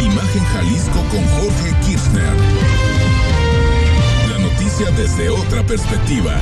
Imagen 0.00 0.44
Jalisco 0.52 1.04
con 1.10 1.24
Jorge 1.24 1.74
Kirchner. 1.84 2.32
La 4.30 4.38
noticia 4.38 4.92
desde 4.92 5.28
otra 5.30 5.64
perspectiva. 5.64 6.36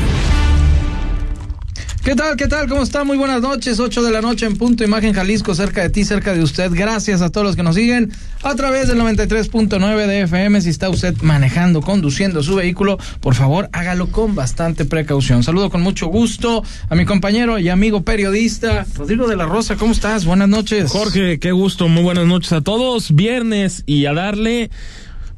¿Qué 2.04 2.14
tal? 2.14 2.34
¿Qué 2.36 2.48
tal? 2.48 2.66
¿Cómo 2.66 2.82
está? 2.82 3.04
Muy 3.04 3.18
buenas 3.18 3.42
noches. 3.42 3.78
8 3.78 4.02
de 4.02 4.10
la 4.10 4.22
noche 4.22 4.46
en 4.46 4.56
punto. 4.56 4.82
Imagen 4.82 5.12
Jalisco, 5.12 5.54
cerca 5.54 5.82
de 5.82 5.90
ti, 5.90 6.04
cerca 6.04 6.32
de 6.32 6.42
usted. 6.42 6.70
Gracias 6.72 7.20
a 7.20 7.28
todos 7.28 7.46
los 7.46 7.56
que 7.56 7.62
nos 7.62 7.74
siguen 7.74 8.10
a 8.42 8.54
través 8.54 8.88
del 8.88 8.98
93.9 8.98 10.06
de 10.06 10.22
FM. 10.22 10.62
Si 10.62 10.70
está 10.70 10.88
usted 10.88 11.14
manejando, 11.20 11.82
conduciendo 11.82 12.42
su 12.42 12.54
vehículo, 12.54 12.98
por 13.20 13.34
favor, 13.34 13.68
hágalo 13.72 14.10
con 14.10 14.34
bastante 14.34 14.86
precaución. 14.86 15.42
Saludo 15.42 15.68
con 15.68 15.82
mucho 15.82 16.06
gusto 16.06 16.64
a 16.88 16.94
mi 16.94 17.04
compañero 17.04 17.58
y 17.58 17.68
amigo 17.68 18.02
periodista, 18.02 18.86
Rodrigo 18.96 19.28
de 19.28 19.36
la 19.36 19.44
Rosa. 19.44 19.76
¿Cómo 19.76 19.92
estás? 19.92 20.24
Buenas 20.24 20.48
noches. 20.48 20.90
Jorge, 20.90 21.38
qué 21.38 21.52
gusto. 21.52 21.88
Muy 21.88 22.02
buenas 22.02 22.26
noches 22.26 22.52
a 22.54 22.62
todos. 22.62 23.14
Viernes 23.14 23.82
y 23.84 24.06
a 24.06 24.14
darle. 24.14 24.70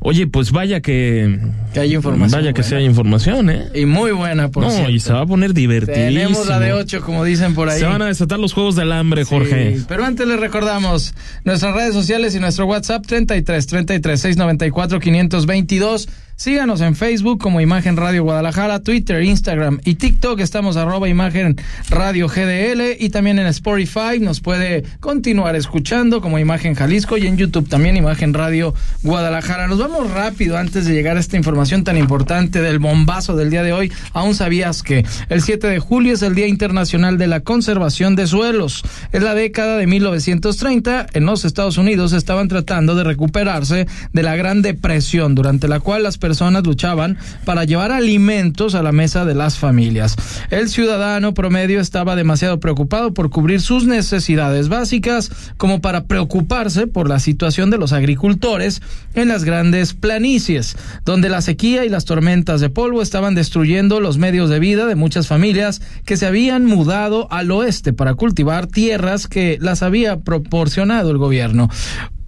Oye, 0.05 0.27
pues 0.27 0.51
vaya 0.51 0.81
que. 0.81 1.39
Que 1.73 1.81
hay 1.81 1.95
información. 1.95 2.41
Vaya 2.41 2.53
que 2.53 2.63
buena. 2.63 2.69
sea 2.69 2.81
información, 2.81 3.51
¿eh? 3.51 3.69
Y 3.75 3.87
muy 3.87 4.11
buena, 4.13 4.51
por 4.51 4.65
no, 4.65 4.71
cierto. 4.71 4.91
y 4.91 4.99
se 5.01 5.13
va 5.13 5.21
a 5.21 5.27
poner 5.27 5.55
divertidísimo. 5.55 6.07
Tenemos 6.09 6.47
la 6.49 6.59
de 6.59 6.73
8, 6.73 7.03
como 7.03 7.25
dicen 7.25 7.55
por 7.55 7.69
ahí. 7.69 7.79
Se 7.79 7.87
van 7.87 8.03
a 8.03 8.07
desatar 8.07 8.39
los 8.39 8.53
juegos 8.53 8.75
del 8.77 8.91
hambre, 8.93 9.25
Jorge. 9.25 9.79
Sí, 9.79 9.85
pero 9.89 10.05
antes 10.05 10.27
les 10.27 10.41
recordamos 10.41 11.15
nuestras 11.45 11.75
redes 11.75 11.95
sociales 11.95 12.35
y 12.35 12.41
nuestro 12.41 12.67
WhatsApp 12.67 13.07
33 13.07 13.67
33 13.67 14.21
694 14.21 15.01
522. 15.01 16.09
Síganos 16.43 16.81
en 16.81 16.97
Facebook 16.97 17.39
como 17.39 17.61
Imagen 17.61 17.97
Radio 17.97 18.25
Guadalajara, 18.25 18.81
Twitter, 18.81 19.23
Instagram 19.23 19.79
y 19.85 19.95
TikTok. 19.95 20.41
Estamos 20.41 20.77
arroba 20.77 21.09
Imagen 21.09 21.55
Radio 21.89 22.27
GDL 22.27 22.97
y 22.99 23.11
también 23.11 23.39
en 23.39 23.47
Spotify 23.47 24.19
nos 24.19 24.41
puede 24.41 24.83
continuar 24.99 25.55
escuchando 25.55 26.21
como 26.21 26.41
Imagen 26.41 26.75
Jalisco 26.75 27.17
y 27.17 27.29
en 27.29 27.37
YouTube 27.37 27.69
también 27.69 27.97
Imagen 27.97 28.35
Radio 28.35 28.75
Guadalajara. 29.05 29.69
Nos 29.69 29.79
vamos 29.79 30.11
rápido 30.11 30.59
antes 30.59 30.85
de 30.85 30.95
llegar 30.95 31.17
a 31.17 31.21
esta 31.21 31.37
información 31.37 31.85
tan 31.85 31.97
importante 31.97 32.61
del 32.61 32.81
bombazo 32.81 33.37
del 33.37 33.51
día 33.51 33.63
de 33.63 33.73
hoy. 33.73 33.93
Aún 34.13 34.35
sabías 34.35 34.83
que 34.83 35.07
el 35.29 35.43
7 35.43 35.69
de 35.69 35.79
julio 35.79 36.15
es 36.15 36.23
el 36.23 36.35
Día 36.35 36.49
Internacional 36.49 37.19
de 37.19 37.29
la 37.29 37.39
Conservación 37.39 38.17
de 38.17 38.27
Suelos. 38.27 38.83
Es 39.13 39.23
la 39.23 39.37
década 39.37 39.77
de 39.77 39.87
1930. 39.87 41.07
En 41.13 41.25
los 41.25 41.45
Estados 41.45 41.79
Unidos 41.79 42.13
estaban 42.13 42.49
tratando 42.49 42.97
de 42.97 43.05
recuperarse 43.05 43.87
de 44.13 44.23
la 44.25 44.35
Gran 44.35 44.61
Depresión, 44.61 45.37
durante 45.37 45.69
la 45.69 45.79
cual 45.79 46.03
las 46.03 46.19
personas 46.19 46.32
luchaban 46.41 47.19
para 47.45 47.65
llevar 47.65 47.93
alimentos 47.93 48.75
a 48.75 48.83
la 48.83 48.93
mesa 48.93 49.25
de 49.25 49.35
las 49.35 49.59
familias. 49.59 50.17
El 50.51 50.69
ciudadano 50.69 51.35
promedio 51.35 51.81
estaba 51.81 52.17
demasiado 52.17 52.61
preocupado 52.61 53.15
por 53.15 53.31
cubrir 53.31 53.61
sus 53.61 53.87
necesidades 53.87 54.69
básicas 54.69 55.31
como 55.57 55.81
para 55.81 56.05
preocuparse 56.05 56.87
por 56.87 57.09
la 57.09 57.19
situación 57.19 57.71
de 57.71 57.79
los 57.79 57.93
agricultores 57.93 58.83
en 59.15 59.29
las 59.29 59.45
grandes 59.45 59.95
planicies, 59.95 60.77
donde 61.05 61.29
la 61.29 61.43
sequía 61.43 61.85
y 61.85 61.89
las 61.89 62.05
tormentas 62.05 62.61
de 62.61 62.71
polvo 62.71 63.03
estaban 63.03 63.35
destruyendo 63.35 64.01
los 64.01 64.19
medios 64.19 64.51
de 64.51 64.59
vida 64.59 64.87
de 64.87 64.95
muchas 64.95 65.27
familias 65.27 65.83
que 66.05 66.17
se 66.17 66.27
habían 66.27 66.67
mudado 66.67 67.29
al 67.31 67.51
oeste 67.51 67.93
para 67.93 68.15
cultivar 68.15 68.67
tierras 68.67 69.27
que 69.27 69.59
las 69.61 69.83
había 69.83 70.21
proporcionado 70.21 71.11
el 71.11 71.19
gobierno. 71.19 71.69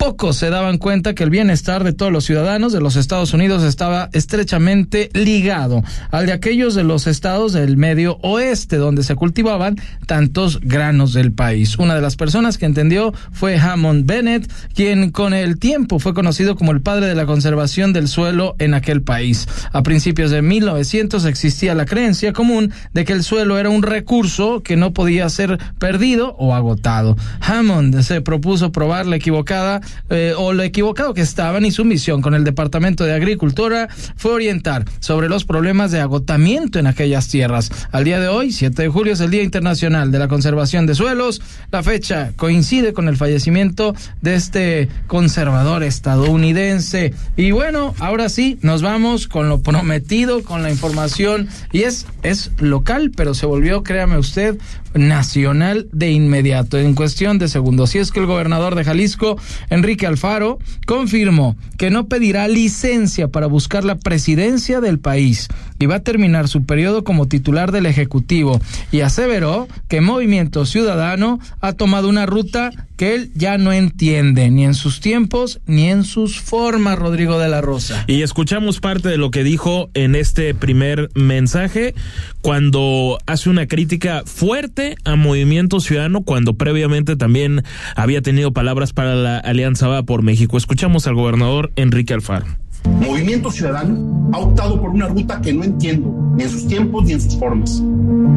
Pocos 0.04 0.36
se 0.36 0.50
daban 0.50 0.76
cuenta 0.76 1.14
que 1.14 1.24
el 1.24 1.30
bienestar 1.30 1.82
de 1.82 1.94
todos 1.94 2.12
los 2.12 2.26
ciudadanos 2.26 2.74
de 2.74 2.80
los 2.82 2.96
Estados 2.96 3.32
Unidos 3.32 3.62
estaba 3.62 4.10
estrechamente 4.12 5.08
ligado 5.14 5.82
al 6.10 6.26
de 6.26 6.32
aquellos 6.32 6.74
de 6.74 6.84
los 6.84 7.06
estados 7.06 7.54
del 7.54 7.78
medio 7.78 8.18
oeste, 8.20 8.76
donde 8.76 9.02
se 9.02 9.14
cultivaban 9.14 9.76
tantos 10.06 10.60
granos 10.60 11.14
del 11.14 11.32
país. 11.32 11.78
Una 11.78 11.94
de 11.94 12.02
las 12.02 12.16
personas 12.16 12.58
que 12.58 12.66
entendió 12.66 13.14
fue 13.32 13.58
Hammond 13.58 14.04
Bennett, 14.04 14.52
quien 14.74 15.10
con 15.10 15.32
el 15.32 15.58
tiempo 15.58 15.98
fue 15.98 16.12
conocido 16.12 16.54
como 16.54 16.72
el 16.72 16.82
padre 16.82 17.06
de 17.06 17.14
la 17.14 17.24
conservación 17.24 17.94
del 17.94 18.08
suelo 18.08 18.56
en 18.58 18.74
aquel 18.74 19.00
país. 19.00 19.48
A 19.72 19.82
principios 19.82 20.30
de 20.30 20.42
1900 20.42 21.24
existía 21.24 21.74
la 21.74 21.86
creencia 21.86 22.34
común 22.34 22.74
de 22.92 23.06
que 23.06 23.14
el 23.14 23.24
suelo 23.24 23.58
era 23.58 23.70
un 23.70 23.82
recurso 23.82 24.62
que 24.62 24.76
no 24.76 24.92
podía 24.92 25.30
ser 25.30 25.58
perdido 25.78 26.36
o 26.38 26.54
agotado. 26.54 27.16
Hammond 27.40 28.02
se 28.02 28.20
propuso 28.20 28.70
probar 28.70 29.06
la 29.06 29.16
equivocada 29.16 29.80
eh, 30.10 30.34
o 30.36 30.52
lo 30.52 30.62
equivocado 30.62 31.14
que 31.14 31.20
estaban 31.20 31.64
y 31.64 31.70
su 31.70 31.84
misión 31.84 32.22
con 32.22 32.34
el 32.34 32.44
Departamento 32.44 33.04
de 33.04 33.14
Agricultura 33.14 33.88
fue 34.16 34.32
orientar 34.32 34.84
sobre 35.00 35.28
los 35.28 35.44
problemas 35.44 35.90
de 35.90 36.00
agotamiento 36.00 36.78
en 36.78 36.86
aquellas 36.86 37.28
tierras. 37.28 37.70
Al 37.92 38.04
día 38.04 38.20
de 38.20 38.28
hoy, 38.28 38.52
7 38.52 38.82
de 38.82 38.88
julio, 38.88 39.12
es 39.12 39.20
el 39.20 39.30
Día 39.30 39.42
Internacional 39.42 40.10
de 40.10 40.18
la 40.18 40.28
Conservación 40.28 40.86
de 40.86 40.94
Suelos. 40.94 41.40
La 41.70 41.82
fecha 41.82 42.32
coincide 42.36 42.92
con 42.92 43.08
el 43.08 43.16
fallecimiento 43.16 43.94
de 44.20 44.34
este 44.34 44.88
conservador 45.06 45.82
estadounidense. 45.82 47.14
Y 47.36 47.50
bueno, 47.50 47.94
ahora 47.98 48.28
sí, 48.28 48.58
nos 48.62 48.82
vamos 48.82 49.28
con 49.28 49.48
lo 49.48 49.60
prometido, 49.60 50.42
con 50.42 50.62
la 50.62 50.70
información. 50.70 51.48
Y 51.72 51.82
es, 51.82 52.06
es 52.22 52.50
local, 52.58 53.12
pero 53.16 53.34
se 53.34 53.46
volvió, 53.46 53.82
créame 53.82 54.18
usted, 54.18 54.58
nacional 54.94 55.88
de 55.92 56.10
inmediato, 56.10 56.78
en 56.78 56.94
cuestión 56.94 57.38
de 57.38 57.48
segundos. 57.48 57.94
Y 57.94 57.98
es 57.98 58.12
que 58.12 58.20
el 58.20 58.26
gobernador 58.26 58.74
de 58.74 58.84
Jalisco, 58.84 59.36
Enrique 59.70 60.06
Alfaro, 60.06 60.58
confirmó 60.86 61.56
que 61.78 61.90
no 61.90 62.08
pedirá 62.08 62.48
licencia 62.48 63.28
para 63.28 63.46
buscar 63.46 63.84
la 63.84 63.96
presidencia 63.96 64.80
del 64.80 64.98
país 64.98 65.48
y 65.78 65.86
va 65.86 65.96
a 65.96 66.00
terminar 66.00 66.48
su 66.48 66.64
periodo 66.64 67.04
como 67.04 67.26
titular 67.26 67.72
del 67.72 67.86
Ejecutivo 67.86 68.60
y 68.92 69.00
aseveró 69.00 69.68
que 69.88 70.00
Movimiento 70.00 70.66
Ciudadano 70.66 71.40
ha 71.60 71.72
tomado 71.72 72.08
una 72.08 72.26
ruta 72.26 72.70
que 72.96 73.14
él 73.14 73.30
ya 73.34 73.58
no 73.58 73.72
entiende, 73.72 74.50
ni 74.50 74.64
en 74.64 74.74
sus 74.74 75.00
tiempos 75.00 75.60
ni 75.66 75.88
en 75.88 76.04
sus 76.04 76.40
formas, 76.40 76.98
Rodrigo 76.98 77.38
de 77.38 77.48
la 77.48 77.60
Rosa. 77.60 78.04
Y 78.06 78.22
escuchamos 78.22 78.80
parte 78.80 79.08
de 79.08 79.16
lo 79.16 79.30
que 79.30 79.42
dijo 79.42 79.90
en 79.94 80.14
este 80.14 80.54
primer 80.54 81.10
mensaje 81.14 81.94
cuando 82.40 83.18
hace 83.26 83.50
una 83.50 83.66
crítica 83.66 84.22
fuerte 84.26 84.96
a 85.04 85.16
Movimiento 85.16 85.80
Ciudadano 85.80 86.22
cuando 86.22 86.54
previamente 86.54 87.16
también 87.16 87.64
había 87.96 88.22
tenido 88.22 88.52
palabras 88.52 88.92
para 88.92 89.14
la 89.14 89.38
Alianza 89.38 89.88
Va 89.88 90.02
por 90.02 90.22
México. 90.22 90.56
Escuchamos 90.56 91.06
al 91.06 91.14
gobernador 91.14 91.72
Enrique 91.76 92.14
Alfaro. 92.14 92.63
Movimiento 92.88 93.50
Ciudadano 93.50 94.30
ha 94.32 94.38
optado 94.38 94.80
por 94.80 94.90
una 94.90 95.08
ruta 95.08 95.40
que 95.40 95.52
no 95.52 95.64
entiendo, 95.64 96.14
ni 96.36 96.44
en 96.44 96.50
sus 96.50 96.66
tiempos 96.66 97.04
ni 97.04 97.12
en 97.12 97.20
sus 97.20 97.36
formas. 97.36 97.82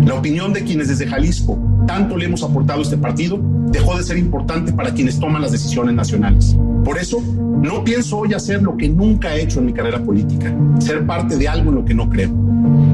La 0.06 0.16
opinión 0.16 0.54
de 0.54 0.64
quienes 0.64 0.88
desde 0.88 1.08
Jalisco 1.08 1.58
tanto 1.88 2.18
le 2.18 2.26
hemos 2.26 2.44
aportado 2.44 2.80
a 2.80 2.84
este 2.84 2.98
partido 2.98 3.40
dejó 3.72 3.98
de 3.98 4.04
ser 4.04 4.18
importante 4.18 4.72
para 4.74 4.94
quienes 4.94 5.20
toman 5.20 5.42
las 5.42 5.52
decisiones 5.52 5.96
nacionales. 5.96 6.56
Por 6.84 6.98
eso, 6.98 7.22
no 7.62 7.84
pienso 7.84 8.20
hoy 8.20 8.34
hacer 8.34 8.62
lo 8.62 8.78
que 8.78 8.88
nunca 8.88 9.36
he 9.36 9.42
hecho 9.42 9.60
en 9.60 9.68
mi 9.68 9.74
carrera 9.74 10.04
política, 10.04 10.54
ser 10.80 11.06
parte 11.06 11.38
de 11.38 11.48
algo 11.48 11.70
en 11.70 11.76
lo 11.76 11.86
que 11.86 11.94
no 11.94 12.10
creo. 12.10 12.30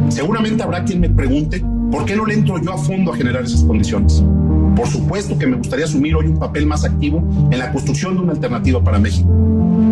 Seguramente 0.10 0.64
habrá 0.64 0.84
quien 0.84 1.00
me 1.00 1.10
pregunte 1.10 1.64
por 1.92 2.06
qué 2.06 2.16
no 2.16 2.26
le 2.26 2.36
entro 2.36 2.62
yo 2.62 2.74
a 2.74 2.78
fondo 2.78 3.14
a 3.14 3.18
generar 3.18 3.44
esas 3.44 3.64
condiciones. 3.64 4.24
Por 4.76 4.88
supuesto 4.88 5.38
que 5.38 5.46
me 5.46 5.58
gustaría 5.58 5.86
asumir 5.86 6.16
hoy 6.16 6.28
un 6.28 6.40
papel 6.40 6.66
más 6.66 6.84
activo 6.84 7.24
en 7.52 7.60
la 7.60 7.72
construcción 7.72 8.16
de 8.16 8.22
una 8.22 8.32
alternativa 8.34 8.84
para 8.84 8.98
México. 8.98 9.30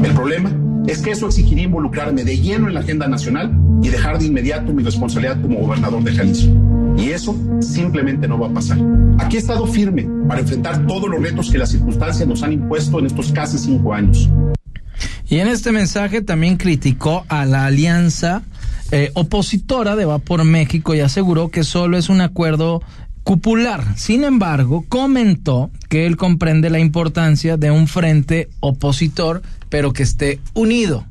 El 0.04 0.12
problema 0.14 0.52
es 0.88 1.02
que 1.02 1.12
eso 1.12 1.28
exigiría 1.28 1.66
involucrarme 1.66 2.24
de 2.24 2.38
lleno 2.38 2.68
en 2.68 2.74
la 2.74 2.80
agenda 2.82 3.08
nacional 3.08 3.52
y 3.84 3.90
dejar 3.90 4.20
de 4.20 4.26
inmediato 4.26 4.74
mi 4.74 4.84
responsabilidad 4.84 5.42
como 5.42 5.60
gobernador 5.60 6.04
de 6.04 6.14
Jalisco. 6.14 6.52
Y 6.98 7.10
eso 7.10 7.36
simplemente 7.62 8.28
no 8.28 8.40
va 8.40 8.48
a 8.48 8.54
pasar. 8.54 8.78
Aquí 9.20 9.38
he 9.38 9.40
estado 9.40 9.66
firme 9.66 10.08
para 10.28 10.42
enfrentar 10.42 10.86
todos 10.88 11.10
los 11.10 11.22
retos 11.22 11.50
que 11.50 11.58
las 11.58 11.70
circunstancias 11.70 12.28
nos 12.28 12.44
han 12.44 12.54
impuesto 12.54 13.00
en 13.00 13.06
estos 13.06 13.32
casi 13.32 13.58
cinco 13.58 13.94
años. 13.94 14.30
Y 15.30 15.40
en 15.40 15.48
este 15.48 15.72
mensaje 15.72 16.22
también 16.22 16.58
criticó 16.58 17.26
a 17.30 17.46
la 17.46 17.66
alianza 17.66 18.44
eh, 18.92 19.12
opositora 19.14 19.96
de 19.96 20.04
Va 20.04 20.20
por 20.20 20.44
México 20.44 20.94
y 20.94 21.00
aseguró 21.00 21.50
que 21.50 21.64
solo 21.64 21.98
es 21.98 22.10
un 22.10 22.20
acuerdo 22.20 22.82
cupular. 23.24 23.98
Sin 23.98 24.24
embargo, 24.24 24.84
comentó 24.90 25.72
que 25.90 26.06
él 26.06 26.18
comprende 26.18 26.70
la 26.70 26.80
importancia 26.80 27.56
de 27.56 27.72
un 27.72 27.88
frente 27.88 28.50
opositor, 28.60 29.42
pero 29.72 29.94
que 29.94 30.04
esté 30.04 30.40
unido. 30.54 31.06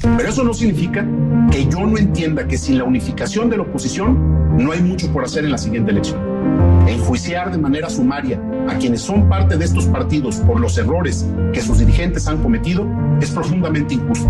Pero 0.00 0.28
eso 0.28 0.42
no 0.42 0.54
significa 0.54 1.06
que 1.52 1.66
yo 1.66 1.80
no 1.86 1.98
entienda 1.98 2.48
que 2.48 2.56
sin 2.56 2.78
la 2.78 2.84
unificación 2.84 3.50
de 3.50 3.58
la 3.58 3.64
oposición 3.64 4.56
no 4.56 4.72
hay 4.72 4.80
mucho 4.80 5.12
por 5.12 5.24
hacer 5.24 5.44
en 5.44 5.52
la 5.52 5.58
siguiente 5.58 5.92
elección. 5.92 6.75
Enjuiciar 6.86 7.50
de 7.50 7.58
manera 7.58 7.90
sumaria 7.90 8.40
a 8.68 8.76
quienes 8.78 9.02
son 9.02 9.28
parte 9.28 9.56
de 9.56 9.64
estos 9.64 9.86
partidos 9.86 10.36
por 10.36 10.60
los 10.60 10.78
errores 10.78 11.26
que 11.52 11.60
sus 11.60 11.78
dirigentes 11.78 12.28
han 12.28 12.42
cometido 12.42 12.86
es 13.20 13.30
profundamente 13.30 13.94
injusto. 13.94 14.28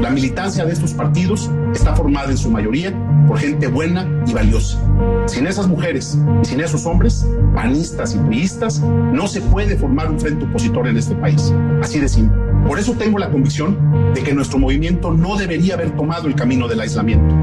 La 0.00 0.10
militancia 0.10 0.64
de 0.64 0.72
estos 0.72 0.92
partidos 0.92 1.50
está 1.74 1.94
formada 1.94 2.30
en 2.30 2.36
su 2.36 2.50
mayoría 2.50 2.92
por 3.28 3.38
gente 3.38 3.68
buena 3.68 4.06
y 4.26 4.32
valiosa. 4.32 4.78
Sin 5.26 5.46
esas 5.46 5.68
mujeres 5.68 6.18
y 6.42 6.46
sin 6.46 6.60
esos 6.60 6.86
hombres, 6.86 7.26
panistas 7.54 8.14
y 8.14 8.18
priistas, 8.18 8.80
no 8.80 9.28
se 9.28 9.40
puede 9.40 9.76
formar 9.76 10.10
un 10.10 10.18
frente 10.18 10.44
opositor 10.44 10.88
en 10.88 10.96
este 10.96 11.14
país. 11.14 11.52
Así 11.82 12.00
de 12.00 12.08
simple. 12.08 12.36
Por 12.66 12.80
eso 12.80 12.94
tengo 12.94 13.18
la 13.18 13.30
convicción 13.30 14.12
de 14.12 14.22
que 14.22 14.34
nuestro 14.34 14.58
movimiento 14.58 15.12
no 15.12 15.36
debería 15.36 15.74
haber 15.74 15.94
tomado 15.96 16.26
el 16.26 16.34
camino 16.34 16.66
del 16.66 16.80
aislamiento. 16.80 17.34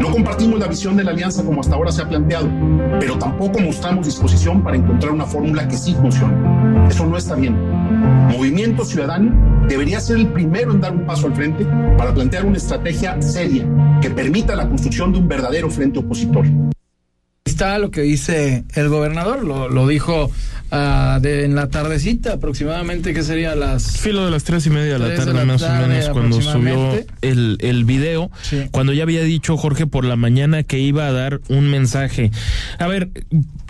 No 0.00 0.10
compartimos 0.10 0.58
la 0.58 0.66
visión 0.66 0.96
de 0.96 1.04
la 1.04 1.10
alianza 1.10 1.42
como 1.44 1.60
hasta 1.60 1.74
ahora 1.74 1.92
se 1.92 2.02
ha 2.02 2.08
planteado, 2.08 2.48
pero 3.00 3.18
tampoco 3.18 3.60
mostramos 3.60 4.06
disposición 4.06 4.62
para 4.62 4.76
encontrar 4.76 5.12
una 5.12 5.26
fórmula 5.26 5.66
que 5.68 5.76
sí 5.76 5.94
funcione. 5.94 6.34
Eso 6.88 7.06
no 7.06 7.16
está 7.16 7.34
bien. 7.34 7.56
Movimiento 8.28 8.84
Ciudadano 8.84 9.66
debería 9.68 10.00
ser 10.00 10.16
el 10.16 10.28
primero 10.28 10.72
en 10.72 10.80
dar 10.80 10.92
un 10.92 11.06
paso 11.06 11.26
al 11.26 11.34
frente 11.34 11.66
para 11.96 12.12
plantear 12.12 12.44
una 12.44 12.56
estrategia 12.56 13.20
seria 13.22 13.66
que 14.00 14.10
permita 14.10 14.54
la 14.54 14.68
construcción 14.68 15.12
de 15.12 15.18
un 15.18 15.28
verdadero 15.28 15.70
frente 15.70 15.98
opositor 15.98 16.44
está 17.54 17.78
lo 17.78 17.92
que 17.92 18.00
dice 18.00 18.64
el 18.74 18.88
gobernador, 18.88 19.44
lo, 19.44 19.86
dijo 19.86 20.28
uh, 20.72 21.20
de, 21.20 21.44
en 21.44 21.54
la 21.54 21.68
tardecita 21.68 22.34
aproximadamente, 22.34 23.14
que 23.14 23.22
sería 23.22 23.54
las... 23.54 23.98
Filo 23.98 24.24
de 24.24 24.30
las 24.30 24.44
tres 24.44 24.66
y 24.66 24.70
media 24.70 24.94
de 24.94 24.98
la 24.98 25.14
tarde, 25.14 25.32
de 25.32 25.38
la 25.38 25.44
más 25.44 25.60
tarde, 25.60 25.84
o 25.84 25.88
menos, 25.88 26.08
cuando 26.10 26.40
subió 26.40 27.04
el, 27.22 27.56
el 27.60 27.84
video, 27.84 28.30
sí. 28.42 28.68
cuando 28.70 28.92
ya 28.92 29.02
había 29.02 29.22
dicho 29.22 29.56
Jorge 29.56 29.86
por 29.86 30.04
la 30.04 30.16
mañana 30.16 30.62
que 30.62 30.78
iba 30.78 31.06
a 31.06 31.12
dar 31.12 31.40
un 31.48 31.70
mensaje. 31.70 32.30
A 32.78 32.86
ver, 32.86 33.10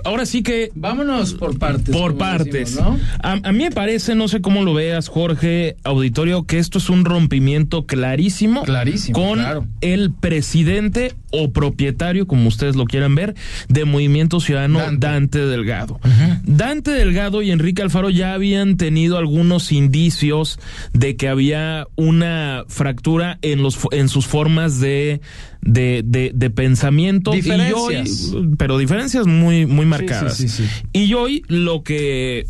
ahora 0.05 0.26
sí 0.26 0.43
que... 0.43 0.70
Vámonos 0.75 1.35
por 1.35 1.58
partes. 1.58 1.94
Por 1.94 2.17
partes. 2.17 2.75
Decimos, 2.76 2.99
¿no? 2.99 3.00
a, 3.23 3.32
a, 3.43 3.52
mí 3.52 3.64
me 3.64 3.70
parece, 3.70 4.14
no 4.14 4.29
sé 4.29 4.41
cómo 4.41 4.62
lo 4.62 4.75
veas, 4.75 5.08
Jorge, 5.08 5.76
auditorio, 5.85 6.44
que 6.44 6.58
esto 6.58 6.79
es 6.79 6.91
un 6.91 7.05
rompimiento 7.05 7.87
clarísimo, 7.87 8.62
clarísimo 8.62 9.19
con 9.19 9.38
claro. 9.38 9.67
el 9.81 10.12
presidente 10.12 11.14
o 11.31 11.52
propietario, 11.52 12.26
como 12.26 12.49
ustedes 12.49 12.76
lo 12.76 12.85
quieran 12.85 13.14
ver, 13.14 13.35
de 13.69 13.85
Movimiento 13.85 14.41
Ciudadano 14.41 14.79
Dante, 14.79 15.06
Dante 15.06 15.46
Delgado. 15.46 15.94
Uh 16.05 16.08
-huh. 16.08 16.41
Dante 16.44 16.93
Delgado 16.94 17.43
y 17.43 17.50
Enrique 17.50 17.82
Alfaro 17.82 18.11
ya 18.11 18.35
habían 18.35 18.76
tenido 18.76 19.19
algunos 19.19 19.73
indicios 19.73 20.58
de 20.93 21.17
que 21.17 21.29
había 21.29 21.87
una 21.96 22.64
fractura 22.69 23.38
en 23.43 23.62
los 23.62 23.79
en 23.93 24.08
sus 24.08 24.26
formas 24.26 24.81
de 24.81 25.20
de, 25.61 26.02
de, 26.05 26.32
de 26.35 26.50
pensamiento 26.50 27.32
diferencias. 27.32 28.32
Y 28.32 28.37
hoy, 28.37 28.55
pero 28.58 28.79
diferencias 28.79 29.26
muy 29.26 29.67
muy 29.67 29.87
marcadas. 29.87 30.37
Sí, 30.37 30.49
sí, 30.49 30.67
sí, 30.67 30.87
y 30.93 31.14
hoy 31.14 31.43
lo 31.49 31.82
que 31.82 32.46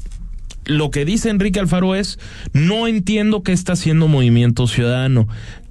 lo 0.67 0.91
que 0.91 1.05
dice 1.05 1.31
Enrique 1.31 1.61
Alfaro 1.61 1.95
es 1.95 2.19
no 2.53 2.87
entiendo 2.87 3.43
qué 3.43 3.53
está 3.53 3.73
haciendo 3.75 4.09
Movimiento 4.09 4.67
Ciudadano. 4.67 5.29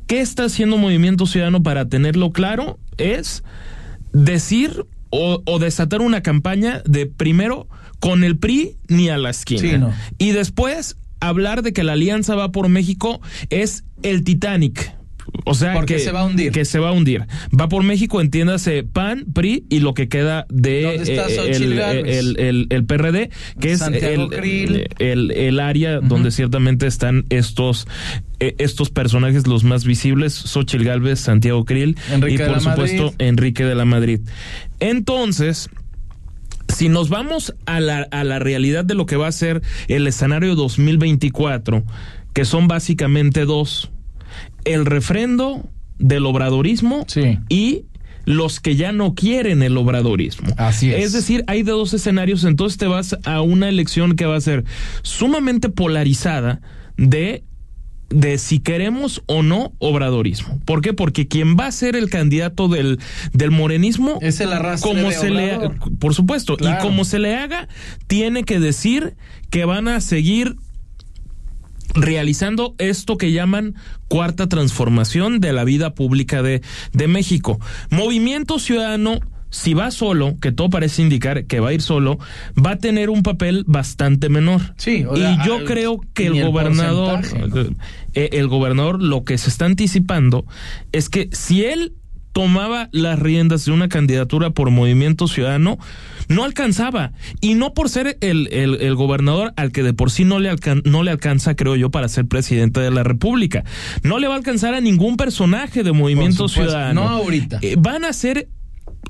¿Qué 0.08 0.20
está 0.22 0.46
haciendo 0.46 0.78
Movimiento 0.78 1.26
Ciudadano 1.26 1.64
para 1.64 1.88
tenerlo 1.88 2.32
claro? 2.32 2.78
Es 2.98 3.44
decir 4.12 4.86
o, 5.10 5.42
o, 5.46 5.60
desatar 5.60 6.02
una 6.02 6.22
campaña 6.22 6.82
de 6.86 7.06
primero 7.06 7.68
con 8.04 8.26
el 8.26 8.38
PRI 8.38 8.76
ni 8.90 9.08
a 9.08 9.18
la 9.18 9.30
esquina. 9.30 9.62
Sí, 9.62 9.78
no. 9.78 9.94
Y 10.18 10.32
después 10.32 10.98
hablar 11.22 11.62
de 11.62 11.72
que 11.72 11.86
la 11.86 11.94
alianza 11.94 12.36
va 12.36 12.52
por 12.52 12.68
México 12.68 13.22
es 13.50 13.86
el 14.02 14.26
Titanic. 14.26 14.94
O 15.46 15.54
sea 15.54 15.72
Porque 15.72 15.96
que 15.96 16.00
se 16.02 16.12
va 16.12 16.20
a 16.20 16.26
hundir. 16.26 16.52
Que 16.52 16.66
se 16.66 16.80
va 16.80 16.90
a 16.90 16.92
hundir. 16.92 17.26
Va 17.58 17.70
por 17.70 17.82
México, 17.84 18.20
entiéndase 18.20 18.84
PAN, 18.84 19.24
PRI 19.34 19.64
y 19.70 19.80
lo 19.80 19.94
que 19.94 20.10
queda 20.10 20.46
de 20.50 20.96
está 20.96 21.30
eh, 21.30 21.56
el, 21.56 21.80
el, 21.80 22.40
el, 22.40 22.68
el, 22.70 22.86
PRD, 22.86 23.30
que 23.62 23.78
Santiago 23.78 24.30
es 24.34 24.86
el, 25.00 25.32
el, 25.32 25.60
área 25.62 26.00
uh 26.00 26.02
-huh. 26.02 26.08
donde 26.10 26.32
ciertamente 26.32 26.88
están 26.88 27.24
estos 27.30 27.88
eh, 28.42 28.56
estos 28.58 28.90
personajes 28.90 29.48
los 29.48 29.64
más 29.64 29.86
visibles, 29.86 30.34
Xochil 30.34 30.84
Gálvez, 30.84 31.22
Santiago 31.22 31.64
Krill 31.64 31.96
Enrique 32.12 32.44
y 32.44 32.48
por 32.50 32.60
supuesto 32.60 33.04
Madrid. 33.04 33.16
Enrique 33.20 33.64
de 33.64 33.76
la 33.76 33.86
Madrid. 33.86 34.20
Entonces, 34.82 35.70
si 36.74 36.90
nos 36.90 37.10
vamos 37.10 37.54
a 37.66 37.80
la, 37.80 38.08
a 38.12 38.24
la 38.24 38.40
realidad 38.40 38.86
de 38.86 38.96
lo 38.96 39.06
que 39.06 39.16
va 39.16 39.28
a 39.28 39.32
ser 39.32 39.62
el 39.88 40.08
escenario 40.08 40.56
2024, 40.56 41.84
que 42.34 42.46
son 42.46 42.68
básicamente 42.68 43.46
dos, 43.46 43.92
el 44.66 44.86
refrendo 44.86 45.70
del 46.00 46.26
obradorismo 46.26 47.06
sí. 47.08 47.40
y 47.50 47.86
los 48.26 48.60
que 48.60 48.76
ya 48.76 48.92
no 48.92 49.16
quieren 49.16 49.64
el 49.64 49.78
obradorismo. 49.78 50.54
Así 50.58 50.92
es. 50.92 51.06
Es 51.06 51.14
decir, 51.14 51.44
hay 51.48 51.64
de 51.64 51.72
dos 51.72 51.94
escenarios, 51.94 52.44
entonces 52.44 52.78
te 52.78 52.88
vas 52.88 53.18
a 53.26 53.42
una 53.42 53.70
elección 53.70 54.16
que 54.16 54.26
va 54.26 54.38
a 54.38 54.42
ser 54.42 54.64
sumamente 55.02 55.70
polarizada 55.70 56.62
de 56.98 57.44
de 58.14 58.38
si 58.38 58.60
queremos 58.60 59.24
o 59.26 59.42
no 59.44 59.74
obradorismo. 59.80 60.60
¿Por 60.66 60.82
qué? 60.82 60.94
Porque 60.94 61.28
quien 61.28 61.58
va 61.58 61.66
a 61.68 61.72
ser 61.72 61.96
el 61.96 62.10
candidato 62.10 62.68
del, 62.68 63.00
del 63.34 63.52
morenismo 63.52 64.20
es 64.22 64.40
el 64.40 64.54
arrastre 64.54 64.90
como 64.92 65.10
de 65.10 65.16
se 65.16 65.32
Obrador. 65.32 65.74
le 65.90 65.96
por 65.98 66.14
supuesto, 66.14 66.56
Claro. 66.58 66.80
y 66.80 66.82
como 66.88 67.06
se 67.06 67.20
le 67.20 67.36
haga, 67.36 67.68
tiene 68.08 68.44
que 68.44 68.60
decir 68.60 69.16
que 69.50 69.66
van 69.66 69.88
a 69.88 70.00
seguir 70.00 70.56
realizando 71.96 72.74
esto 72.80 73.18
que 73.18 73.32
llaman 73.32 73.76
cuarta 74.08 74.48
transformación 74.48 75.40
de 75.40 75.54
la 75.54 75.64
vida 75.64 75.94
pública 75.94 76.42
de, 76.42 76.62
de 76.92 77.08
México. 77.08 77.60
Movimiento 77.90 78.58
Ciudadano 78.60 79.20
si 79.54 79.76
va 79.76 79.92
solo, 79.92 80.40
que 80.42 80.52
todo 80.52 80.72
parece 80.72 81.04
indicar 81.04 81.46
que 81.46 81.60
va 81.60 81.70
a 81.70 81.74
ir 81.74 81.82
solo, 81.84 82.18
va 82.58 82.72
a 82.72 82.78
tener 82.78 83.12
un 83.12 83.22
papel 83.22 83.64
bastante 83.68 84.28
menor. 84.28 84.62
Sí, 84.78 85.06
o 85.08 85.16
y 85.16 85.20
sea, 85.20 85.46
yo 85.46 85.58
al- 85.58 85.66
creo 85.66 86.02
que 86.16 86.26
el 86.26 86.38
el 86.38 86.48
gobernador, 86.48 87.20
eh, 88.16 88.30
el 88.34 88.48
gobernador 88.48 89.02
lo 89.02 89.24
que 89.24 89.38
se 89.38 89.50
está 89.50 89.66
anticipando 89.66 90.46
es 90.92 91.08
que 91.10 91.30
si 91.32 91.66
él 91.66 91.94
tomaba 92.32 92.90
las 92.92 93.20
riendas 93.20 93.64
de 93.66 93.72
una 93.74 93.90
candidatura 93.90 94.50
por 94.50 94.72
movimiento 94.72 95.28
ciudadano, 95.28 95.78
no 96.30 96.44
alcanzaba. 96.46 97.12
Y 97.42 97.54
no 97.54 97.76
por 97.76 97.90
ser 97.90 98.18
el, 98.22 98.50
el, 98.52 98.82
el 98.82 98.96
gobernador 98.96 99.54
al 99.56 99.72
que 99.72 99.84
de 99.84 99.94
por 99.94 100.10
sí 100.10 100.26
no 100.26 100.40
le, 100.40 100.50
alcan 100.50 100.82
no 100.84 101.04
le 101.04 101.12
alcanza, 101.12 101.56
creo 101.56 101.76
yo, 101.76 101.92
para 101.92 102.08
ser 102.10 102.26
presidente 102.26 102.80
de 102.80 102.90
la 102.90 103.04
República. 103.04 103.64
No 104.02 104.18
le 104.18 104.28
va 104.28 104.34
a 104.34 104.38
alcanzar 104.38 104.74
a 104.74 104.82
ningún 104.82 105.16
personaje 105.16 105.84
de 105.84 105.92
movimiento 105.92 106.48
ciudadano. 106.48 107.04
no 107.04 107.10
ahorita. 107.10 107.60
Eh, 107.62 107.76
van 107.78 108.04
a 108.04 108.12
ser, 108.14 108.48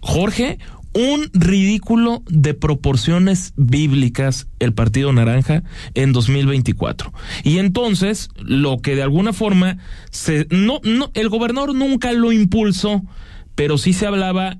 Jorge, 0.04 0.60
un 0.94 1.30
ridículo 1.34 2.24
de 2.28 2.54
proporciones 2.54 3.54
bíblicas 3.56 4.48
el 4.60 4.74
Partido 4.74 5.14
Naranja 5.14 5.64
en 5.94 6.12
2024. 6.12 7.14
Y 7.44 7.58
entonces, 7.58 8.30
lo 8.38 8.80
que 8.80 8.96
de 8.96 9.02
alguna 9.02 9.32
forma 9.32 9.78
se 10.12 10.46
no 10.52 10.82
no 10.84 11.10
el 11.14 11.30
gobernador 11.30 11.74
nunca 11.74 12.12
lo 12.12 12.34
impulsó, 12.34 13.02
pero 13.56 13.78
sí 13.78 13.94
se 13.94 14.06
hablaba 14.06 14.60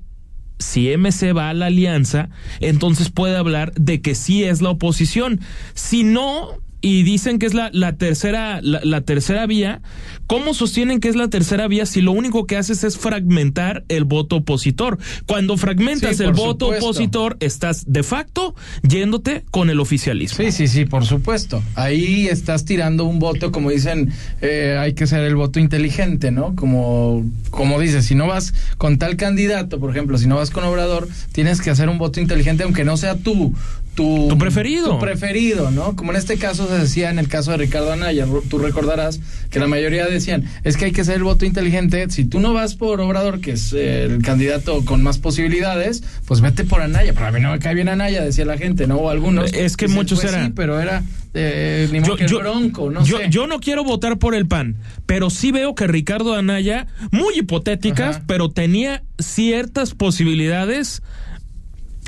si 0.60 0.88
MC 0.96 1.36
va 1.36 1.50
a 1.50 1.54
la 1.54 1.66
alianza, 1.66 2.30
entonces 2.62 3.10
puede 3.10 3.36
hablar 3.36 3.74
de 3.74 4.02
que 4.02 4.16
sí 4.16 4.46
es 4.46 4.62
la 4.62 4.70
oposición. 4.70 5.42
Si 5.74 6.04
no, 6.04 6.63
y 6.86 7.04
dicen 7.04 7.40
que 7.40 7.46
es 7.46 7.54
la, 7.54 7.70
la 7.72 7.96
tercera, 7.96 8.60
la, 8.62 8.82
la, 8.84 9.00
tercera 9.00 9.46
vía, 9.48 9.82
¿cómo 10.28 10.54
sostienen 10.54 11.00
que 11.00 11.08
es 11.08 11.16
la 11.16 11.30
tercera 11.30 11.70
vía 11.70 11.86
si 11.86 12.02
lo 12.02 12.12
único 12.12 12.46
que 12.46 12.58
haces 12.58 12.84
es 12.84 12.98
fragmentar 12.98 13.86
el 13.88 14.04
voto 14.04 14.36
opositor? 14.36 14.98
Cuando 15.26 15.56
fragmentas 15.56 16.18
Sí, 16.18 16.24
el 16.24 16.34
voto 16.34 16.66
supuesto. 16.66 16.86
opositor, 16.86 17.38
estás 17.40 17.86
de 17.88 18.04
facto 18.04 18.54
yéndote 18.86 19.46
con 19.50 19.70
el 19.70 19.80
oficialismo. 19.80 20.44
Sí, 20.44 20.52
sí, 20.52 20.68
sí, 20.68 20.84
por 20.84 21.06
supuesto. 21.06 21.64
Ahí 21.76 22.28
estás 22.28 22.66
tirando 22.66 23.06
un 23.06 23.18
voto, 23.18 23.54
como 23.54 23.70
dicen, 23.70 24.12
eh, 24.42 24.76
hay 24.78 24.92
que 24.94 25.08
ser 25.08 25.24
el 25.24 25.38
voto 25.38 25.62
inteligente, 25.62 26.32
¿no? 26.32 26.54
Como, 26.54 27.24
como 27.50 27.80
dices, 27.80 28.06
si 28.06 28.14
no 28.14 28.28
vas 28.28 28.54
con 28.78 28.98
tal 28.98 29.16
candidato, 29.16 29.80
por 29.80 29.90
ejemplo, 29.90 30.18
si 30.18 30.28
no 30.28 30.36
vas 30.36 30.50
con 30.50 30.66
Obrador, 30.66 31.08
tienes 31.32 31.62
que 31.62 31.70
hacer 31.70 31.88
un 31.88 31.98
voto 31.98 32.20
inteligente, 32.20 32.64
aunque 32.64 32.84
no 32.84 32.98
sea 32.98 33.16
tu, 33.16 33.54
tu, 33.96 34.28
Tu 34.30 34.38
preferido. 34.38 34.90
Tu 34.94 35.00
preferido, 35.00 35.72
¿no? 35.72 35.96
Como 35.96 36.12
en 36.12 36.18
este 36.18 36.38
caso 36.38 36.68
se 36.68 36.76
decía 36.80 37.10
en 37.10 37.20
el 37.20 37.28
caso 37.28 37.52
de 37.52 37.58
Ricardo 37.58 37.92
Anaya, 37.92 38.26
tú 38.50 38.58
recordarás 38.58 39.20
que 39.50 39.60
la 39.60 39.68
mayoría 39.68 40.06
decían, 40.08 40.46
es 40.64 40.78
que 40.78 40.86
hay 40.86 40.92
que 40.92 41.02
hacer 41.02 41.16
el 41.16 41.24
voto 41.24 41.46
inteligente, 41.46 42.08
si 42.10 42.26
tú 42.26 42.40
no 42.40 42.54
vas 42.54 42.76
por 42.76 43.00
Obrador, 43.02 43.40
que 43.40 43.52
es 43.52 43.72
eh, 43.74 44.04
el 44.06 44.22
candidato 44.22 44.84
con 44.86 45.04
más 45.04 45.18
posibilidades, 45.20 46.04
pues 46.26 46.42
vete 46.42 46.64
por 46.64 46.82
Anaya, 46.82 47.14
pero 47.14 47.28
a 47.28 47.32
mí 47.32 47.40
no 47.40 47.52
me 47.52 47.60
cae 47.60 47.76
bien 47.76 47.90
Anaya, 47.90 48.24
decía 48.24 48.46
la 48.46 48.58
gente, 48.58 48.88
¿no? 48.88 48.96
O 48.98 49.10
algunos. 49.10 49.54
Es 49.54 49.78
que 49.78 49.86
Dicen, 49.86 49.98
muchos 50.00 50.20
pues 50.22 50.34
eran- 50.34 50.48
sí, 50.48 50.54
pero 50.56 50.80
era 50.80 51.04
eh, 51.36 51.88
ni 51.92 52.02
que 52.02 52.26
el 52.26 52.34
Bronco, 52.34 52.90
no 52.92 53.04
yo, 53.06 53.18
sé. 53.18 53.28
yo 53.30 53.48
no 53.48 53.60
quiero 53.60 53.84
votar 53.84 54.18
por 54.18 54.34
el 54.36 54.48
PAN, 54.48 54.76
pero 55.06 55.30
sí 55.30 55.52
veo 55.52 55.76
que 55.76 55.88
Ricardo 55.88 56.34
Anaya, 56.36 56.88
muy 57.12 57.36
hipotéticas, 57.38 58.18
Ajá. 58.18 58.26
pero 58.28 58.50
tenía 58.50 59.04
ciertas 59.20 59.94
posibilidades 59.94 61.02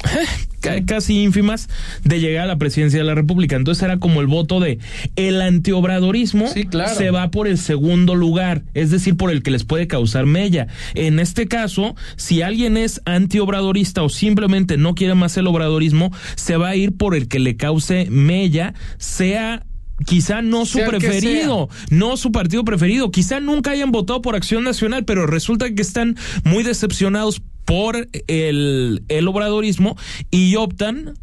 casi 0.85 1.21
ínfimas 1.21 1.69
de 2.03 2.19
llegar 2.19 2.45
a 2.45 2.47
la 2.47 2.57
presidencia 2.57 2.99
de 2.99 3.05
la 3.05 3.15
República. 3.15 3.55
Entonces 3.55 3.83
era 3.83 3.97
como 3.97 4.21
el 4.21 4.27
voto 4.27 4.59
de 4.59 4.79
el 5.15 5.41
antiobradorismo 5.41 6.47
Sí, 6.47 6.65
claro. 6.65 6.95
se 6.95 7.11
va 7.11 7.31
por 7.31 7.47
el 7.47 7.57
segundo 7.57 8.15
lugar, 8.15 8.63
es 8.73 8.91
decir, 8.91 9.15
por 9.15 9.31
el 9.31 9.43
que 9.43 9.51
les 9.51 9.63
puede 9.63 9.87
causar 9.87 10.25
mella. 10.25 10.67
En 10.93 11.19
este 11.19 11.47
caso, 11.47 11.95
si 12.15 12.41
alguien 12.41 12.77
es 12.77 13.01
antiobradorista 13.05 14.03
o 14.03 14.09
simplemente 14.09 14.77
no 14.77 14.95
quiere 14.95 15.15
más 15.15 15.37
el 15.37 15.47
obradorismo, 15.47 16.11
se 16.35 16.57
va 16.57 16.69
a 16.69 16.75
ir 16.75 16.95
por 16.95 17.15
el 17.15 17.27
que 17.27 17.39
le 17.39 17.57
cause 17.57 18.07
mella, 18.09 18.73
sea 18.97 19.65
quizá 20.05 20.41
no 20.41 20.65
su 20.65 20.79
Sea 20.79 20.87
preferido, 20.87 21.69
no 21.89 22.17
su 22.17 22.31
partido 22.31 22.65
preferido, 22.65 23.11
quizá 23.11 23.39
nunca 23.39 23.71
hayan 23.71 23.91
votado 23.91 24.21
por 24.21 24.35
Acción 24.35 24.63
Nacional, 24.63 25.05
pero 25.05 25.25
resulta 25.25 25.73
que 25.73 25.81
están 25.81 26.17
muy 26.43 26.63
decepcionados 26.63 27.41
por 27.65 28.07
el, 28.27 29.03
el 29.07 29.27
obradorismo 29.27 29.97
y 30.31 30.55
optan 30.55 31.15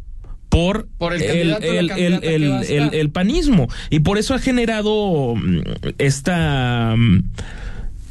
por, 0.49 0.87
Por 0.99 1.13
el 1.13 1.21
el, 1.23 2.63
el- 2.69 2.93
el 2.93 3.09
panismo. 3.09 3.67
Y 3.89 4.01
por 4.01 4.17
eso 4.19 4.35
ha 4.35 4.39
generado 4.39 5.33
mm, 5.35 5.61
esta... 5.97 6.93
mm, 6.95 7.23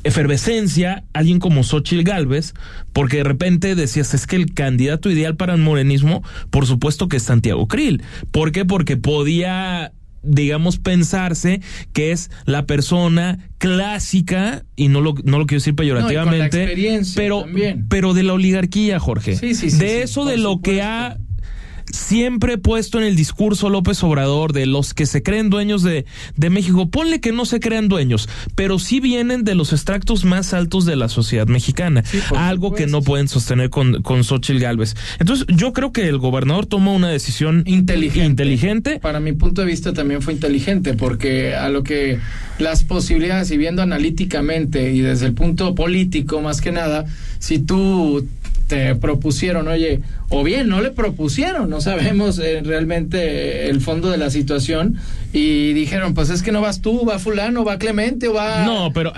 efervescencia 0.04 1.04
alguien 1.12 1.38
como 1.38 1.62
Xochitl 1.62 2.02
Galvez, 2.02 2.54
porque 2.92 3.18
de 3.18 3.24
repente 3.24 3.74
decías, 3.76 4.14
es 4.14 4.26
que 4.26 4.34
el 4.36 4.52
candidato 4.52 5.08
ideal 5.10 5.36
para 5.36 5.54
el 5.54 5.60
morenismo, 5.60 6.24
por 6.50 6.66
supuesto 6.66 7.06
que 7.08 7.18
es 7.18 7.22
Santiago 7.22 7.68
Krill. 7.68 8.02
¿Por 8.32 8.50
qué? 8.50 8.64
Porque 8.64 8.96
podía 8.96 9.92
digamos, 10.22 10.78
pensarse 10.78 11.60
que 11.92 12.12
es 12.12 12.30
la 12.44 12.66
persona 12.66 13.50
clásica, 13.58 14.64
y 14.76 14.88
no 14.88 15.00
lo, 15.00 15.14
no 15.24 15.38
lo 15.38 15.46
quiero 15.46 15.60
decir 15.60 15.74
peyorativamente, 15.74 16.74
pero, 17.14 17.44
pero 17.88 18.14
de 18.14 18.22
la 18.22 18.32
oligarquía, 18.32 18.98
Jorge. 18.98 19.36
de 19.36 20.02
eso 20.02 20.24
de 20.24 20.36
lo 20.36 20.60
que 20.60 20.82
ha 20.82 21.18
siempre 21.92 22.58
puesto 22.58 22.98
en 22.98 23.04
el 23.04 23.16
discurso 23.16 23.70
López 23.70 24.02
Obrador 24.02 24.52
de 24.52 24.66
los 24.66 24.94
que 24.94 25.06
se 25.06 25.22
creen 25.22 25.50
dueños 25.50 25.82
de, 25.82 26.04
de 26.36 26.50
México. 26.50 26.88
Ponle 26.88 27.20
que 27.20 27.32
no 27.32 27.44
se 27.44 27.60
crean 27.60 27.88
dueños, 27.88 28.28
pero 28.54 28.78
sí 28.78 29.00
vienen 29.00 29.44
de 29.44 29.54
los 29.54 29.72
extractos 29.72 30.24
más 30.24 30.54
altos 30.54 30.84
de 30.84 30.96
la 30.96 31.08
sociedad 31.08 31.46
mexicana. 31.46 32.02
algo 32.36 32.74
que 32.74 32.86
no 32.86 33.02
pueden 33.02 33.28
sostener 33.28 33.70
con, 33.70 34.02
con 34.02 34.24
Xochitl 34.24 34.58
Galvez. 34.58 34.96
Entonces, 35.18 35.46
yo 35.48 35.72
creo 35.72 35.92
que 35.92 36.08
el 36.08 36.18
gobernador 36.18 36.66
tomó 36.66 36.94
una 36.94 37.08
decisión 37.08 37.62
inteligente. 37.66 38.24
inteligente. 38.24 38.98
Para 39.00 39.20
mi 39.20 39.32
punto 39.32 39.60
de 39.60 39.66
vista 39.66 39.92
también 39.92 40.22
fue 40.22 40.32
inteligente, 40.32 40.94
porque 40.94 41.54
a 41.54 41.68
lo 41.68 41.82
que 41.82 42.18
las 42.58 42.84
posibilidades, 42.84 43.50
y 43.50 43.56
viendo 43.56 43.82
analíticamente 43.82 44.92
y 44.92 45.00
desde 45.00 45.26
el 45.26 45.34
punto 45.34 45.74
político 45.74 46.40
más 46.40 46.60
que 46.60 46.72
nada, 46.72 47.04
si 47.38 47.58
tú 47.58 48.26
te 48.68 48.94
propusieron, 48.94 49.68
oye, 49.68 50.00
o 50.32 50.42
bien 50.42 50.68
no 50.68 50.80
le 50.80 50.90
propusieron, 50.90 51.68
no 51.68 51.80
sabemos 51.80 52.38
eh, 52.38 52.62
realmente 52.64 53.68
el 53.68 53.80
fondo 53.80 54.10
de 54.10 54.16
la 54.16 54.30
situación 54.30 54.96
y 55.32 55.72
dijeron, 55.74 56.14
pues 56.14 56.30
es 56.30 56.42
que 56.42 56.52
no 56.52 56.60
vas 56.60 56.80
tú, 56.80 57.04
va 57.04 57.18
fulano, 57.18 57.64
va 57.64 57.78
Clemente 57.78 58.28
o 58.28 58.34
va 58.34 58.64
No, 58.64 58.92
pero 58.92 59.12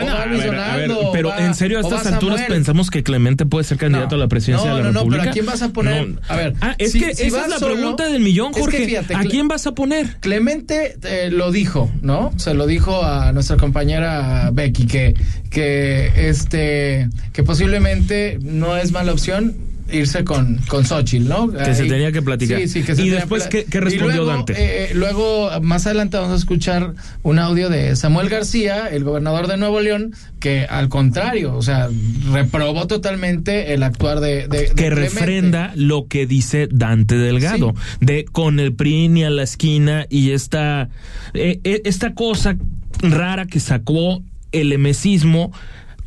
pero 1.13 1.37
en 1.39 1.55
serio 1.55 1.79
a 1.79 1.81
estas 1.83 2.07
alturas 2.07 2.43
pensamos 2.49 2.91
que 2.91 3.03
Clemente 3.03 3.47
puede 3.47 3.65
ser 3.65 3.79
candidato 3.79 4.17
a 4.17 4.19
la 4.19 4.29
presidencia 4.29 4.75
de 4.75 4.83
la 4.83 4.91
República. 4.91 5.05
No, 5.05 5.11
pero 5.11 5.31
¿a 5.31 5.33
quién 5.33 5.47
vas 5.47 5.63
a 5.63 5.69
poner? 5.71 6.15
A 6.29 6.37
ver, 6.37 6.55
ah, 6.61 6.75
es 6.79 6.93
que 6.93 7.11
esa 7.11 7.45
es 7.45 7.49
la 7.49 7.59
pregunta 7.59 8.09
del 8.09 8.21
millón, 8.21 8.53
Jorge. 8.53 8.99
¿A 9.15 9.25
quién 9.25 9.49
vas 9.49 9.67
a 9.67 9.73
poner? 9.73 10.17
Clemente 10.21 10.97
eh, 11.05 11.31
lo 11.31 11.53
dijo, 11.53 11.91
¿no? 12.03 12.33
Se 12.37 12.55
lo 12.55 12.67
dijo 12.67 13.05
a 13.05 13.33
nuestra 13.33 13.57
compañera 13.57 14.51
Becky 14.53 14.87
que 14.87 15.15
que 15.51 16.29
este 16.29 17.09
que 17.33 17.43
posiblemente 17.45 18.39
no 18.43 18.77
es 18.77 18.91
mala 18.91 19.13
opción 19.13 19.55
irse 19.91 20.25
con, 20.25 20.59
con 20.69 20.85
Xochitl, 20.85 21.29
¿no? 21.29 21.51
Que 21.51 21.75
se 21.75 21.85
tenía 21.85 22.13
que 22.13 22.23
platicar. 22.23 22.59
Sí, 22.61 22.69
sí, 22.69 22.83
que 22.83 22.95
se 22.95 23.03
¿Y 23.03 23.11
después 23.11 23.47
qué, 23.49 23.67
respondió 23.81 24.25
Dante? 24.25 24.55
Eh, 24.57 24.95
luego, 24.95 25.51
más 25.61 25.87
adelante 25.87 26.17
vamos 26.17 26.33
a 26.33 26.37
escuchar 26.37 26.95
un 27.23 27.39
audio 27.39 27.69
de 27.69 27.95
Samuel 27.97 28.29
García, 28.29 28.87
el 28.89 29.05
gobernador 29.05 29.47
de 29.47 29.57
Nuevo 29.57 29.81
León, 29.81 30.15
que 30.41 30.65
al 30.65 30.89
contrario, 30.89 31.55
o 31.55 31.63
sea, 31.63 31.89
reprobó 32.33 32.87
totalmente 32.87 33.75
el 33.75 33.83
actuar 33.83 34.21
de... 34.21 34.49
que 34.75 34.91
refrenda 34.91 35.73
lo 35.75 36.07
que 36.09 36.27
dice 36.27 36.69
Dante 36.71 37.17
Delgado, 37.17 37.75
de 38.01 38.25
con 38.25 38.61
el 38.61 38.75
PRI 38.75 39.09
ni 39.09 39.25
a 39.25 39.31
la 39.31 39.43
esquina 39.43 40.07
y 40.09 40.31
esta, 40.31 40.89
eh, 41.35 41.61
eh, 41.65 41.83
esta 41.85 42.15
cosa 42.15 42.57
rara 43.01 43.47
que 43.47 43.61
sacó 43.61 44.23
el 44.53 44.73
emesismo 44.73 45.53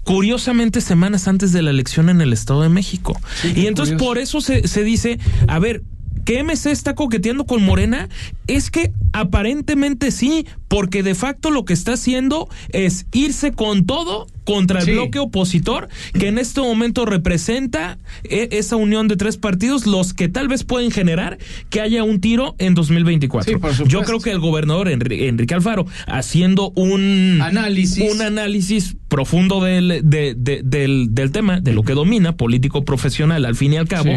curiosamente 0.07 0.79
semanas 0.81 1.27
antes 1.27 1.51
de 1.51 1.61
la 1.61 1.69
elección 1.69 2.09
en 2.09 2.21
el 2.21 2.31
Estado 2.33 2.61
de 2.61 2.69
México. 2.69 3.19
y 3.43 3.67
entonces 3.67 3.97
por 3.97 4.17
eso 4.17 4.41
se, 4.41 4.67
se 4.67 4.83
dice, 4.83 5.19
a 5.47 5.59
ver, 5.59 5.83
¿Que 6.27 6.43
MC 6.43 6.72
está 6.72 6.93
coqueteando 6.93 7.46
con 7.46 7.63
Morena? 7.63 8.10
Es 8.48 8.69
que 8.69 8.91
aparentemente 9.13 10.12
sí, 10.12 10.46
porque 10.67 11.01
de 11.01 11.15
facto 11.15 11.51
lo 11.51 11.63
que 11.63 11.72
está 11.72 11.93
haciendo 11.93 12.50
es 12.74 13.05
irse 13.13 13.53
con 13.53 13.86
todo 13.86 14.27
contra 14.43 14.81
el 14.81 14.91
bloque 14.91 15.19
opositor, 15.19 15.88
que 16.19 16.27
en 16.27 16.38
este 16.38 16.60
momento 16.60 17.05
representa 17.05 17.98
eh, 18.25 18.50
esa 18.51 18.75
unión 18.75 19.07
de 19.07 19.15
tres 19.15 19.38
partidos, 19.38 19.88
los 19.88 20.13
que 20.13 20.27
tal 20.27 20.50
vez 20.50 20.65
pueden 20.65 20.91
generar 20.91 21.38
que 21.69 21.79
haya 21.79 22.03
un 22.03 22.19
tiro 22.19 22.55
en 22.57 22.74
2024. 22.75 23.86
Yo 23.86 24.01
creo 24.01 24.19
que 24.19 24.31
el 24.31 24.39
gobernador 24.39 24.89
Enrique 24.89 25.53
Alfaro, 25.53 25.86
haciendo 26.07 26.72
un 26.75 27.39
análisis, 27.41 28.13
un 28.13 28.22
análisis 28.22 28.98
profundo 29.07 29.63
del, 29.63 30.01
del, 30.03 31.15
del, 31.15 31.31
tema, 31.31 31.62
de 31.62 31.72
lo 31.72 31.84
que 31.84 31.93
domina, 31.93 32.36
político 32.36 32.84
profesional, 32.84 33.46
al 33.46 33.55
fin 33.55 33.72
y 33.72 33.77
al 33.77 33.88
cabo, 33.88 34.12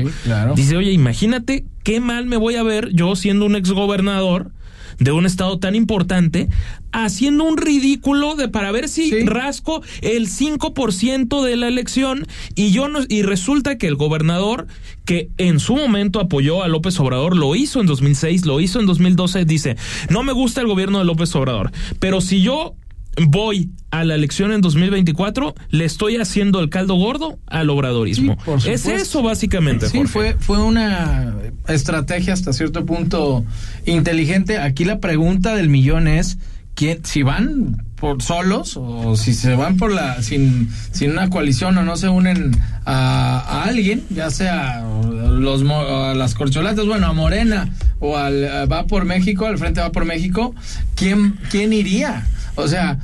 dice, 0.57 0.77
oye, 0.77 0.91
imagínate 0.91 1.67
qué 1.83 2.01
mal 2.01 2.27
me 2.27 2.37
voy 2.37 2.57
a 2.57 2.63
ver 2.63 2.91
yo 2.93 3.17
siendo 3.17 3.47
un 3.47 3.57
exgobernador 3.57 4.53
de 4.99 5.13
un 5.13 5.27
estado 5.27 5.59
tan 5.59 5.75
importante 5.75 6.49
haciendo 6.93 7.45
un 7.45 7.57
ridículo 7.57 8.35
de 8.35 8.49
para 8.49 8.71
ver 8.73 8.89
si 8.89 9.25
rasco 9.25 9.83
el 10.03 10.29
5% 10.29 11.43
de 11.43 11.57
la 11.57 11.69
elección 11.69 12.27
y 12.55 12.73
yo 12.73 12.89
no, 12.89 13.01
y 13.09 13.23
resulta 13.23 13.79
que 13.79 13.87
el 13.87 13.97
gobernador 13.97 14.67
que 15.05 15.31
en 15.39 15.59
su 15.61 15.77
momento 15.77 16.21
apoyó 16.21 16.63
a 16.63 16.69
López 16.69 16.99
Obrador 17.01 17.37
lo 17.37 17.55
hizo 17.55 17.81
en 17.81 17.87
2006, 17.87 18.45
lo 18.45 18.61
hizo 18.61 18.81
en 18.81 18.87
2012, 18.87 19.45
dice, 19.45 19.77
"No 20.11 20.23
me 20.23 20.33
gusta 20.33 20.61
el 20.61 20.67
gobierno 20.67 20.99
de 20.99 21.05
López 21.05 21.35
Obrador, 21.35 21.73
pero 21.99 22.21
si 22.21 22.43
yo 22.43 22.75
voy 23.17 23.71
a 23.91 24.05
la 24.05 24.15
elección 24.15 24.53
en 24.53 24.61
2024, 24.61 25.55
le 25.71 25.85
estoy 25.85 26.17
haciendo 26.17 26.61
el 26.61 26.71
caldo 26.71 26.95
gordo 26.95 27.39
al 27.47 27.71
obradorismo. 27.71 28.37
es 28.67 28.87
eso 28.87 29.23
básicamente. 29.23 29.89
Sí, 29.89 30.05
fue 30.05 30.37
fue 30.39 30.63
una 30.63 31.35
estrategia 31.69 32.33
hasta 32.33 32.53
cierto 32.53 32.87
punto 32.87 33.45
inteligente. 33.87 34.59
Aquí 34.59 34.85
la 34.85 35.01
pregunta 35.01 35.55
del 35.55 35.69
millón 35.69 36.09
es 36.09 36.39
quién 36.75 37.05
si 37.05 37.23
van 37.23 37.85
por 38.01 38.23
solos 38.23 38.77
o 38.77 39.17
si 39.17 39.35
se 39.35 39.55
van 39.55 39.77
por 39.77 39.93
la 39.93 40.23
sin 40.23 40.71
sin 40.91 41.13
una 41.13 41.29
coalición 41.29 41.77
o 41.79 41.83
no 41.83 41.97
se 41.97 42.09
unen 42.09 42.57
a, 42.87 43.65
alguien, 43.65 44.03
ya 44.11 44.31
sea 44.31 44.83
los 44.83 45.63
a 45.71 46.15
las 46.15 46.35
corcholatas, 46.35 46.87
bueno, 46.87 47.07
a 47.07 47.13
Morena 47.13 47.69
o 48.01 48.17
al 48.17 48.45
va 48.71 48.87
por 48.87 49.05
México, 49.05 49.47
al 49.47 49.59
frente 49.59 49.81
va 49.81 49.93
por 49.93 50.07
México, 50.07 50.55
¿quién 50.97 51.39
quién 51.51 51.73
iría? 51.73 52.27
O 52.57 52.67
sea, 52.67 52.99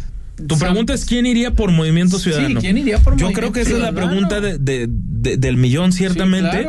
tu 0.46 0.58
pregunta 0.58 0.92
es 0.92 1.04
quién 1.04 1.24
iría 1.24 1.52
por 1.52 1.70
Movimiento 1.72 2.18
Ciudadano. 2.18 2.60
Sí, 2.60 2.66
¿quién 2.66 2.78
iría 2.78 2.98
por 2.98 3.16
Yo 3.16 3.32
creo 3.32 3.52
que 3.52 3.62
esa 3.62 3.72
es 3.72 3.78
la 3.78 3.92
pregunta 3.92 4.40
de, 4.40 4.88
del 4.88 5.56
millón, 5.56 5.92
ciertamente. 5.92 6.68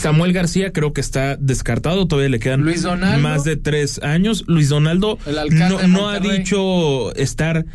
Samuel 0.00 0.32
García 0.32 0.72
creo 0.72 0.94
que 0.94 1.02
está 1.02 1.36
descartado, 1.36 2.06
todavía 2.08 2.30
le 2.30 2.38
quedan 2.38 2.64
más 3.20 3.44
de 3.44 3.56
tres 3.56 4.02
años. 4.02 4.44
Luis 4.46 4.70
Donaldo 4.70 5.18
no, 5.50 5.86
no 5.88 6.08
ha 6.08 6.20
dicho 6.20 7.14
estar 7.16 7.66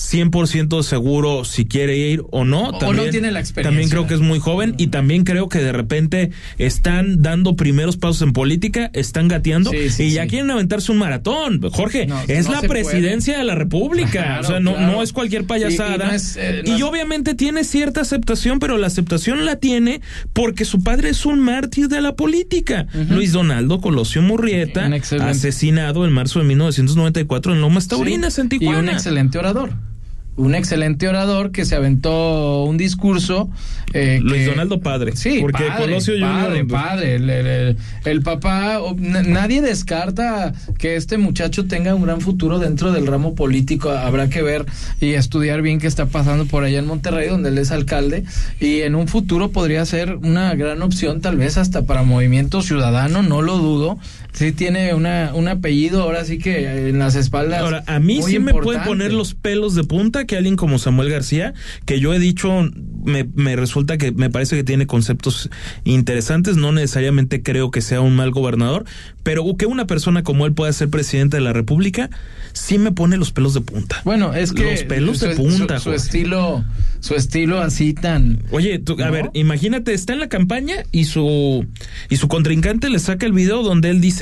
100% 0.00 0.82
seguro 0.82 1.44
si 1.44 1.66
quiere 1.66 1.96
ir 1.96 2.22
o 2.30 2.44
no. 2.44 2.72
También, 2.72 3.00
o 3.00 3.04
no 3.04 3.10
tiene 3.10 3.30
la 3.30 3.40
experiencia. 3.40 3.70
También 3.70 3.90
creo 3.90 4.06
que 4.06 4.14
es 4.14 4.20
muy 4.20 4.38
joven 4.38 4.74
y 4.78 4.88
también 4.88 5.24
creo 5.24 5.48
que 5.48 5.58
de 5.58 5.72
repente 5.72 6.30
están 6.58 7.20
dando 7.20 7.54
primeros 7.54 7.98
pasos 7.98 8.22
en 8.22 8.32
política, 8.32 8.90
están 8.94 9.28
gateando 9.28 9.70
y 9.74 10.10
ya 10.10 10.26
quieren 10.26 10.50
aventarse 10.50 10.90
un 10.90 10.98
maratón. 10.98 11.60
Jorge, 11.70 12.08
es 12.28 12.48
la 12.48 12.62
presidencia 12.62 13.36
de 13.36 13.44
la 13.44 13.54
República. 13.54 14.38
o 14.40 14.44
sea, 14.44 14.60
no, 14.60 14.78
no 14.78 15.02
es 15.02 15.12
cualquier 15.12 15.44
payasada. 15.44 16.16
Eh, 16.36 16.62
y, 16.64 16.82
obviamente 16.82 17.34
tiene 17.34 17.64
cierta 17.64 18.00
aceptación, 18.00 18.58
pero 18.58 18.78
la 18.78 18.86
aceptación 18.86 19.44
la 19.44 19.56
tiene 19.56 20.00
porque 20.32 20.64
su 20.64 20.82
padre 20.82 21.10
es 21.10 21.26
un 21.26 21.40
mártir 21.40 21.88
de 21.88 22.00
la 22.00 22.16
política. 22.16 22.86
Luis 23.10 23.32
Donaldo 23.32 23.80
Colosio 23.80 24.22
Murrieta, 24.22 24.90
asesinado 25.20 26.06
en 26.06 26.12
marzo 26.12 26.38
de 26.38 26.46
1994 26.46 27.54
en 27.54 27.60
Lomas 27.60 27.88
Taurinas, 27.88 28.38
en 28.38 28.48
Tijuana. 28.48 28.78
Y 28.78 28.82
un 28.82 28.88
excelente 28.88 29.38
orador 29.38 29.89
un 30.36 30.54
excelente 30.54 31.08
orador 31.08 31.50
que 31.50 31.64
se 31.64 31.76
aventó 31.76 32.64
un 32.64 32.76
discurso. 32.76 33.50
Eh, 33.92 34.20
Luis 34.22 34.46
Donaldo 34.46 34.80
padre. 34.80 35.16
Sí, 35.16 35.38
porque 35.40 35.64
padre, 35.64 35.98
padre, 36.20 36.64
padre. 36.64 37.76
El, 38.04 38.22
papá, 38.22 38.80
nadie 38.96 39.60
descarta 39.62 40.52
que 40.78 40.96
este 40.96 41.18
muchacho 41.18 41.66
tenga 41.66 41.94
un 41.94 42.02
gran 42.02 42.20
futuro 42.20 42.58
dentro 42.58 42.92
del 42.92 43.06
ramo 43.06 43.34
político. 43.34 43.90
Habrá 43.90 44.28
que 44.28 44.42
ver 44.42 44.64
y 45.00 45.14
estudiar 45.14 45.62
bien 45.62 45.78
qué 45.78 45.86
está 45.86 46.06
pasando 46.06 46.46
por 46.46 46.64
allá 46.64 46.78
en 46.78 46.86
Monterrey, 46.86 47.28
donde 47.28 47.50
él 47.50 47.58
es 47.58 47.70
alcalde. 47.70 48.24
Y 48.60 48.80
en 48.80 48.94
un 48.94 49.08
futuro 49.08 49.50
podría 49.50 49.84
ser 49.84 50.16
una 50.16 50.54
gran 50.54 50.82
opción, 50.82 51.20
tal 51.20 51.36
vez 51.36 51.58
hasta 51.58 51.82
para 51.82 52.02
Movimiento 52.02 52.62
Ciudadano, 52.62 53.22
no 53.22 53.42
lo 53.42 53.58
dudo. 53.58 53.98
Sí 54.32 54.52
tiene 54.52 54.94
una, 54.94 55.32
un 55.34 55.48
apellido, 55.48 56.02
ahora 56.02 56.24
sí 56.24 56.38
que 56.38 56.88
en 56.88 56.98
las 56.98 57.14
espaldas. 57.14 57.60
Ahora, 57.62 57.84
a 57.86 57.98
mí 57.98 58.22
sí 58.22 58.38
me 58.38 58.54
pueden 58.54 58.82
poner 58.84 59.12
los 59.12 59.34
pelos 59.34 59.74
de 59.74 59.84
punta 59.84 60.24
que 60.24 60.36
alguien 60.36 60.56
como 60.56 60.78
Samuel 60.78 61.10
García, 61.10 61.54
que 61.84 62.00
yo 62.00 62.14
he 62.14 62.18
dicho, 62.18 62.70
me, 63.04 63.24
me 63.34 63.56
resulta 63.56 63.98
que 63.98 64.12
me 64.12 64.30
parece 64.30 64.56
que 64.56 64.64
tiene 64.64 64.86
conceptos 64.86 65.50
interesantes, 65.84 66.56
no 66.56 66.72
necesariamente 66.72 67.42
creo 67.42 67.70
que 67.70 67.80
sea 67.80 68.00
un 68.00 68.16
mal 68.16 68.30
gobernador, 68.30 68.84
pero 69.22 69.44
que 69.56 69.66
una 69.66 69.86
persona 69.86 70.22
como 70.22 70.46
él 70.46 70.52
pueda 70.52 70.72
ser 70.72 70.88
presidente 70.90 71.36
de 71.36 71.42
la 71.42 71.52
República, 71.52 72.10
sí 72.52 72.78
me 72.78 72.92
pone 72.92 73.16
los 73.16 73.32
pelos 73.32 73.54
de 73.54 73.60
punta. 73.60 74.00
Bueno, 74.04 74.34
es 74.34 74.52
que 74.52 74.70
los 74.70 74.82
pelos 74.84 75.20
de 75.20 75.34
punta. 75.34 75.78
Su, 75.78 75.92
estilo, 75.92 76.64
su 77.00 77.14
estilo 77.14 77.60
así 77.60 77.94
tan. 77.94 78.42
Oye, 78.50 78.78
tú, 78.78 78.96
a 79.02 79.10
ver, 79.10 79.30
imagínate, 79.34 79.92
está 79.92 80.12
en 80.12 80.20
la 80.20 80.28
campaña 80.28 80.76
y 80.92 81.04
su 81.04 81.66
y 82.08 82.16
su 82.16 82.28
contrincante 82.28 82.90
le 82.90 82.98
saca 82.98 83.26
el 83.26 83.32
video 83.32 83.62
donde 83.62 83.90
él 83.90 84.00
dice, 84.00 84.19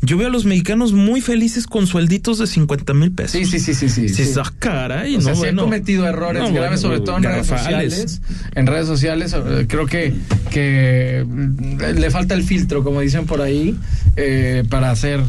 yo 0.00 0.16
veo 0.16 0.28
a 0.28 0.30
los 0.30 0.44
mexicanos 0.44 0.92
muy 0.92 1.20
felices 1.20 1.66
con 1.66 1.86
suelditos 1.86 2.38
de 2.38 2.46
50 2.46 2.94
mil 2.94 3.12
pesos. 3.12 3.32
Sí, 3.32 3.44
sí, 3.44 3.58
sí, 3.58 3.74
sí, 3.74 3.88
sí. 3.88 4.08
sí. 4.08 4.40
caray, 4.58 5.16
no 5.16 5.22
sea, 5.22 5.34
sí 5.34 5.46
han 5.46 5.56
cometido 5.56 6.06
errores 6.06 6.42
No, 6.42 6.52
graves, 6.52 6.82
bueno, 6.82 6.96
sobre 6.96 7.00
todo 7.00 7.16
en 7.16 7.22
redes 7.24 7.46
sociales. 7.46 8.20
En 8.54 8.66
redes 8.66 8.86
sociales 8.86 9.34
eh, 9.34 9.66
creo 9.68 9.86
que, 9.86 10.14
que 10.50 11.24
mm, 11.26 11.98
le 11.98 12.10
falta 12.10 12.34
el 12.34 12.42
filtro, 12.42 12.84
como 12.84 13.00
dicen 13.00 13.26
por 13.26 13.40
ahí, 13.40 13.76
eh, 14.16 14.64
para 14.68 14.94
ser 14.96 15.20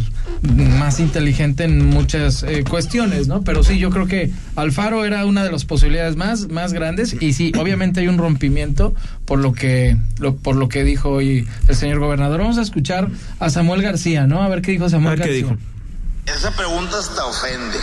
más 0.41 0.99
inteligente 0.99 1.63
en 1.63 1.85
muchas 1.85 2.43
eh, 2.43 2.63
cuestiones, 2.69 3.27
¿no? 3.27 3.43
Pero 3.43 3.63
sí, 3.63 3.77
yo 3.77 3.89
creo 3.89 4.07
que 4.07 4.31
Alfaro 4.55 5.05
era 5.05 5.25
una 5.25 5.43
de 5.43 5.51
las 5.51 5.65
posibilidades 5.65 6.15
más, 6.15 6.49
más 6.49 6.73
grandes 6.73 7.15
y 7.19 7.33
sí, 7.33 7.51
obviamente 7.57 8.01
hay 8.01 8.07
un 8.07 8.17
rompimiento 8.17 8.93
por 9.25 9.39
lo 9.39 9.53
que 9.53 9.97
lo, 10.17 10.35
por 10.35 10.55
lo 10.55 10.67
que 10.69 10.83
dijo 10.83 11.09
hoy 11.09 11.47
el 11.67 11.75
señor 11.75 11.99
gobernador. 11.99 12.41
Vamos 12.41 12.57
a 12.57 12.61
escuchar 12.61 13.07
a 13.39 13.49
Samuel 13.49 13.81
García, 13.81 14.27
¿no? 14.27 14.41
A 14.43 14.49
ver 14.49 14.61
qué 14.61 14.71
dijo 14.71 14.85
A 14.85 14.89
Samuel 14.89 15.17
ver 15.17 15.27
qué 15.27 15.33
García. 15.41 15.57
dijo. 15.57 16.37
Esa 16.37 16.51
pregunta 16.55 16.97
hasta 16.99 17.25
ofende. 17.25 17.77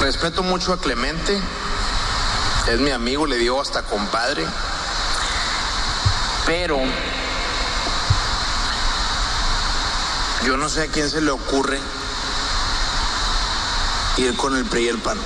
Respeto 0.00 0.42
mucho 0.42 0.72
a 0.72 0.80
Clemente. 0.80 1.38
Es 2.68 2.78
mi 2.80 2.90
amigo, 2.90 3.26
le 3.26 3.36
digo 3.36 3.60
hasta 3.60 3.82
compadre. 3.82 4.44
Pero 6.46 6.78
yo 10.46 10.56
no 10.56 10.68
sé 10.68 10.82
a 10.82 10.86
quién 10.86 11.10
se 11.10 11.20
le 11.20 11.30
ocurre 11.30 11.78
ir 14.18 14.34
con 14.36 14.56
el 14.56 14.64
PRI 14.64 14.84
y 14.84 14.88
el 14.88 14.98
PAN. 14.98 15.18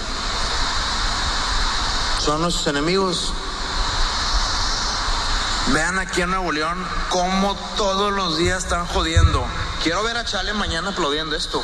Son 2.22 2.40
nuestros 2.40 2.68
enemigos. 2.68 3.32
Vean 5.74 5.98
aquí 5.98 6.20
en 6.20 6.30
Nuevo 6.30 6.52
León 6.52 6.86
cómo 7.08 7.56
todos 7.76 8.12
los 8.12 8.38
días 8.38 8.62
están 8.62 8.86
jodiendo. 8.86 9.44
Quiero 9.82 10.04
ver 10.04 10.16
a 10.16 10.24
Chale 10.24 10.52
mañana 10.52 10.90
aplaudiendo 10.90 11.34
esto. 11.34 11.60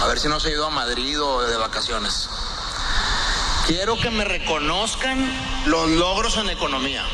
A 0.00 0.06
ver 0.06 0.18
si 0.18 0.28
no 0.28 0.40
se 0.40 0.48
ha 0.48 0.52
ido 0.52 0.64
a 0.64 0.70
Madrid 0.70 1.20
o 1.20 1.42
de 1.42 1.54
vacaciones. 1.58 2.30
Quiero 3.66 3.98
que 3.98 4.08
me 4.08 4.24
reconozcan 4.24 5.18
los 5.66 5.90
logros 5.90 6.38
en 6.38 6.48
economía. 6.48 7.04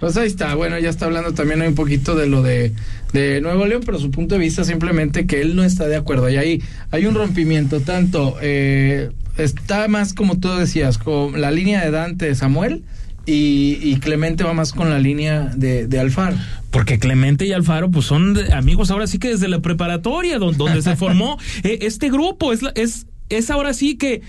Pues 0.00 0.16
ahí 0.16 0.26
está, 0.28 0.54
bueno, 0.54 0.78
ya 0.78 0.90
está 0.90 1.06
hablando 1.06 1.32
también 1.34 1.60
un 1.62 1.74
poquito 1.74 2.14
de 2.14 2.26
lo 2.26 2.42
de, 2.42 2.72
de 3.12 3.40
Nuevo 3.40 3.66
León, 3.66 3.82
pero 3.84 3.98
su 3.98 4.10
punto 4.10 4.36
de 4.36 4.40
vista 4.40 4.62
simplemente 4.64 5.26
que 5.26 5.40
él 5.40 5.56
no 5.56 5.64
está 5.64 5.86
de 5.88 5.96
acuerdo. 5.96 6.28
Y 6.30 6.36
ahí 6.36 6.62
hay 6.90 7.06
un 7.06 7.14
rompimiento, 7.14 7.80
tanto 7.80 8.36
eh, 8.40 9.10
está 9.36 9.88
más 9.88 10.14
como 10.14 10.38
tú 10.38 10.48
decías, 10.50 10.98
con 10.98 11.40
la 11.40 11.50
línea 11.50 11.84
de 11.84 11.90
Dante 11.90 12.34
Samuel 12.36 12.84
y, 13.26 13.78
y 13.82 13.96
Clemente 13.98 14.44
va 14.44 14.52
más 14.54 14.72
con 14.72 14.88
la 14.88 14.98
línea 15.00 15.50
de, 15.56 15.88
de 15.88 15.98
Alfaro. 15.98 16.36
Porque 16.70 16.98
Clemente 17.00 17.46
y 17.46 17.52
Alfaro, 17.52 17.90
pues 17.90 18.06
son 18.06 18.36
amigos 18.52 18.90
ahora 18.92 19.06
sí 19.08 19.18
que 19.18 19.28
desde 19.30 19.48
la 19.48 19.60
preparatoria, 19.60 20.38
don- 20.38 20.56
donde, 20.56 20.80
se 20.82 20.94
formó 20.96 21.38
eh, 21.64 21.78
este 21.82 22.08
grupo. 22.08 22.52
Es, 22.52 22.60
es, 22.76 23.06
es 23.30 23.50
ahora 23.50 23.74
sí 23.74 23.96
que 23.96 24.22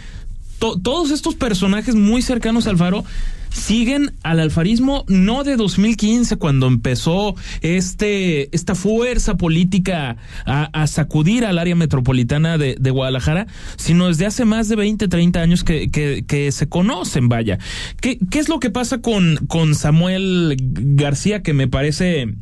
to- 0.58 0.80
todos 0.82 1.12
estos 1.12 1.36
personajes 1.36 1.94
muy 1.96 2.22
cercanos 2.24 2.66
a 2.66 2.72
Alfaro 2.72 3.06
siguen 3.50 4.14
al 4.24 4.40
alfarismo 4.40 5.06
no 5.08 5.44
de 5.44 5.56
2015 5.56 6.38
cuando 6.38 6.68
empezó 6.68 7.36
este 7.62 8.56
esta 8.56 8.76
fuerza 8.76 9.38
política 9.38 10.18
a, 10.46 10.88
sacudir 10.88 11.46
al 11.46 11.60
área 11.60 11.76
metropolitana 11.76 12.58
de, 12.58 12.90
Guadalajara, 12.90 13.48
sino 13.78 14.08
desde 14.08 14.26
hace 14.26 14.46
más 14.46 14.68
de 14.70 14.76
20, 14.76 15.08
30 15.08 15.40
años 15.40 15.64
que 15.64 16.50
se 16.52 16.70
conocen, 16.70 17.30
vaya. 17.30 17.60
¿Qué, 18.02 18.18
¿Qué 18.30 18.40
es 18.40 18.50
lo 18.50 18.60
que 18.60 18.70
pasa 18.70 19.00
con, 19.00 19.38
con 19.48 19.76
Samuel 19.76 20.58
García 20.60 21.44
que 21.44 21.54
me 21.54 21.68
parece 21.68 22.34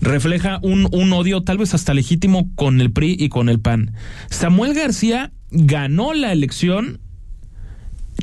refleja 0.00 0.58
un, 0.62 0.88
un 0.92 1.12
odio 1.12 1.42
tal 1.42 1.58
vez 1.58 1.74
hasta 1.74 1.94
legítimo 1.94 2.50
con 2.54 2.80
el 2.80 2.92
PRI 2.92 3.16
y 3.18 3.28
con 3.28 3.48
el 3.48 3.60
PAN? 3.60 3.92
Samuel 4.30 4.74
García 4.74 5.32
ganó 5.50 6.12
la 6.12 6.32
elección 6.32 7.00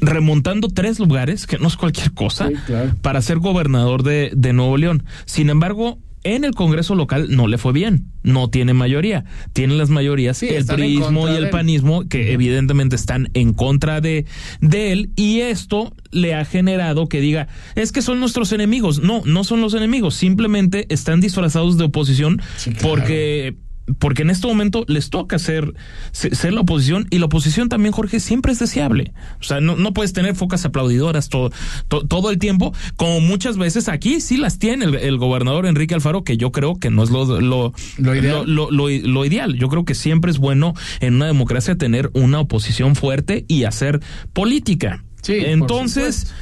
remontando 0.02 0.68
tres 0.70 1.00
lugares, 1.00 1.48
que 1.48 1.58
no 1.58 1.68
es 1.68 1.78
cualquier 1.78 2.12
cosa, 2.14 2.48
Sí, 2.50 2.56
claro. 2.66 2.92
para 3.02 3.22
ser 3.22 3.40
gobernador 3.40 4.04
de, 4.04 4.32
de 4.36 4.54
Nuevo 4.54 4.78
León. 4.78 5.04
Sin 5.26 5.50
embargo, 5.50 6.00
en 6.26 6.46
el 6.46 6.56
Congreso 6.56 6.96
local 6.96 7.28
no 7.36 7.48
le 7.48 7.58
fue 7.58 7.74
bien, 7.74 8.06
no 8.24 8.50
tiene 8.50 8.74
mayoría. 8.74 9.26
Tienen 9.52 9.78
las 9.78 9.90
mayorías 9.90 10.38
Sí, 10.38 10.48
el 10.48 10.66
priismo 10.66 11.28
y 11.30 11.36
el 11.36 11.50
panismo, 11.50 12.08
que 12.08 12.32
evidentemente 12.32 12.96
están 12.96 13.30
en 13.34 13.54
contra 13.54 14.00
de, 14.00 14.26
de 14.62 14.94
él, 14.94 15.12
y 15.18 15.42
esto 15.42 15.94
le 16.12 16.34
ha 16.34 16.46
generado 16.46 17.10
que 17.10 17.20
diga, 17.20 17.50
es 17.76 17.92
que 17.92 18.02
son 18.02 18.22
nuestros 18.22 18.54
enemigos. 18.54 19.00
No, 19.02 19.22
no 19.26 19.44
son 19.44 19.60
los 19.60 19.74
enemigos, 19.74 20.16
simplemente 20.16 20.86
están 20.94 21.20
disfrazados 21.20 21.78
de 21.78 21.84
oposición 21.86 22.42
Sí, 22.56 22.72
claro. 22.72 22.88
porque 22.90 23.56
porque 24.00 24.22
en 24.22 24.30
este 24.30 24.48
momento 24.48 24.86
les 24.88 25.10
toca 25.10 25.38
ser, 25.40 25.74
se- 26.12 26.34
ser 26.36 26.54
la 26.54 26.62
oposición 26.62 27.06
y 27.10 27.20
la 27.20 27.26
oposición 27.26 27.68
también, 27.68 27.92
Jorge, 27.92 28.20
siempre 28.22 28.52
es 28.54 28.60
deseable. 28.60 29.14
O 29.42 29.44
sea, 29.44 29.60
no, 29.60 29.76
no 29.76 29.94
puedes 29.94 30.14
tener 30.14 30.36
focas 30.36 30.64
aplaudidoras 30.64 31.28
todo, 31.30 31.52
to- 31.90 32.06
todo 32.08 32.30
el 32.32 32.38
tiempo, 32.38 32.74
como 32.96 33.20
muchas 33.20 33.58
veces 33.58 33.90
aquí 33.90 34.22
sí 34.22 34.38
las 34.38 34.58
tiene 34.58 34.86
el, 34.86 34.96
el 34.96 35.18
gobernador 35.18 35.66
Enrique 35.66 35.94
Alfaro, 35.96 36.24
que 36.24 36.38
yo 36.38 36.52
creo 36.54 36.76
que 36.80 36.90
no 36.92 37.04
es 37.04 37.10
lo, 37.10 37.42
lo, 37.42 37.74
Lo 37.98 38.16
ideal. 38.16 38.44
Lo, 38.48 38.72
lo- 38.72 39.26
ideal. 39.26 39.56
Yo 39.56 39.68
creo 39.68 39.84
que 39.86 39.96
siempre 39.96 40.32
es 40.32 40.38
bueno 40.38 40.74
en 41.02 41.16
una 41.16 41.26
democracia 41.28 41.78
tener 41.78 42.10
una 42.14 42.40
oposición 42.40 42.96
fuerte 42.96 43.44
y 43.48 43.66
hacer 43.66 44.00
política. 44.32 45.04
Sí, 45.22 45.34
Entonces, 45.40 46.34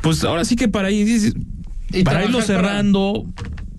pues 0.00 0.22
ahora 0.24 0.44
sí 0.44 0.56
que 0.56 0.68
para, 0.68 0.90
ir, 0.90 1.34
Y 1.92 2.02
para 2.04 2.24
irlo 2.24 2.38
para- 2.38 2.46
cerrando... 2.46 3.26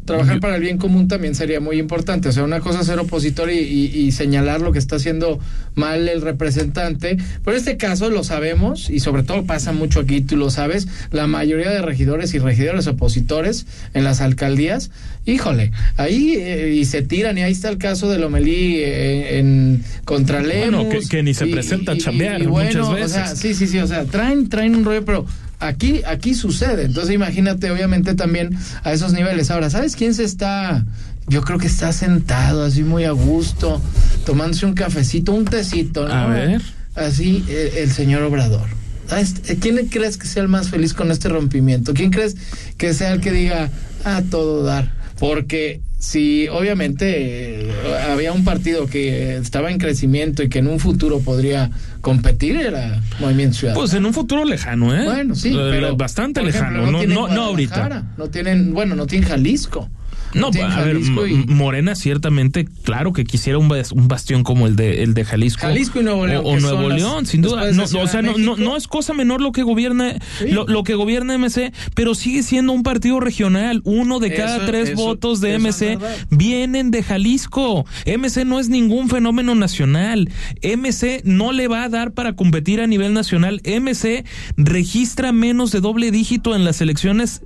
Trabajar 0.10 0.40
para 0.40 0.56
el 0.56 0.62
bien 0.62 0.78
común 0.78 1.08
también 1.08 1.36
sería 1.36 1.60
muy 1.60 1.78
importante. 1.80 2.30
O 2.30 2.32
sea, 2.32 2.44
una 2.44 2.60
cosa 2.60 2.82
es 2.82 2.88
ser 2.88 3.00
opositor 3.00 3.52
y, 3.52 3.58
y- 3.60 3.86
y 4.00 4.12
señalar 4.12 4.62
lo 4.62 4.72
que 4.72 4.80
está 4.80 4.96
haciendo 4.98 5.40
mal 5.76 6.08
el 6.10 6.22
representante. 6.22 7.18
Pero 7.44 7.56
en 7.56 7.60
este 7.60 7.78
caso 7.78 8.10
lo 8.10 8.24
sabemos 8.24 8.90
y 8.90 9.00
sobre 9.00 9.24
todo 9.24 9.46
pasa 9.46 9.72
mucho 9.72 10.00
aquí, 10.02 10.22
tú 10.22 10.36
lo 10.38 10.50
sabes, 10.50 10.88
la 11.12 11.28
mayoría 11.28 11.70
de 11.70 11.82
regidores 11.82 12.34
y 12.34 12.40
regidores 12.40 12.88
opositores 12.88 13.66
en 13.94 14.04
las 14.04 14.22
alcaldías, 14.22 14.92
híjole, 15.26 15.72
ahí 15.98 16.36
eh, 16.38 16.74
y 16.76 16.86
se 16.86 17.02
tiran 17.02 17.38
y 17.38 17.44
ahí 17.44 17.52
está 17.52 17.70
el 17.70 17.78
caso 17.78 18.10
de 18.10 18.18
Lomelí 18.20 18.78
eh, 18.78 19.38
en 19.40 19.84
contra 20.06 20.42
Bueno, 20.42 20.88
que- 20.90 21.00
que 21.08 21.24
ni 21.24 21.34
se 21.34 21.48
y- 21.48 21.52
presenta 21.52 21.92
a 21.92 21.96
y- 21.96 21.98
y- 21.98 22.02
chambear 22.02 22.42
y 22.42 22.46
bueno, 22.48 22.88
muchas 22.90 23.06
O 23.06 23.08
sea, 23.14 23.22
veces. 23.24 23.40
sí, 23.40 23.54
sí, 23.54 23.68
sí, 23.68 23.78
o 23.80 23.88
sea, 23.88 24.06
traen, 24.06 24.50
traen 24.50 24.76
un 24.76 24.86
rollo, 24.86 25.06
pero 25.06 25.26
aquí, 25.60 26.02
aquí 26.06 26.34
sucede. 26.34 26.86
Entonces 26.86 27.14
imagínate, 27.14 27.70
obviamente, 27.72 28.16
también 28.16 28.58
a 28.84 28.94
esos 28.94 29.14
niveles. 29.14 29.52
Ahora, 29.52 29.70
¿sabes 29.70 29.96
quién 29.96 30.14
se 30.14 30.24
está? 30.24 30.86
Yo 31.28 31.42
creo 31.44 31.60
que 31.60 31.68
está 31.68 31.94
sentado 31.94 32.64
así 32.64 32.84
muy 32.84 33.04
a 33.04 33.12
gusto, 33.12 33.82
tomándose 34.26 34.66
un 34.66 34.74
cafecito, 34.74 35.32
un 35.32 35.46
tecito, 35.46 36.08
¿no? 36.08 36.14
A 36.14 36.28
ver. 36.28 36.62
Así, 36.96 37.46
eh, 37.48 37.82
el 37.84 37.92
señor 37.92 38.24
Obrador. 38.24 38.68
Ah, 39.10 39.22
este, 39.22 39.58
¿Quién 39.58 39.88
crees 39.88 40.18
que 40.18 40.28
sea 40.28 40.44
el 40.44 40.50
más 40.50 40.70
feliz 40.70 40.94
con 40.94 41.12
este 41.12 41.30
rompimiento? 41.30 41.94
¿Quién 41.94 42.12
crees 42.12 42.36
que 42.78 42.94
sea 42.94 43.12
el 43.14 43.22
que 43.22 43.32
diga 43.32 43.70
a 44.04 44.22
todo 44.24 44.64
dar? 44.64 44.92
Porque 45.20 45.82
si 46.00 46.48
obviamente 46.48 47.66
eh, 47.66 47.72
había 48.10 48.32
un 48.32 48.44
partido 48.44 48.88
que 48.88 49.38
estaba 49.38 49.70
en 49.70 49.80
crecimiento 49.80 50.44
y 50.44 50.50
que 50.50 50.60
en 50.60 50.68
un 50.68 50.80
futuro 50.80 51.20
podría 51.20 51.72
competir, 52.02 52.58
era 52.58 53.02
Movimiento 53.20 53.58
Ciudadano. 53.58 53.80
Pues 53.82 53.94
en 53.94 54.06
un 54.06 54.14
futuro 54.14 54.46
lejano, 54.46 54.96
¿eh? 54.96 55.04
Bueno, 55.04 55.36
sí, 55.36 55.50
Eh, 55.50 55.68
pero 55.72 55.96
bastante 55.96 56.42
lejano, 56.44 56.90
no, 56.92 57.00
tienen 57.00 57.16
no, 57.16 57.28
no 57.28 57.44
ahorita. 57.44 58.06
No 58.18 58.30
tienen, 58.30 58.74
bueno, 58.74 58.96
no 58.96 59.06
tienen 59.08 59.28
Jalisco. 59.30 59.90
No, 60.34 60.48
a 60.48 60.82
ver, 60.84 60.98
y- 60.98 61.34
Morena 61.48 61.96
ciertamente, 61.96 62.68
claro 62.84 63.14
que 63.14 63.24
quisiera 63.24 63.58
un, 63.58 63.70
bas- 63.70 63.92
un 63.92 64.08
bastión 64.08 64.44
como 64.44 64.68
el 64.68 64.76
de 64.76 65.04
el 65.04 65.14
de 65.14 65.26
Jalisco. 65.26 65.62
Jalisco 65.62 66.00
y 66.00 66.04
Nuevo 66.04 66.28
León, 66.28 66.44
O, 66.46 66.60
Nuevo 66.60 66.90
las- 66.90 67.00
León, 67.00 67.26
sin 67.26 67.42
duda. 67.42 67.72
No, 67.72 67.84
o 67.84 68.08
sea, 68.08 68.22
no, 68.22 68.38
no, 68.38 68.56
no 68.56 68.78
es 68.78 68.88
cosa 68.88 69.14
menor 69.14 69.42
lo 69.42 69.52
que 69.52 69.64
gobierna 69.64 70.16
Sí. 70.40 70.50
lo, 70.52 70.66
lo 70.68 70.84
que 70.84 70.94
gobierna 70.96 71.34
MC, 71.38 71.72
pero 71.96 72.16
sigue 72.16 72.44
siendo 72.44 72.74
un 72.74 72.84
partido 72.84 73.20
regional. 73.20 73.82
Uno 73.86 74.20
de 74.20 74.34
cada 74.34 74.58
Eso- 74.58 74.66
tres 74.66 74.90
eso- 74.90 75.02
votos 75.02 75.42
de 75.42 75.54
MC 75.58 75.98
vienen 76.30 76.92
de 76.92 77.04
Jalisco. 77.04 77.86
MC 78.06 78.46
no 78.46 78.60
es 78.60 78.70
ningún 78.70 79.10
fenómeno 79.10 79.56
nacional. 79.56 80.30
MC 80.62 81.22
no 81.26 81.52
le 81.52 81.68
va 81.68 81.84
a 81.84 81.90
dar 81.90 82.12
para 82.12 82.34
competir 82.36 82.82
a 82.82 82.88
nivel 82.88 83.14
nacional. 83.14 83.62
MC 83.66 84.24
registra 84.58 85.32
menos 85.32 85.72
de 85.72 85.80
doble 85.82 86.12
dígito 86.12 86.56
en 86.56 86.64
las 86.66 86.82
elecciones 86.82 87.42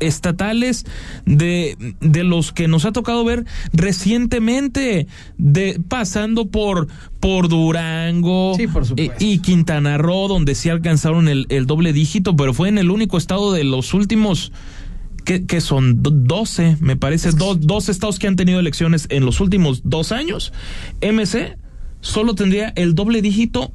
estatales 0.00 0.84
de, 1.24 1.76
de 2.00 2.24
los 2.24 2.52
que 2.52 2.68
nos 2.68 2.84
ha 2.84 2.92
tocado 2.92 3.24
ver 3.24 3.44
recientemente, 3.72 5.06
de 5.38 5.80
pasando 5.88 6.46
por, 6.48 6.88
por 7.20 7.48
Durango 7.48 8.54
Sí, 8.56 8.66
por 8.68 8.86
supuesto. 8.86 9.24
y, 9.24 9.34
y 9.34 9.38
Quintana 9.40 9.98
Roo, 9.98 10.28
donde 10.28 10.54
sí 10.54 10.68
alcanzaron 10.70 11.28
el, 11.28 11.46
el 11.48 11.66
doble 11.66 11.92
dígito, 11.92 12.36
pero 12.36 12.54
fue 12.54 12.68
en 12.68 12.78
el 12.78 12.90
único 12.90 13.18
estado 13.18 13.52
de 13.52 13.64
los 13.64 13.92
últimos 13.94 14.52
que, 15.24 15.44
que 15.44 15.60
son 15.60 16.02
do- 16.02 16.10
12, 16.12 16.76
me 16.80 16.96
parece, 16.96 17.32
dos, 17.32 17.60
dos 17.60 17.88
estados 17.88 18.18
que 18.18 18.28
han 18.28 18.36
tenido 18.36 18.60
elecciones 18.60 19.06
en 19.10 19.24
los 19.26 19.40
últimos 19.40 19.82
dos 19.84 20.12
años. 20.12 20.52
MC 21.02 21.56
solo 22.00 22.34
tendría 22.34 22.72
el 22.76 22.94
doble 22.94 23.22
dígito 23.22 23.72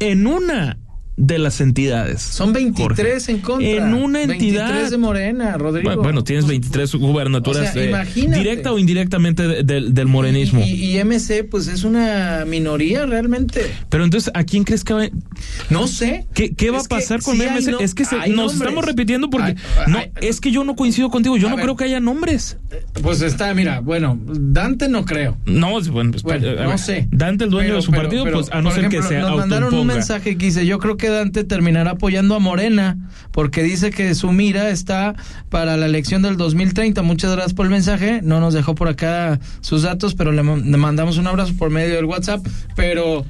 en 0.00 0.26
una 0.26 0.78
de 1.18 1.38
las 1.38 1.60
entidades. 1.60 2.22
Son 2.22 2.52
23 2.52 3.28
en 3.28 3.40
contra. 3.40 3.68
En 3.68 3.92
una 3.92 4.22
entidad. 4.22 4.66
23 4.68 4.90
de 4.92 4.98
Morena, 4.98 5.56
Rodrigo. 5.58 5.96
Bueno, 6.00 6.22
tienes 6.24 6.46
23 6.46 6.94
gubernaturas 6.94 7.70
O 7.70 7.72
sea, 7.72 7.82
eh, 8.02 8.04
directa 8.14 8.72
o 8.72 8.78
indirectamente 8.78 9.46
de- 9.46 9.62
del- 9.64 9.92
del 9.94 10.06
morenismo. 10.06 10.60
Y, 10.64 10.96
y 10.96 10.98
MC, 10.98 11.42
pues 11.44 11.66
es 11.66 11.82
una 11.84 12.44
minoría 12.46 13.04
realmente. 13.04 13.62
Pero 13.88 14.04
entonces, 14.04 14.30
¿a 14.34 14.44
quién 14.44 14.62
crees 14.64 14.84
que 14.84 14.94
va, 14.94 15.08
No 15.70 15.88
sé. 15.88 16.26
¿Qué, 16.34 16.54
qué 16.54 16.70
va 16.70 16.78
a 16.80 16.84
pasar 16.84 17.20
con 17.20 17.36
sí 17.36 17.42
MC? 17.42 17.72
no- 17.72 17.80
es 17.80 17.94
que 17.94 18.04
se- 18.04 18.16
nos 18.16 18.28
nombres. 18.28 18.60
estamos 18.60 18.84
repitiendo 18.84 19.28
porque 19.28 19.56
no, 19.88 19.98
es 20.20 20.40
que 20.40 20.52
yo 20.52 20.62
no 20.64 20.76
coincido 20.76 21.10
contigo. 21.10 21.36
Yo 21.36 21.48
no 21.50 21.56
ver. 21.56 21.64
creo 21.64 21.76
que 21.76 21.84
haya 21.84 21.98
nombres. 22.00 22.58
Pues 23.02 23.22
está, 23.22 23.52
mira, 23.54 23.80
bueno, 23.80 24.18
Dante 24.24 24.88
no 24.88 25.04
creo. 25.04 25.36
No, 25.46 25.80
bueno, 25.90 26.12
pues, 26.12 26.22
Bueno, 26.22 26.46
no 26.62 26.68
ver, 26.68 26.78
sé. 26.78 27.08
Dante, 27.10 27.44
el 27.44 27.50
dueño 27.50 27.68
Pero- 27.70 27.76
de 27.76 27.82
su 27.82 27.90
pero- 27.90 28.02
partido, 28.02 28.24
pero, 28.24 28.36
pues 28.38 28.52
a 28.52 28.62
no 28.62 28.70
ser 28.70 28.84
ejemplo, 28.84 29.00
que 29.00 29.08
se 29.08 29.18
Nos 29.18 29.36
mandaron 29.36 29.74
un 29.74 29.86
mensaje 29.86 30.36
que 30.36 30.46
dice, 30.46 30.64
yo 30.64 30.78
creo 30.78 30.96
que 30.96 31.07
Dante 31.10 31.44
terminará 31.44 31.92
apoyando 31.92 32.34
a 32.34 32.38
Morena, 32.38 32.96
porque 33.32 33.62
dice 33.62 33.90
que 33.90 34.14
su 34.14 34.32
mira 34.32 34.70
está 34.70 35.14
para 35.48 35.76
la 35.76 35.86
elección 35.86 36.22
del 36.22 36.36
2030. 36.36 37.02
Muchas 37.02 37.32
gracias 37.32 37.54
por 37.54 37.66
el 37.66 37.70
mensaje. 37.70 38.20
No 38.22 38.40
nos 38.40 38.54
dejó 38.54 38.74
por 38.74 38.88
acá 38.88 39.38
sus 39.60 39.82
datos, 39.82 40.14
pero 40.14 40.32
le 40.32 40.42
mandamos 40.42 41.18
un 41.18 41.26
abrazo 41.26 41.54
por 41.56 41.70
medio 41.70 41.94
del 41.96 42.04
WhatsApp. 42.04 42.46
Pero, 42.76 43.24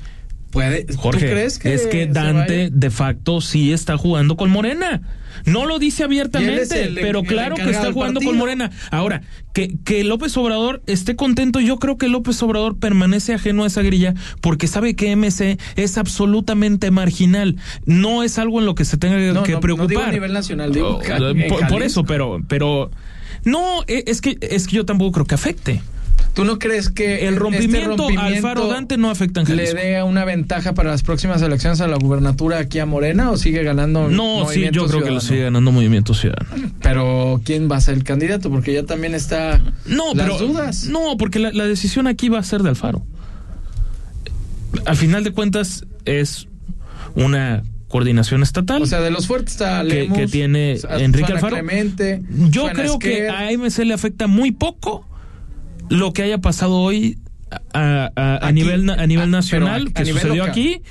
puede, 0.51 0.87
Jorge, 0.97 1.27
¿tú 1.27 1.33
crees 1.33 1.59
que 1.59 1.75
es 1.75 1.87
que 1.87 2.07
Dante 2.07 2.71
de 2.73 2.91
facto 2.91 3.41
sí 3.41 3.73
está 3.73 3.97
jugando 3.97 4.37
con 4.37 4.51
Morena. 4.51 5.03
No 5.45 5.67
lo 5.67 5.79
dice 5.79 6.03
abiertamente, 6.03 6.83
el- 6.85 6.95
pero 6.97 7.21
el 7.21 7.27
claro 7.27 7.55
que 7.55 7.71
está 7.71 7.93
jugando 7.93 8.15
partido. 8.21 8.31
con 8.33 8.39
Morena. 8.39 8.71
Ahora, 8.91 9.23
que, 9.53 9.77
que 9.85 10.03
López 10.03 10.37
Obrador 10.37 10.83
esté 10.87 11.15
contento, 11.15 11.61
yo 11.61 11.79
creo 11.79 11.97
que 11.97 12.09
López 12.09 12.43
Obrador 12.43 12.79
permanece 12.79 13.35
ajeno 13.35 13.63
a 13.63 13.69
esa 13.69 13.83
grilla 13.83 14.15
porque 14.41 14.67
sabe 14.67 14.97
que 14.97 15.15
MC 15.15 15.59
es 15.77 15.97
absolutamente 15.97 16.91
marginal. 16.91 17.57
No 17.85 18.25
es 18.25 18.39
algo 18.39 18.59
en 18.59 18.67
lo 18.67 18.75
que 18.75 18.85
se 18.85 18.97
tenga 18.97 19.17
No, 19.33 19.43
que 19.45 19.53
no, 19.53 19.61
preocupar. 19.61 19.85
no 19.85 19.89
digo 19.89 20.03
a 20.03 20.11
nivel 20.13 20.33
nacional, 20.33 20.73
digo 20.73 20.99
Oh, 20.99 21.49
por, 21.49 21.69
por 21.69 21.83
eso, 21.85 22.05
pero, 22.05 22.41
pero 22.49 22.91
no, 23.45 23.83
e- 23.87 24.05
es 24.09 24.21
que, 24.21 24.39
es 24.41 24.67
que 24.67 24.77
yo 24.77 24.87
tampoco 24.87 25.13
creo 25.13 25.27
que 25.27 25.35
afecte. 25.37 25.83
¿Tú 26.35 26.45
no 26.45 26.59
crees 26.61 26.89
que 26.89 27.27
El 27.27 27.35
este 27.35 27.39
rompimiento, 27.41 28.07
Alfaro 28.17 28.69
Dante 28.69 28.97
no 28.97 29.11
afecta 29.11 29.41
en 29.41 29.47
le 29.49 29.67
Jalisco. 29.67 29.77
dé 29.81 30.03
una 30.05 30.25
ventaja 30.25 30.73
para 30.73 30.91
las 30.91 31.03
próximas 31.03 31.43
elecciones 31.43 31.81
a 31.81 31.89
la 31.89 31.97
gubernatura 31.97 32.59
aquí 32.59 32.79
a 32.79 32.87
Morena 32.87 33.31
o 33.33 33.37
sigue 33.37 33.65
ganando 33.65 34.09
No, 34.09 34.47
sí, 34.49 34.69
yo 34.71 34.87
creo 34.87 35.03
que 35.03 35.11
lo 35.11 35.21
sigue 35.21 35.43
ganando 35.45 35.73
Movimiento 35.73 36.15
Ciudadano. 36.15 36.71
Pero 36.81 37.41
¿quién 37.45 37.69
va 37.69 37.77
a 37.77 37.81
ser 37.81 37.95
el 37.95 38.05
candidato? 38.05 38.51
Porque 38.51 38.73
ya 38.73 38.85
también 38.85 39.15
está 39.15 39.61
No, 39.87 40.15
las 40.15 40.27
pero 40.29 40.39
dudas. 40.39 40.85
no, 40.85 41.17
porque 41.19 41.41
la, 41.41 41.51
la 41.53 41.65
decisión 41.67 42.07
aquí 42.07 42.29
va 42.29 42.39
a 42.39 42.43
ser 42.45 42.63
de 42.63 42.69
Alfaro. 42.69 43.03
Al 44.85 44.97
final 44.97 45.25
de 45.25 45.33
cuentas 45.33 45.85
es 46.05 46.47
una 47.15 47.65
coordinación 47.89 48.43
estatal. 48.43 48.83
O 48.83 48.87
sea, 48.87 49.01
de 49.01 49.11
los 49.11 49.27
fuertes 49.27 49.55
está 49.55 49.81
Que- 49.83 49.89
Lemus, 50.03 50.19
que 50.19 50.27
tiene 50.29 50.79
Su- 50.79 50.87
Enrique 50.89 51.33
Alfaro. 51.33 51.55
Clemente, 51.57 52.23
Yo 52.51 52.69
creo 52.69 52.99
que 52.99 53.29
a 53.29 53.51
MC 53.51 53.85
le 53.85 53.95
afecta 53.95 54.27
muy 54.27 54.53
poco 54.53 55.07
lo 55.91 56.13
que 56.13 56.23
haya 56.23 56.39
pasado 56.39 56.77
hoy 56.77 57.19
a, 57.73 58.11
a- 58.15 58.53
nivel 58.53 58.89
a 58.91 59.07
nivel 59.07 59.31
nacional 59.31 59.93
que 59.93 60.03
nivel 60.05 60.21
sucedió 60.23 60.43
local. 60.47 60.51
aquí 60.51 60.83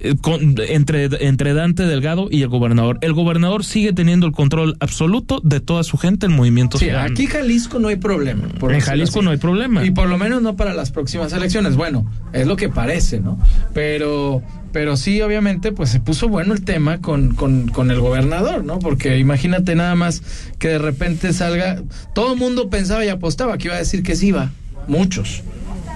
eh, 0.00 0.16
con- 0.20 0.56
entre, 0.68 1.08
entre 1.26 1.54
Dante 1.54 1.84
Delgado 1.84 2.26
y 2.30 2.42
el 2.42 2.48
gobernador. 2.48 2.98
El 3.00 3.12
gobernador 3.12 3.64
sigue 3.64 3.92
teniendo 3.92 4.26
el 4.26 4.32
control 4.32 4.76
absoluto 4.80 5.40
de 5.44 5.60
toda 5.60 5.84
su 5.84 5.96
gente 5.98 6.26
en 6.26 6.32
movimiento 6.32 6.78
Sí, 6.78 6.86
ciudadano. 6.86 7.12
aquí 7.12 7.26
Jalisco 7.26 7.78
no 7.78 7.88
hay 7.88 7.96
problema. 7.96 8.42
En 8.60 8.80
Jalisco 8.80 9.22
no 9.22 9.30
hay 9.30 9.36
problema. 9.38 9.84
Y 9.84 9.92
por 9.92 10.08
lo 10.08 10.18
menos 10.18 10.42
no 10.42 10.56
para 10.56 10.74
las 10.74 10.90
próximas 10.90 11.32
elecciones. 11.32 11.76
Bueno, 11.76 12.10
es 12.32 12.46
lo 12.46 12.56
que 12.56 12.68
parece, 12.68 13.20
¿no? 13.20 13.38
Pero, 13.72 14.42
pero 14.74 14.96
sí, 14.96 15.22
obviamente, 15.22 15.70
pues 15.70 15.88
se 15.90 16.00
puso 16.00 16.28
bueno 16.28 16.52
el 16.52 16.64
tema 16.64 17.00
con, 17.00 17.34
con, 17.36 17.68
con 17.68 17.92
el 17.92 18.00
gobernador, 18.00 18.64
¿no? 18.64 18.80
Porque 18.80 19.18
imagínate 19.18 19.76
nada 19.76 19.94
más 19.94 20.20
que 20.58 20.66
de 20.68 20.78
repente 20.78 21.32
salga. 21.32 21.80
Todo 22.12 22.32
el 22.34 22.38
mundo 22.40 22.68
pensaba 22.68 23.04
y 23.04 23.08
apostaba 23.08 23.56
que 23.56 23.68
iba 23.68 23.76
a 23.76 23.78
decir 23.78 24.02
que 24.02 24.16
sí 24.16 24.26
iba. 24.28 24.50
Muchos. 24.88 25.44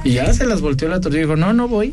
Y 0.04 0.12
ya 0.12 0.32
se 0.32 0.46
las 0.46 0.60
volteó 0.60 0.88
la 0.88 1.00
tortilla 1.00 1.22
y 1.22 1.24
dijo, 1.26 1.36
no, 1.36 1.52
no 1.52 1.66
voy. 1.66 1.92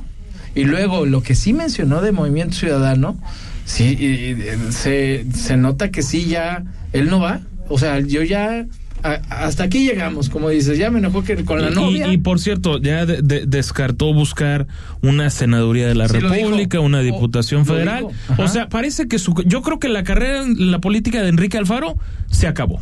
Y 0.53 0.65
luego 0.65 1.07
lo 1.07 1.23
que 1.23 1.33
sí 1.33 1.53
mencionó 1.53 2.01
de 2.03 2.11
Movimiento 2.11 2.55
Ciudadano, 2.55 3.17
sí, 3.65 3.85
y- 3.99 4.71
se, 4.71 5.25
se 5.33 5.57
nota 5.57 5.89
que 5.89 6.03
sí 6.03 6.25
ya, 6.27 6.63
él 6.93 7.09
no 7.09 7.19
va. 7.19 7.41
O 7.67 7.79
sea, 7.79 7.99
yo 7.99 8.21
ya, 8.21 8.67
a- 9.13 9.45
hasta 9.45 9.63
aquí 9.65 9.85
llegamos, 9.85 10.29
como 10.29 10.49
dices, 10.49 10.77
ya 10.77 10.89
me 10.91 10.99
enojó 10.99 11.23
que 11.23 11.35
con 11.45 11.61
la 11.61 11.69
Y- 11.69 11.73
novia. 11.75 12.07
Y, 12.07 12.13
y, 12.13 12.17
por 12.17 12.39
cierto, 12.39 12.79
ya 12.81 13.05
de- 13.05 13.21
de- 13.21 13.45
descartó 13.45 14.13
buscar 14.13 14.67
una 15.01 15.29
senaduría 15.29 15.87
de 15.87 15.95
la 15.95 16.07
Sí, 16.07 16.19
República, 16.19 16.79
una 16.79 17.01
diputación 17.01 17.65
federal. 17.65 18.07
O 18.37 18.47
sea, 18.47 18.69
parece 18.69 19.07
que 19.07 19.19
su, 19.19 19.33
yo 19.45 19.61
creo 19.61 19.79
que 19.79 19.89
la 19.89 20.03
carrera 20.03 20.43
en 20.43 20.71
la 20.71 20.79
política 20.79 21.21
de 21.21 21.29
Enrique 21.29 21.57
Alfaro 21.57 21.95
se 22.31 22.47
acabó. 22.47 22.79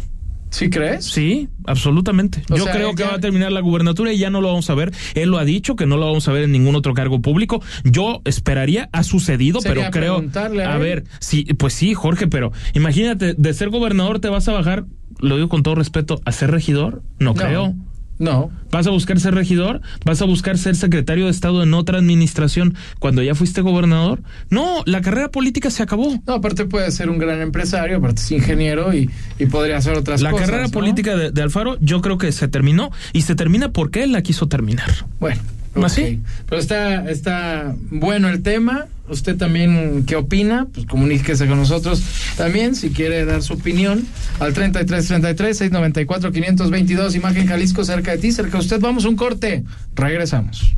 ¿Sí 0.50 0.70
crees? 0.70 1.06
Sí, 1.06 1.50
absolutamente. 1.66 2.44
O 2.52 2.56
Yo 2.56 2.66
sea, 2.66 2.74
creo 2.74 2.94
que 2.94 3.02
ya- 3.02 3.10
va 3.10 3.16
a 3.16 3.20
terminar 3.20 3.52
la 3.52 3.60
gubernatura 3.62 4.14
y 4.14 4.20
ya 4.20 4.30
no 4.30 4.40
lo 4.40 4.50
vamos 4.50 4.70
a 4.70 4.76
ver. 4.76 4.92
Él 5.16 5.30
lo 5.30 5.40
ha 5.40 5.46
dicho 5.46 5.76
que 5.76 5.88
no 5.88 5.98
lo 5.98 6.06
vamos 6.06 6.28
a 6.28 6.32
ver 6.32 6.44
en 6.44 6.52
ningún 6.52 6.76
otro 6.76 6.94
cargo 6.94 7.24
público. 7.24 7.60
Yo 7.84 8.22
esperaría, 8.24 8.88
ha 8.94 9.02
sucedido, 9.02 9.62
Sería 9.62 9.90
pero 9.90 10.22
creo. 10.22 10.24
a 10.64 10.74
A 10.76 10.78
ver, 10.78 11.06
sí, 11.20 11.46
pues 11.58 11.74
sí, 11.74 11.96
Jorge, 11.96 12.28
pero 12.28 12.52
imagínate, 12.76 13.34
de 13.36 13.54
ser 13.56 13.70
gobernador 13.70 14.20
te 14.20 14.30
vas 14.30 14.48
a 14.48 14.54
bajar, 14.54 14.86
lo 15.20 15.36
digo 15.36 15.50
con 15.50 15.64
todo 15.64 15.76
respeto, 15.76 16.22
a 16.26 16.32
ser 16.32 16.52
regidor. 16.52 17.02
No, 17.20 17.34
creo. 17.36 17.74
No. 18.20 18.52
¿Vas 18.72 18.86
a 18.86 18.92
buscar 18.92 19.20
ser 19.20 19.34
regidor? 19.34 19.82
¿Vas 20.06 20.22
a 20.22 20.26
buscar 20.26 20.58
ser 20.58 20.76
secretario 20.76 21.26
de 21.26 21.32
Estado 21.32 21.64
en 21.64 21.74
otra 21.74 21.98
administración 21.98 22.76
cuando 23.00 23.24
ya 23.24 23.34
fuiste 23.34 23.62
gobernador? 23.62 24.22
No, 24.52 24.84
la 24.86 25.02
carrera 25.02 25.32
política 25.32 25.72
se 25.72 25.82
acabó. 25.84 26.22
No, 26.28 26.34
aparte 26.36 26.66
puede 26.66 26.90
ser 26.92 27.10
un 27.10 27.18
gran 27.18 27.42
empresario, 27.42 27.98
aparte 27.98 28.22
es 28.22 28.32
ingeniero 28.32 28.94
y, 28.94 29.10
y 29.40 29.46
podría 29.48 29.78
hacer 29.78 29.98
otras 29.98 30.22
La 30.22 30.30
cosas. 30.32 30.46
carrera 30.48 30.68
¿no? 30.68 30.72
política 30.72 31.18
de, 31.18 31.32
de 31.32 31.42
Alfaro 31.42 31.78
yo 31.82 32.02
creo 32.02 32.18
que 32.20 32.32
se 32.32 32.48
terminó 32.48 32.92
y 33.14 33.24
se 33.24 33.34
termina 33.36 33.72
porque 33.72 34.04
él 34.04 34.12
la 34.12 34.22
quiso 34.22 34.48
terminar. 34.48 34.92
Bueno, 35.20 35.42
¿Más 35.76 35.94
sí? 35.94 36.22
Pero 36.48 36.62
está, 36.62 37.10
está 37.10 37.76
bueno 37.90 38.30
el 38.30 38.44
tema. 38.44 38.86
¿Usted 39.10 39.36
también 39.36 40.06
qué 40.06 40.16
opina? 40.16 40.68
Pues 40.74 40.86
comuníquese 40.86 41.48
con 41.48 41.58
nosotros 41.58 42.02
también 42.38 42.76
si 42.76 42.92
quiere 42.92 43.26
dar 43.26 43.44
su 43.44 43.54
opinión 43.54 44.06
al 44.40 44.54
3333 44.54 45.58
694 45.58 46.32
522 46.32 47.16
Imagen 47.16 47.48
Jalisco 47.48 47.84
cerca 47.84 48.12
de 48.12 48.20
ti, 48.20 48.32
cerca 48.32 48.54
de 48.54 48.60
usted. 48.60 48.80
Vamos 48.80 49.06
a 49.06 49.10
un 49.10 49.16
corte. 49.16 49.64
Regresamos. 49.96 50.76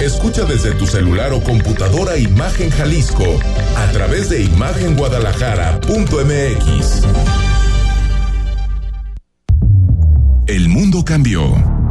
Escucha 0.00 0.44
desde 0.44 0.72
tu 0.72 0.86
celular 0.86 1.32
o 1.34 1.42
computadora 1.42 2.16
Imagen 2.16 2.70
Jalisco 2.70 3.38
a 3.76 3.86
través 3.92 4.30
de 4.30 4.44
imagenguadalajara.mx. 4.44 7.02
El 10.46 10.70
mundo 10.70 11.04
cambió 11.04 11.79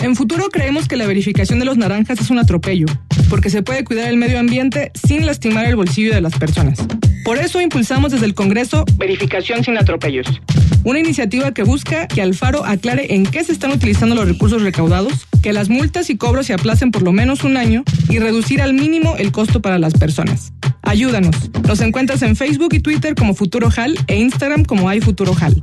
En 0.00 0.14
Futuro 0.14 0.48
creemos 0.48 0.86
que 0.86 0.96
la 0.96 1.06
verificación 1.06 1.58
de 1.58 1.64
los 1.64 1.76
naranjas 1.76 2.20
es 2.20 2.30
un 2.30 2.38
atropello, 2.38 2.86
porque 3.28 3.50
se 3.50 3.62
puede 3.64 3.82
cuidar 3.82 4.08
el 4.08 4.16
medio 4.16 4.38
ambiente 4.38 4.92
sin 4.94 5.26
lastimar 5.26 5.66
el 5.66 5.74
bolsillo 5.74 6.14
de 6.14 6.20
las 6.20 6.38
personas. 6.38 6.78
Por 7.24 7.38
eso 7.38 7.60
impulsamos 7.60 8.12
desde 8.12 8.26
el 8.26 8.34
Congreso 8.34 8.84
Verificación 8.96 9.64
sin 9.64 9.76
atropellos, 9.76 10.26
una 10.84 11.00
iniciativa 11.00 11.52
que 11.52 11.64
busca 11.64 12.06
que 12.06 12.22
Alfaro 12.22 12.64
aclare 12.64 13.12
en 13.14 13.26
qué 13.26 13.42
se 13.42 13.50
están 13.50 13.72
utilizando 13.72 14.14
los 14.14 14.28
recursos 14.28 14.62
recaudados, 14.62 15.26
que 15.42 15.52
las 15.52 15.68
multas 15.68 16.10
y 16.10 16.16
cobros 16.16 16.46
se 16.46 16.54
aplacen 16.54 16.92
por 16.92 17.02
lo 17.02 17.10
menos 17.12 17.42
un 17.42 17.56
año 17.56 17.82
y 18.08 18.20
reducir 18.20 18.62
al 18.62 18.74
mínimo 18.74 19.16
el 19.18 19.32
costo 19.32 19.60
para 19.60 19.80
las 19.80 19.94
personas. 19.94 20.52
Ayúdanos. 20.82 21.34
Nos 21.66 21.80
encuentras 21.80 22.22
en 22.22 22.36
Facebook 22.36 22.72
y 22.72 22.80
Twitter 22.80 23.16
como 23.16 23.34
Futuro 23.34 23.68
Hal 23.76 23.98
e 24.06 24.16
Instagram 24.16 24.64
como 24.64 24.92
iFuturoHal. 24.92 25.62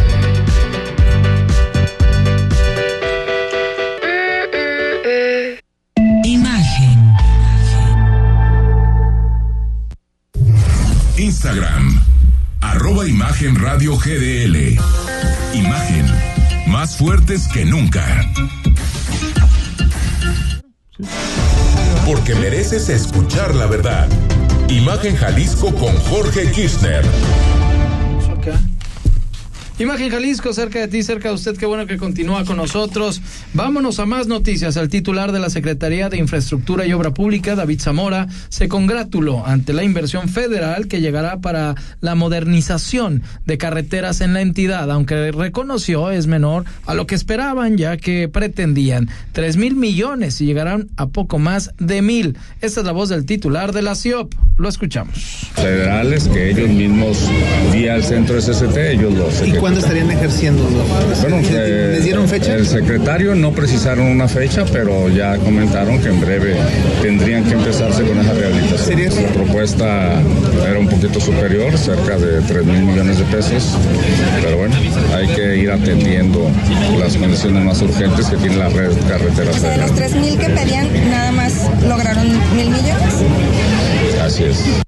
Instagram, 11.43 11.99
arroba 12.61 13.07
Imagen 13.07 13.55
Radio 13.55 13.97
GDL. 13.97 14.77
Imagen, 15.55 16.05
más 16.67 16.95
fuertes 16.97 17.47
que 17.47 17.65
nunca. 17.65 18.31
Porque 22.05 22.35
mereces 22.35 22.89
escuchar 22.89 23.55
la 23.55 23.65
verdad. 23.65 24.07
Imagen 24.69 25.15
Jalisco 25.15 25.73
con 25.73 25.95
Jorge 26.01 26.51
Kirchner. 26.51 27.03
Imagen 29.81 30.11
Jalisco, 30.11 30.53
cerca 30.53 30.79
de 30.79 30.87
ti, 30.87 31.01
cerca 31.01 31.29
de 31.29 31.33
usted, 31.33 31.57
qué 31.57 31.65
bueno 31.65 31.87
que 31.87 31.97
continúa 31.97 32.45
con 32.45 32.57
nosotros. 32.57 33.19
Vámonos 33.55 33.99
a 33.99 34.05
más 34.05 34.27
noticias. 34.27 34.75
El 34.77 34.89
titular 34.89 35.31
de 35.31 35.39
la 35.39 35.49
Secretaría 35.49 36.07
de 36.07 36.17
Infraestructura 36.17 36.85
y 36.85 36.93
Obra 36.93 37.15
Pública, 37.15 37.55
David 37.55 37.81
Zamora, 37.81 38.27
se 38.49 38.67
congratuló 38.67 39.43
ante 39.43 39.73
la 39.73 39.83
inversión 39.83 40.29
federal 40.29 40.87
que 40.87 41.01
llegará 41.01 41.39
para 41.39 41.73
la 41.99 42.13
modernización 42.13 43.23
de 43.47 43.57
carreteras 43.57 44.21
en 44.21 44.35
la 44.35 44.41
entidad, 44.41 44.91
aunque 44.91 45.31
reconoció 45.31 46.11
es 46.11 46.27
menor 46.27 46.65
a 46.85 46.93
lo 46.93 47.07
que 47.07 47.15
esperaban, 47.15 47.75
ya 47.75 47.97
que 47.97 48.29
pretendían 48.29 49.09
tres 49.31 49.57
mil 49.57 49.75
millones 49.75 50.41
y 50.41 50.45
llegarán 50.45 50.89
a 50.95 51.07
poco 51.07 51.39
más 51.39 51.71
de 51.79 52.03
mil. 52.03 52.37
Esta 52.61 52.81
es 52.81 52.85
la 52.85 52.91
voz 52.91 53.09
del 53.09 53.25
titular 53.25 53.73
de 53.73 53.81
la 53.81 53.95
CIOP. 53.95 54.31
Lo 54.57 54.69
escuchamos. 54.69 55.15
Federales 55.55 56.27
que 56.27 56.51
ellos 56.51 56.69
mismos, 56.69 57.17
vía 57.73 57.95
el 57.95 58.03
centro 58.03 58.39
SST, 58.39 58.77
ellos 58.77 59.13
los 59.15 59.41
¿Y 59.47 59.53
cuándo 59.71 59.87
estarían 59.87 60.11
ejerciendo? 60.11 60.63
Bueno, 61.21 61.37
¿Les, 61.37 61.49
eh, 61.51 61.89
les 61.93 62.03
dieron 62.03 62.27
fecha? 62.27 62.55
El 62.55 62.67
secretario 62.67 63.35
no 63.35 63.51
precisaron 63.51 64.07
una 64.07 64.27
fecha, 64.27 64.65
pero 64.65 65.07
ya 65.07 65.37
comentaron 65.37 65.99
que 65.99 66.09
en 66.09 66.19
breve 66.19 66.55
tendrían 67.01 67.45
que 67.45 67.53
empezarse 67.53 68.03
con 68.03 68.17
esa 68.19 68.33
rehabilitación. 68.33 68.79
¿Sería? 68.79 69.09
La 69.09 69.29
propuesta 69.29 70.21
era 70.69 70.77
un 70.77 70.87
poquito 70.89 71.21
superior, 71.21 71.77
cerca 71.77 72.17
de 72.17 72.41
3 72.41 72.65
mil 72.65 72.81
millones 72.81 73.19
de 73.19 73.23
pesos, 73.25 73.77
pero 74.43 74.57
bueno, 74.57 74.75
hay 75.15 75.27
que 75.27 75.57
ir 75.57 75.71
atendiendo 75.71 76.49
las 76.99 77.15
condiciones 77.15 77.63
más 77.63 77.81
urgentes 77.81 78.25
que 78.27 78.37
tiene 78.37 78.57
la 78.57 78.69
red 78.69 78.91
carretera 79.07 79.51
O 79.51 79.53
sea, 79.53 79.69
de 79.71 79.77
los 79.77 79.91
federal. 79.91 80.11
3.000 80.11 80.37
que 80.37 80.49
pedían, 80.49 81.09
nada 81.09 81.31
más 81.31 81.53
lograron 81.87 82.27
mil 82.55 82.69
millones. 82.69 83.13
Así 84.21 84.43
es. 84.43 84.81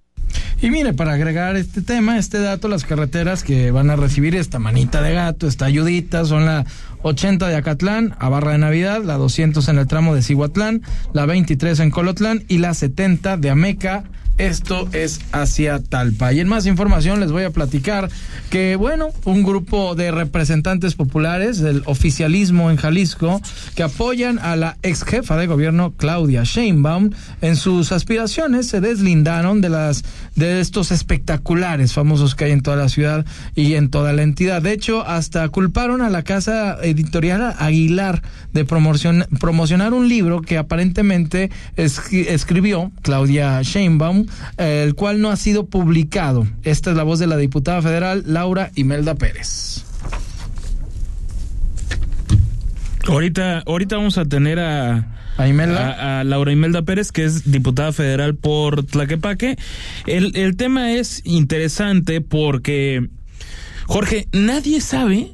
Y 0.63 0.71
mire, 0.71 0.93
para 0.93 1.11
agregar 1.11 1.57
este 1.57 1.81
tema, 1.81 2.17
este 2.17 2.39
dato, 2.39 2.69
las 2.69 2.85
carreteras 2.85 3.43
que 3.43 3.71
van 3.71 3.89
a 3.89 3.97
recibir 3.97 4.33
esta 4.33 4.59
manita 4.59 5.01
de 5.01 5.13
gato, 5.13 5.45
esta 5.45 5.65
ayudita, 5.65 6.23
son 6.23 6.45
la 6.45 6.65
80 7.01 7.49
de 7.49 7.57
Acatlán 7.57 8.15
a 8.17 8.29
Barra 8.29 8.53
de 8.53 8.59
Navidad, 8.59 9.03
la 9.03 9.17
200 9.17 9.67
en 9.67 9.77
el 9.77 9.87
tramo 9.87 10.15
de 10.15 10.21
Cihuatlán, 10.21 10.81
la 11.11 11.25
23 11.25 11.81
en 11.81 11.91
Colotlán 11.91 12.45
y 12.47 12.59
la 12.59 12.73
70 12.73 13.35
de 13.35 13.49
Ameca. 13.49 14.05
Esto 14.39 14.89
es 14.93 15.19
hacia 15.31 15.77
Talpa. 15.79 16.33
Y 16.33 16.39
en 16.39 16.47
más 16.47 16.65
información 16.65 17.19
les 17.19 17.31
voy 17.31 17.43
a 17.43 17.51
platicar 17.51 18.09
que, 18.49 18.75
bueno, 18.75 19.09
un 19.25 19.43
grupo 19.43 19.93
de 19.93 20.09
representantes 20.09 20.95
populares 20.95 21.59
del 21.59 21.83
oficialismo 21.85 22.71
en 22.71 22.77
Jalisco 22.77 23.41
que 23.75 23.83
apoyan 23.83 24.39
a 24.39 24.55
la 24.55 24.77
ex 24.81 25.03
jefa 25.03 25.37
de 25.37 25.45
gobierno 25.45 25.93
Claudia 25.95 26.43
Sheinbaum 26.43 27.11
en 27.41 27.55
sus 27.55 27.91
aspiraciones 27.91 28.67
se 28.67 28.81
deslindaron 28.81 29.61
de 29.61 29.69
las 29.69 30.03
de 30.35 30.59
estos 30.61 30.91
espectaculares 30.91 31.93
famosos 31.93 32.33
que 32.33 32.45
hay 32.45 32.51
en 32.53 32.61
toda 32.61 32.77
la 32.77 32.89
ciudad 32.89 33.25
y 33.55 33.75
en 33.75 33.89
toda 33.89 34.13
la 34.13 34.23
entidad. 34.23 34.63
De 34.63 34.73
hecho, 34.73 35.05
hasta 35.05 35.47
culparon 35.49 36.01
a 36.01 36.09
la 36.09 36.23
casa 36.23 36.77
editorial 36.81 37.53
Aguilar 37.59 38.23
de 38.51 38.65
promocionar 38.65 39.93
un 39.93 40.09
libro 40.09 40.41
que 40.41 40.57
aparentemente 40.57 41.51
escri- 41.77 42.25
escribió 42.27 42.91
Claudia 43.03 43.61
Sheinbaum, 43.61 44.22
eh, 44.57 44.83
el 44.85 44.95
cual 44.95 45.21
no 45.21 45.29
ha 45.29 45.35
sido 45.35 45.65
publicado. 45.65 46.47
Esta 46.63 46.91
es 46.91 46.97
la 46.97 47.03
voz 47.03 47.19
de 47.19 47.27
la 47.27 47.37
diputada 47.37 47.81
federal 47.81 48.23
Laura 48.25 48.71
Imelda 48.75 49.15
Pérez. 49.15 49.85
Ahorita, 53.07 53.63
ahorita 53.65 53.97
vamos 53.97 54.17
a 54.17 54.25
tener 54.25 54.59
a, 54.59 55.13
a, 55.37 55.47
Imelda. 55.47 55.91
a, 55.91 56.19
a 56.21 56.23
Laura 56.23 56.51
Imelda 56.51 56.83
Pérez, 56.83 57.11
que 57.11 57.25
es 57.25 57.51
diputada 57.51 57.91
federal 57.91 58.35
por 58.35 58.85
Tlaquepaque. 58.85 59.57
El, 60.07 60.35
el 60.37 60.55
tema 60.55 60.93
es 60.93 61.21
interesante 61.25 62.21
porque, 62.21 63.09
Jorge, 63.87 64.27
nadie 64.31 64.79
sabe 64.79 65.33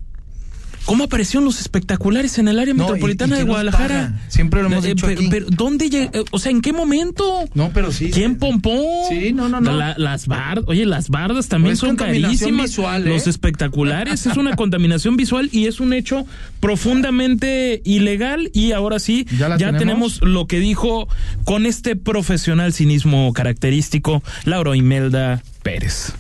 cómo 0.86 1.04
aparecieron 1.06 1.46
los 1.46 1.60
espectaculares 1.62 2.38
en 2.40 2.48
el 2.48 2.60
área 2.60 2.74
No, 2.74 2.86
metropolitana 2.86 3.36
y- 3.36 3.38
y 3.38 3.42
de 3.42 3.48
Guadalajara. 3.50 4.20
Siempre 4.28 4.62
lo 4.62 4.68
hemos 4.68 4.86
Eh, 4.86 4.90
dicho 4.90 5.06
pero, 5.08 5.20
aquí. 5.20 5.30
pero, 5.30 5.46
¿dónde 5.50 5.86
eh, 5.86 6.24
O 6.32 6.40
sea, 6.40 6.52
¿en 6.52 6.62
qué 6.62 6.74
momento? 6.74 7.48
No, 7.54 7.72
pero 7.74 7.92
sí. 7.92 8.10
¿Quién 8.12 8.38
pompó? 8.38 9.06
Sí, 9.10 9.32
no, 9.34 9.50
no, 9.50 9.62
no. 9.62 9.74
La- 9.74 9.96
las 9.98 10.28
bardas, 10.28 10.66
oye, 10.68 10.86
las 10.86 11.10
bardas 11.10 11.48
también 11.48 11.74
Es 11.74 11.80
son 11.80 11.96
carísimas. 11.96 12.70
visual, 12.72 13.08
¿eh? 13.08 13.10
Los 13.10 13.28
espectaculares 13.28 14.26
es 14.26 14.38
una 14.38 14.56
contaminación 14.56 15.16
visual 15.18 15.50
y 15.52 15.68
es 15.68 15.80
un 15.80 15.94
hecho 15.94 16.26
profundamente 16.60 17.82
ilegal. 17.86 18.50
Y 18.54 18.72
ahora 18.72 19.00
sí, 19.00 19.26
¿Ya 19.38 19.58
tenemos? 19.58 19.80
tenemos? 19.80 20.22
lo 20.22 20.48
que 20.48 20.60
dijo 20.60 21.08
con 21.44 21.66
este 21.66 21.96
profesional 21.96 22.74
cinismo 22.74 23.32
característico 23.34 24.24
Laura 24.46 24.76
Imelda 24.76 25.44
Pérez. 25.64 26.14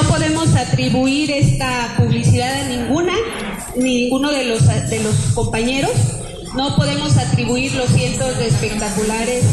No 0.00 0.08
podemos 0.08 0.54
atribuir 0.54 1.30
esta 1.30 1.94
publicidad 1.96 2.62
a 2.64 2.68
ninguna, 2.68 3.12
ninguno 3.78 4.30
de 4.30 4.44
los, 4.44 4.66
de 4.66 5.02
los 5.02 5.14
compañeros. 5.34 5.92
No 6.56 6.76
podemos 6.76 7.16
atribuir 7.16 7.74
los 7.74 7.90
cientos 7.90 8.36
de 8.38 8.48
espectaculares 8.48 9.44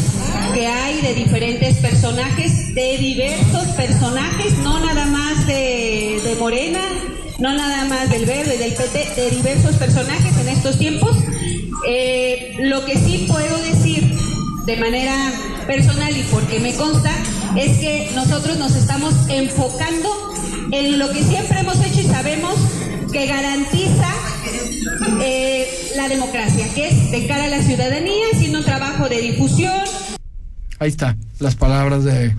que 0.54 0.68
hay 0.68 1.02
de 1.02 1.14
diferentes 1.14 1.78
personajes, 1.78 2.74
de 2.74 2.98
diversos 2.98 3.68
personajes, 3.76 4.58
no 4.60 4.80
nada 4.80 5.06
más 5.06 5.46
de, 5.46 6.22
de 6.24 6.36
Morena, 6.36 6.80
no 7.40 7.54
nada 7.54 7.86
más 7.86 8.10
del 8.10 8.26
Verde, 8.26 8.58
del 8.58 8.74
PT, 8.74 9.22
de 9.22 9.30
diversos 9.32 9.76
personajes 9.76 10.38
en 10.38 10.48
estos 10.48 10.78
tiempos. 10.78 11.16
Eh, 11.88 12.56
lo 12.62 12.86
que 12.86 12.98
sí 12.98 13.26
puedo 13.28 13.58
decir 13.58 14.16
de 14.66 14.78
manera 14.78 15.16
personal 15.68 16.16
y 16.16 16.24
porque 16.24 16.60
me 16.60 16.74
consta 16.74 17.12
es 17.56 17.78
que 17.78 18.12
nosotros 18.16 18.58
nos 18.58 18.76
estamos 18.76 19.14
enfocando 19.30 20.10
en 20.72 20.98
lo 20.98 21.12
que 21.12 21.24
siempre 21.24 21.60
hemos 21.60 21.80
hecho 21.86 22.02
y 22.02 22.06
sabemos 22.06 22.56
que 23.12 23.28
garantiza 23.28 23.55
eh, 23.55 23.55
la 26.08 26.14
democracia, 26.14 26.68
que 26.76 26.88
es 26.90 27.12
de 27.12 27.26
cara 27.26 27.46
a 27.46 27.48
la 27.48 27.64
ciudadanía, 27.64 28.26
haciendo 28.34 28.60
un 28.60 28.66
trabajo 28.66 29.10
de 29.10 29.22
difusión, 29.22 29.72
Ahí 30.78 30.90
está, 30.90 31.16
las 31.40 31.56
palabras 31.56 32.04
de 32.04 32.36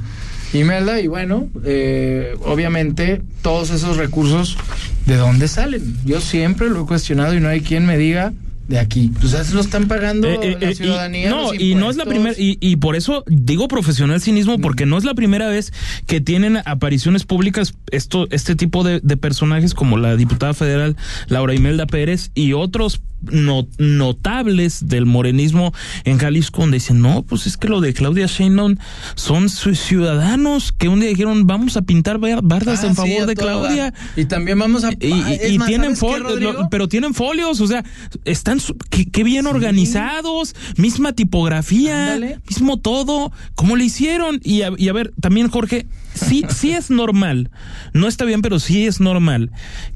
Imelda. 0.52 1.00
Y 1.00 1.06
bueno, 1.06 1.48
eh, 1.64 2.34
obviamente 2.44 3.22
todos 3.42 3.70
esos 3.70 3.96
recursos, 3.96 4.58
¿de 5.06 5.16
dónde 5.16 5.48
salen? 5.48 5.96
Yo 6.04 6.20
siempre 6.20 6.68
lo 6.68 6.82
he 6.82 6.86
cuestionado 6.86 7.34
y 7.34 7.40
no 7.40 7.48
hay 7.48 7.62
quien 7.62 7.86
me 7.86 7.96
diga 7.96 8.34
de 8.68 8.78
aquí. 8.78 9.10
Pues 9.20 9.32
eso 9.32 9.54
lo 9.54 9.60
están 9.62 9.88
pagando 9.88 10.28
Eh, 10.28 10.38
eh, 10.42 10.56
la 10.60 10.70
eh, 10.70 10.74
ciudadanía. 10.74 11.28
y, 11.28 11.30
no, 11.30 11.42
los 11.52 11.60
y 11.60 11.74
no 11.76 11.88
es 11.90 11.96
la 11.96 12.04
primera, 12.04 12.34
y, 12.38 12.58
y 12.60 12.76
por 12.76 12.94
eso 12.94 13.24
digo 13.26 13.68
profesional 13.68 14.20
cinismo, 14.20 14.58
porque 14.58 14.84
no 14.86 14.98
es 14.98 15.04
la 15.04 15.14
primera 15.14 15.48
vez 15.48 15.72
que 16.06 16.20
tienen 16.20 16.58
apariciones 16.66 17.24
públicas 17.24 17.74
esto, 17.90 18.28
este 18.30 18.54
tipo 18.54 18.84
de, 18.84 19.00
de 19.02 19.16
personajes 19.16 19.72
como 19.72 19.96
la 19.96 20.16
diputada 20.16 20.52
federal 20.52 20.96
Laura 21.28 21.54
Imelda 21.54 21.86
Pérez 21.86 22.30
y 22.34 22.52
otros 22.52 23.00
no- 23.22 23.66
notables 23.78 24.88
del 24.88 25.06
morenismo 25.06 25.72
en 26.04 26.18
Jalisco 26.18 26.60
donde 26.62 26.76
dicen, 26.76 27.00
no, 27.02 27.22
pues 27.22 27.46
es 27.46 27.56
que 27.56 27.68
lo 27.68 27.80
de 27.80 27.92
Claudia 27.94 28.26
Sheinbaum 28.26 28.76
son 29.14 29.48
su- 29.48 29.74
ciudadanos 29.74 30.72
que 30.72 30.88
un 30.88 31.00
día 31.00 31.08
dijeron, 31.08 31.46
vamos 31.46 31.76
a 31.76 31.82
pintar 31.82 32.18
bar- 32.18 32.40
bardas 32.42 32.82
Ah, 32.84 32.88
en 32.88 32.94
sí, 32.94 32.96
favor 32.96 33.26
de 33.26 33.34
Claudia. 33.34 33.94
Y 34.16 34.24
también 34.26 34.58
vamos 34.58 34.84
a. 34.84 34.92
Y, 34.92 35.12
Ah, 35.12 35.34
y- 35.48 35.58
más, 35.58 35.68
tienen 35.68 35.96
¿sabes 35.96 36.16
qué, 36.22 36.28
folios, 36.34 36.56
pero 36.70 36.88
tienen 36.88 37.14
folios, 37.14 37.60
o 37.60 37.66
sea, 37.66 37.84
están 38.24 38.58
qué, 38.90 39.06
qué 39.10 39.24
bien 39.24 39.46
organizados, 39.46 40.54
misma 40.76 41.12
tipografía, 41.12 42.14
Ándale. 42.14 42.40
mismo 42.48 42.78
todo, 42.78 43.32
¿cómo 43.54 43.76
le 43.76 43.84
hicieron? 43.84 44.40
Y 44.44 44.62
a, 44.62 44.70
y 44.76 44.88
a 44.88 44.92
ver, 44.92 45.12
también 45.20 45.48
Jorge, 45.48 45.86
sí, 46.16 46.44
sí 46.48 46.72
es 46.72 46.90
normal, 46.90 47.50
no 47.92 48.08
está 48.08 48.24
bien, 48.24 48.42
pero 48.42 48.58
sí 48.58 48.86
es 48.86 49.00
normal 49.00 49.50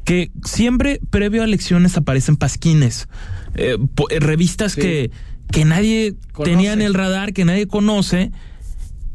que 0.04 0.30
siempre 0.44 1.00
previo 1.10 1.42
a 1.42 1.44
elecciones 1.44 1.96
aparecen 1.96 2.36
pasquines, 2.36 3.08
eh, 3.54 3.76
eh, 4.10 4.20
revistas 4.20 4.72
Sí. 4.72 4.80
que, 4.80 5.10
que 5.52 5.64
nadie 5.64 6.14
Conoce. 6.32 6.50
tenía 6.52 6.72
en 6.72 6.82
el 6.82 6.94
radar, 6.94 7.32
que 7.32 7.44
nadie 7.44 7.66
conoce 7.66 8.30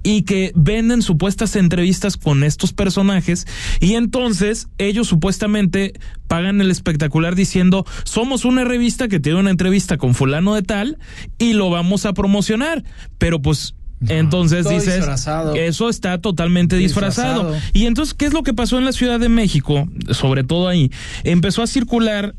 y 0.03 0.21
que 0.21 0.51
venden 0.53 1.01
supuestas 1.01 1.55
entrevistas 1.55 2.15
con 2.15 2.43
estos 2.43 2.73
personajes 2.73 3.47
y 3.79 3.95
entonces 3.95 4.67
ellos 4.77 5.07
supuestamente 5.07 5.93
pagan 6.27 6.61
el 6.61 6.69
espectacular 6.69 7.33
diciendo 7.33 7.85
somos 8.03 8.45
una 8.45 8.65
revista 8.65 9.07
que 9.07 9.19
tiene 9.19 9.39
una 9.39 9.49
entrevista 9.49 9.97
con 9.97 10.13
fulano 10.13 10.53
de 10.53 10.61
tal 10.61 10.99
y 11.39 11.53
lo 11.53 11.71
vamos 11.71 12.05
a 12.05 12.13
promocionar 12.13 12.83
pero 13.17 13.41
pues 13.41 13.73
entonces 14.08 14.63
todo 14.63 14.73
dices 14.73 14.95
disfrazado. 14.95 15.55
eso 15.55 15.89
está 15.89 16.19
totalmente 16.19 16.75
disfrazado. 16.77 17.51
Disfrazado. 17.53 17.71
y 17.73 17.86
entonces 17.86 18.13
qué 18.13 18.25
es 18.25 18.34
lo 18.34 18.43
que 18.43 18.53
pasó 18.53 18.77
en 18.77 18.86
la 18.86 18.91
Ciudad 18.91 19.19
de 19.19 19.29
México 19.29 19.88
sobre 20.12 20.43
todo 20.43 20.67
ahí 20.67 20.91
empezó 21.23 21.63
a 21.63 21.67
circular 21.67 22.36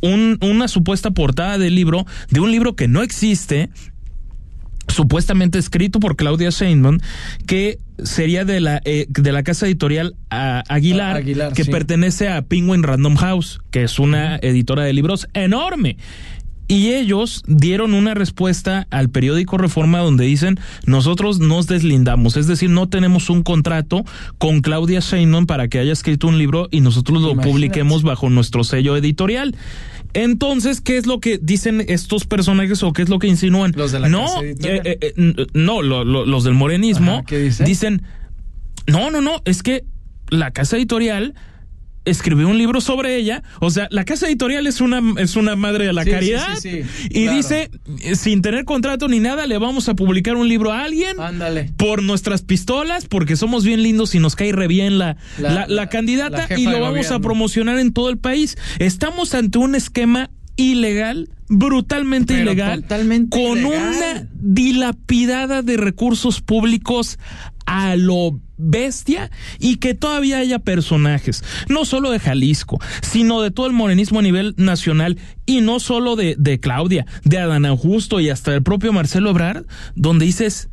un- 0.00 0.38
una 0.40 0.68
supuesta 0.68 1.10
portada 1.10 1.58
del 1.58 1.74
libro 1.74 2.06
de 2.30 2.40
un 2.40 2.50
libro 2.50 2.74
que 2.76 2.88
no 2.88 3.02
existe 3.02 3.70
supuestamente 4.88 5.58
escrito 5.58 5.98
por 5.98 6.14
Claudia 6.14 6.50
Sheinbaum, 6.50 6.98
que 7.46 7.78
sería 8.02 8.44
de 8.44 8.60
la 8.60 8.80
eh, 8.84 9.06
de 9.08 9.32
la 9.32 9.42
casa 9.42 9.66
editorial 9.66 10.14
ah, 10.30 10.62
Aguilar, 10.68 11.16
Aguilar, 11.16 11.52
que 11.54 11.64
sí. 11.64 11.70
pertenece 11.70 12.28
a 12.28 12.42
Penguin 12.42 12.82
Random 12.82 13.16
House, 13.16 13.60
que 13.70 13.84
es 13.84 13.98
una 13.98 14.36
editora 14.36 14.84
de 14.84 14.92
libros 14.92 15.26
enorme. 15.32 15.96
Y 16.66 16.92
ellos 16.94 17.42
dieron 17.46 17.92
una 17.92 18.14
respuesta 18.14 18.86
al 18.90 19.10
periódico 19.10 19.58
Reforma 19.58 19.98
donde 19.98 20.24
dicen, 20.24 20.58
nosotros 20.86 21.38
nos 21.38 21.66
deslindamos, 21.66 22.36
es 22.38 22.46
decir, 22.46 22.70
no 22.70 22.88
tenemos 22.88 23.28
un 23.28 23.42
contrato 23.42 24.04
con 24.38 24.60
Claudia 24.62 25.00
Sheinbaum 25.00 25.44
para 25.46 25.68
que 25.68 25.78
haya 25.78 25.92
escrito 25.92 26.26
un 26.26 26.38
libro 26.38 26.68
y 26.70 26.80
nosotros 26.80 27.20
lo 27.20 27.32
Imagínate. 27.32 27.50
publiquemos 27.50 28.02
bajo 28.02 28.30
nuestro 28.30 28.64
sello 28.64 28.96
editorial. 28.96 29.54
Entonces, 30.14 30.80
¿qué 30.80 30.96
es 30.96 31.06
lo 31.06 31.20
que 31.20 31.38
dicen 31.38 31.84
estos 31.88 32.24
personajes 32.24 32.82
o 32.82 32.92
qué 32.92 33.02
es 33.02 33.08
lo 33.08 33.18
que 33.18 33.26
insinúan? 33.26 33.72
Los 33.76 33.92
de 33.92 34.00
la 34.00 34.08
no, 34.08 34.26
eh, 34.42 34.54
eh, 34.62 35.12
n- 35.16 35.34
no, 35.54 35.82
lo- 35.82 36.04
lo- 36.04 36.24
los 36.24 36.44
del 36.44 36.54
morenismo 36.54 37.12
Ajá, 37.16 37.24
¿qué 37.26 37.38
dice? 37.40 37.64
dicen, 37.64 38.02
no, 38.86 39.10
no, 39.10 39.20
no, 39.20 39.42
es 39.44 39.62
que 39.62 39.84
la 40.30 40.50
casa 40.52 40.76
editorial 40.76 41.34
escribió 42.04 42.48
un 42.48 42.58
libro 42.58 42.80
sobre 42.80 43.16
ella, 43.16 43.42
o 43.60 43.70
sea, 43.70 43.88
la 43.90 44.04
casa 44.04 44.26
editorial 44.26 44.66
es 44.66 44.80
una 44.80 45.00
es 45.20 45.36
una 45.36 45.56
madre 45.56 45.86
de 45.86 45.92
la 45.92 46.04
Sí, 46.04 46.10
caridad 46.10 46.56
sí, 46.60 46.82
sí, 46.82 47.08
y 47.10 47.22
claro. 47.24 47.36
dice, 47.36 47.70
sin 48.14 48.42
tener 48.42 48.64
contrato 48.64 49.08
ni 49.08 49.20
nada, 49.20 49.46
le 49.46 49.56
vamos 49.58 49.88
a 49.88 49.94
publicar 49.94 50.36
un 50.36 50.48
libro 50.48 50.72
a 50.72 50.82
alguien 50.84 51.18
Ándale. 51.18 51.72
por 51.76 52.02
nuestras 52.02 52.42
pistolas, 52.42 53.06
porque 53.06 53.36
somos 53.36 53.64
bien 53.64 53.82
lindos 53.82 54.14
y 54.14 54.18
nos 54.18 54.36
cae 54.36 54.52
re 54.52 54.68
bien 54.68 54.98
la, 54.98 55.16
La- 55.38 55.66
la, 55.66 55.88
candidata 55.88 56.46
y 56.56 56.64
lo 56.66 56.80
vamos 56.80 57.10
a 57.10 57.20
promocionar 57.20 57.78
en 57.78 57.92
todo 57.92 58.10
el 58.10 58.18
país. 58.18 58.56
Estamos 58.78 59.34
ante 59.34 59.58
un 59.58 59.74
esquema 59.74 60.30
ilegal, 60.56 61.28
brutalmente 61.48 62.34
Pero 62.34 62.52
ilegal, 62.52 62.82
totalmente 62.82 63.30
con 63.36 63.58
ilegal. 63.58 63.94
una 63.96 64.28
dilapidada 64.78 65.62
de 65.62 65.76
recursos 65.76 66.40
públicos 66.40 67.18
a 67.66 67.96
lo 67.96 68.40
bestia 68.56 69.30
y 69.58 69.76
que 69.76 69.94
todavía 69.94 70.38
haya 70.38 70.58
personajes, 70.58 71.42
no 71.68 71.84
solo 71.84 72.10
de 72.10 72.20
Jalisco, 72.20 72.78
sino 73.02 73.40
de 73.42 73.50
todo 73.50 73.66
el 73.66 73.72
morenismo 73.72 74.20
a 74.20 74.22
nivel 74.22 74.54
nacional 74.56 75.18
y 75.46 75.60
no 75.60 75.80
solo 75.80 76.14
de, 76.16 76.36
de 76.38 76.60
Claudia, 76.60 77.06
de 77.24 77.38
Adán 77.38 77.66
Augusto 77.66 78.20
y 78.20 78.30
hasta 78.30 78.54
el 78.54 78.62
propio 78.62 78.92
Marcelo 78.92 79.30
Ebrard, 79.30 79.64
donde 79.96 80.26
dices, 80.26 80.68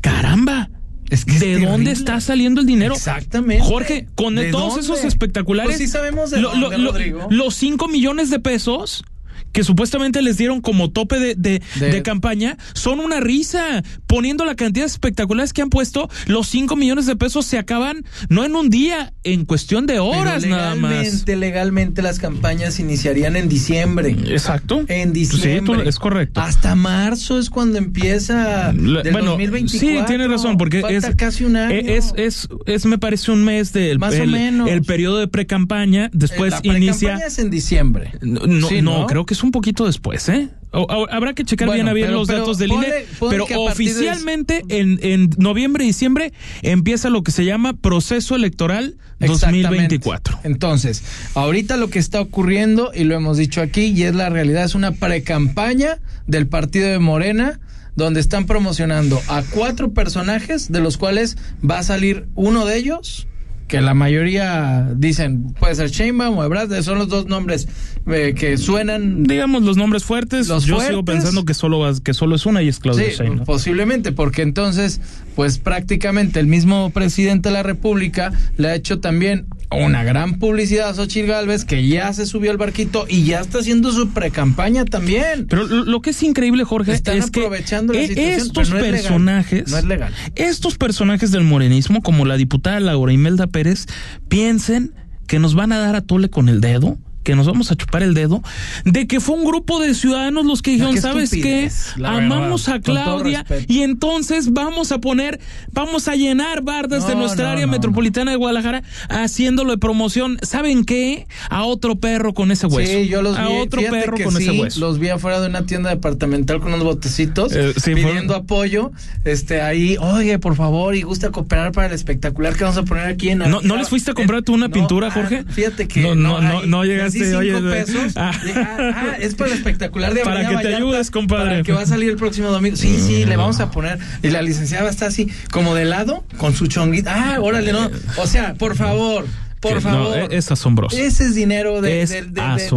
caramba, 0.00 0.70
Es 1.10 1.24
que 1.24 1.32
es 1.32 1.40
¿de 1.40 1.46
terrible. 1.46 1.70
dónde 1.70 1.90
está 1.92 2.20
saliendo 2.20 2.60
el 2.60 2.66
dinero? 2.66 2.94
Exactamente. 2.94 3.62
Jorge, 3.64 4.08
con 4.14 4.34
¿De 4.34 4.50
todos 4.50 4.74
dónde? 4.76 4.80
esos 4.82 5.04
espectaculares. 5.04 5.68
Pues 5.76 5.78
sí 5.78 5.88
sabemos 5.88 6.30
de 6.30 6.40
dónde, 6.40 6.76
Rodrigo. 6.78 7.26
Los 7.30 7.54
5 7.56 7.88
millones 7.88 8.30
de 8.30 8.38
pesos 8.40 9.04
que 9.52 9.64
supuestamente 9.64 10.22
les 10.22 10.36
dieron 10.38 10.60
como 10.60 10.90
tope 10.90 11.18
de, 11.18 11.34
de, 11.34 11.62
De- 11.78 11.90
de 11.90 12.02
campaña 12.02 12.56
son 12.74 13.00
una 13.00 13.20
risa. 13.20 13.82
Poniendo 14.06 14.44
la 14.44 14.54
cantidad 14.54 14.84
de 14.84 14.90
espectaculares 14.90 15.52
que 15.52 15.62
han 15.62 15.70
puesto, 15.70 16.08
los 16.26 16.48
5 16.48 16.76
millones 16.76 17.06
de 17.06 17.16
pesos 17.16 17.46
se 17.46 17.58
acaban 17.58 18.04
no 18.28 18.44
en 18.44 18.54
un 18.56 18.68
día, 18.70 19.12
en 19.24 19.44
cuestión 19.44 19.86
de 19.86 19.98
horas 20.00 20.44
nada 20.46 20.74
más. 20.74 20.90
legalmente, 20.92 21.36
legalmente 21.36 22.02
las 22.02 22.18
campañas 22.18 22.78
iniciarían 22.80 23.36
en 23.36 23.48
diciembre. 23.48 24.16
Exacto. 24.28 24.84
En 24.88 25.14
Sí, 25.14 25.26
tú- 25.28 25.36
diciembre. 25.36 25.88
es 25.88 25.98
correcto. 25.98 26.40
Hasta 26.40 26.74
marzo 26.74 27.38
es 27.38 27.48
cuando 27.50 27.78
empieza 27.78 28.72
La- 28.72 29.02
del 29.02 29.12
bueno, 29.12 29.30
2024. 29.32 30.00
sí, 30.00 30.06
tienes 30.06 30.28
razón, 30.28 30.56
porque 30.56 30.80
Falta 30.80 31.08
es 31.08 31.16
casi 31.16 31.44
un 31.44 31.56
año. 31.56 31.74
Es, 31.74 32.12
es, 32.16 32.48
es, 32.66 32.84
me 32.86 32.98
parece 32.98 33.30
un 33.32 33.44
mes 33.44 33.72
del 33.72 33.98
Más 33.98 34.14
o 34.18 34.26
menos. 34.26 34.68
el 34.68 34.82
periodo 34.82 35.18
de 35.18 35.28
pre-campaña, 35.28 36.10
después 36.12 36.52
la 36.64 36.76
inicia. 36.76 36.94
precampaña 37.08 37.26
es 37.26 37.38
en 37.38 37.50
diciembre. 37.50 38.12
No, 38.20 38.46
no, 38.46 38.68
Sí, 38.68 38.82
no, 38.82 39.00
¿no? 39.00 39.06
creo 39.06 39.26
que 39.26 39.34
es 39.34 39.41
un 39.42 39.50
poquito 39.50 39.86
después, 39.86 40.28
¿eh? 40.28 40.48
O- 40.74 40.82
o- 40.82 41.10
habrá 41.10 41.34
que 41.34 41.44
checar 41.44 41.66
Bueno, 41.68 41.82
bien 41.84 41.88
a 41.88 41.92
bien 41.92 42.06
pero- 42.06 42.18
los 42.20 42.28
pero 42.28 42.38
datos 42.40 42.56
del 42.58 42.70
ponle- 42.70 42.86
INE, 42.88 43.06
ponle 43.18 43.36
pero 43.36 43.46
de- 43.46 43.56
oficialmente 43.70 44.62
en, 44.68 44.98
en 45.02 45.30
noviembre 45.36 45.84
y 45.84 45.88
diciembre 45.88 46.32
empieza 46.62 47.10
lo 47.10 47.22
que 47.22 47.30
se 47.30 47.44
llama 47.44 47.74
proceso 47.74 48.34
electoral 48.36 48.96
Exactamente. 49.20 49.68
2024. 49.68 50.40
Entonces, 50.44 51.02
ahorita 51.34 51.76
lo 51.76 51.90
que 51.90 51.98
está 51.98 52.20
ocurriendo, 52.22 52.90
y 52.94 53.04
lo 53.04 53.14
hemos 53.14 53.36
dicho 53.36 53.60
aquí, 53.60 53.82
y 53.94 54.04
es 54.04 54.14
la 54.14 54.30
realidad, 54.30 54.64
es 54.64 54.74
una 54.74 54.92
precampaña 54.92 55.98
del 56.26 56.46
partido 56.46 56.88
de 56.88 56.98
Morena, 56.98 57.60
donde 57.94 58.20
están 58.20 58.46
promocionando 58.46 59.20
a 59.28 59.42
cuatro 59.42 59.92
personajes, 59.92 60.72
de 60.72 60.80
los 60.80 60.96
cuales 60.96 61.36
va 61.68 61.78
a 61.80 61.82
salir 61.82 62.26
uno 62.34 62.64
de 62.64 62.78
ellos, 62.78 63.26
que 63.72 63.80
la 63.80 63.94
mayoría 63.94 64.86
dicen, 64.96 65.54
puede 65.58 65.74
ser 65.74 65.88
Sheinbaum 65.88 66.36
o 66.36 66.44
Ebrard, 66.44 66.82
son 66.82 66.98
los 66.98 67.08
dos 67.08 67.24
nombres 67.24 67.66
eh, 68.06 68.34
que 68.36 68.58
suenan 68.58 69.22
Digamos 69.22 69.62
los 69.62 69.78
nombres 69.78 70.04
fuertes, 70.04 70.46
Los 70.48 70.66
yo 70.66 70.78
sigo 70.78 71.06
pensando 71.06 71.46
que 71.46 71.54
solo, 71.54 71.90
que 72.04 72.12
solo 72.12 72.34
es 72.36 72.44
una 72.44 72.60
y 72.62 72.68
es 72.68 72.78
Claudia 72.80 73.06
Sí, 73.08 73.16
Sheinbaum. 73.16 73.46
posiblemente, 73.46 74.12
porque 74.12 74.42
entonces, 74.42 75.00
pues 75.34 75.58
prácticamente 75.58 76.40
el 76.40 76.46
mismo 76.46 76.90
presidente 76.90 77.48
de 77.48 77.54
la 77.54 77.62
República 77.62 78.32
le 78.56 78.68
ha 78.68 78.74
hecho 78.74 79.00
también 79.00 79.46
una 79.70 80.04
gran 80.04 80.38
publicidad 80.38 80.90
a 80.90 80.94
Xochitl 80.94 81.28
Galvez, 81.28 81.64
que 81.64 81.86
ya 81.88 82.12
se 82.12 82.26
subió 82.26 82.50
al 82.50 82.58
barquito 82.58 83.06
y 83.08 83.24
ya 83.24 83.40
está 83.40 83.60
haciendo 83.60 83.90
su 83.92 84.10
precampaña 84.10 84.84
también. 84.84 85.46
Pero 85.48 85.66
lo, 85.66 86.02
que 86.02 86.10
es 86.10 86.22
increíble, 86.22 86.64
Jorge, 86.64 86.92
Están 86.92 87.16
es 87.16 87.30
que 87.30 87.40
aprovechando 87.40 87.92
la 87.94 88.00
e- 88.00 88.08
situación, 88.08 88.40
estos 88.40 88.68
es 88.68 88.74
personajes, 88.74 89.70
No 89.70 89.78
es 89.78 89.84
legal. 89.84 90.12
estos 90.34 90.76
personajes 90.76 91.30
del 91.30 91.44
morenismo, 91.44 92.02
como 92.02 92.26
la 92.26 92.36
diputada 92.36 92.80
Laura 92.80 93.12
Imelda 93.12 93.46
Pérez, 93.46 93.86
piensen 94.28 94.92
que 95.26 95.38
nos 95.38 95.54
van 95.54 95.72
a 95.72 95.78
dar 95.78 95.96
a 95.96 96.02
tole 96.02 96.28
con 96.28 96.48
el 96.50 96.60
dedo, 96.60 96.98
que 97.22 97.34
nos 97.36 97.46
vamos 97.46 97.70
a 97.70 97.76
chupar 97.76 98.02
el 98.02 98.14
dedo, 98.14 98.42
de 98.84 99.06
que 99.06 99.20
fue 99.20 99.36
un 99.36 99.44
grupo 99.44 99.80
de 99.80 99.94
ciudadanos 99.94 100.44
los 100.44 100.62
que 100.62 100.72
dijeron, 100.72 100.94
qué 100.94 101.00
¿sabes 101.00 101.30
qué? 101.30 101.70
la 101.96 102.16
Amamos 102.16 102.66
verdad, 102.66 102.76
a 102.76 102.80
Claudia 102.80 103.46
y 103.68 103.82
entonces 103.82 104.52
vamos 104.52 104.92
a 104.92 104.98
poner, 105.00 105.40
vamos 105.72 106.08
a 106.08 106.14
llenar 106.16 106.62
bardas 106.62 107.06
de 107.06 107.14
nuestra 107.14 107.46
no, 107.46 107.50
área 107.52 107.66
no, 107.66 107.72
metropolitana 107.72 108.30
de 108.30 108.36
Guadalajara 108.36 108.82
haciéndolo 109.08 109.72
de 109.72 109.78
promoción. 109.78 110.38
¿Saben 110.42 110.84
qué? 110.84 111.26
A 111.50 111.64
otro 111.64 111.96
perro 111.96 112.34
con 112.34 112.50
ese 112.50 112.66
hueso. 112.66 112.92
Sí, 112.92 113.08
yo 113.08 113.22
los 113.22 113.36
a 113.38 113.48
vi. 113.48 113.58
otro 113.58 113.80
fíjate 113.80 114.00
perro 114.00 114.16
con 114.22 114.36
sí, 114.36 114.42
ese 114.48 114.60
hueso. 114.60 114.80
Los 114.80 114.98
vi 114.98 115.08
afuera 115.08 115.40
de 115.40 115.48
una 115.48 115.66
tienda 115.66 115.90
departamental 115.90 116.60
con 116.60 116.72
unos 116.72 116.84
botecitos 116.84 117.52
Eh, 117.52 117.72
sí, 117.76 117.94
pidiendo 117.94 118.34
apoyo. 118.34 118.92
Este 119.24 119.60
ahí, 119.62 119.96
oye, 120.00 120.38
por 120.38 120.56
favor, 120.56 120.94
y 120.94 121.02
gusta 121.02 121.30
cooperar 121.30 121.72
para 121.72 121.88
el 121.88 121.92
espectacular 121.92 122.54
que 122.56 122.64
vamos 122.64 122.78
a 122.78 122.82
poner 122.84 123.06
aquí 123.06 123.30
en 123.30 123.38
¿No, 123.38 123.60
¿No 123.60 123.76
les 123.76 123.88
fuiste 123.88 124.10
a 124.10 124.14
comprar 124.14 124.42
tú 124.42 124.54
una 124.54 124.68
pintura, 124.68 125.08
ah, 125.08 125.10
Jorge? 125.10 125.44
Fíjate 125.44 125.88
que 125.88 126.00
No, 126.00 126.14
no, 126.14 126.40
no, 126.40 126.62
no 126.62 126.84
les 126.84 127.11
llegaste, 127.18 127.18
di 127.18 127.24
cinco 127.24 127.38
oye, 127.38 127.76
de- 127.76 127.84
pesos. 127.84 128.12
ah. 128.16 128.30
Ah, 128.54 128.76
ah, 128.94 129.16
es 129.20 129.34
para 129.34 129.50
el 129.52 129.56
espectacular 129.58 130.14
de 130.14 130.20
Para 130.22 130.36
Avenida 130.40 130.50
que 130.50 130.56
te 130.56 130.72
Vallarta, 130.72 130.76
ayudes, 130.86 131.10
compadre. 131.10 131.50
para 131.50 131.62
que 131.62 131.72
va 131.72 131.82
a 131.82 131.86
salir 131.86 132.10
el 132.10 132.16
próximo 132.16 132.48
domingo. 132.50 132.76
Sí, 132.76 132.98
sí, 132.98 133.24
le 133.24 133.36
vamos 133.36 133.60
a 133.60 133.70
poner. 133.70 133.98
Y 134.22 134.28
la 134.30 134.42
licenciada 134.42 134.88
está 134.90 135.06
así, 135.06 135.28
como 135.50 135.74
de 135.74 135.84
lado, 135.84 136.24
con 136.38 136.54
su 136.54 136.66
chonguita. 136.66 137.34
Ah, 137.34 137.40
órale, 137.40 137.72
no. 137.72 137.90
O 138.16 138.26
sea, 138.26 138.54
por 138.54 138.76
favor. 138.76 139.26
Por 139.60 139.74
no, 139.76 139.80
favor. 139.80 140.18
e- 140.32 140.36
es 140.36 140.50
asombroso. 140.50 140.96
Ese 140.96 141.22
es 141.24 141.36
dinero 141.36 141.80
de, 141.80 142.02
Es 142.02 142.10
de- 142.10 142.24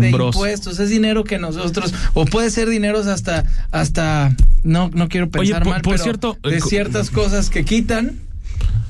impuestos, 0.08 0.78
es 0.80 0.90
dinero 0.90 1.24
que 1.24 1.40
nosotros, 1.40 1.92
o 2.14 2.26
puede 2.26 2.52
ser 2.52 2.70
dineros 2.70 3.08
hasta, 3.08 3.44
hasta, 3.72 4.36
no, 4.64 4.92
no 4.94 5.10
quiero 5.10 5.26
Oye, 5.26 5.48
pensar 5.50 5.64
por- 5.64 5.72
mal, 5.72 5.82
por 5.82 5.94
pero 5.94 6.04
cierto, 6.04 6.38
de 6.44 6.58
eh, 6.58 6.62
ciertas 6.62 7.10
cosas 7.10 7.50
que 7.50 7.66
quitan 7.66 8.20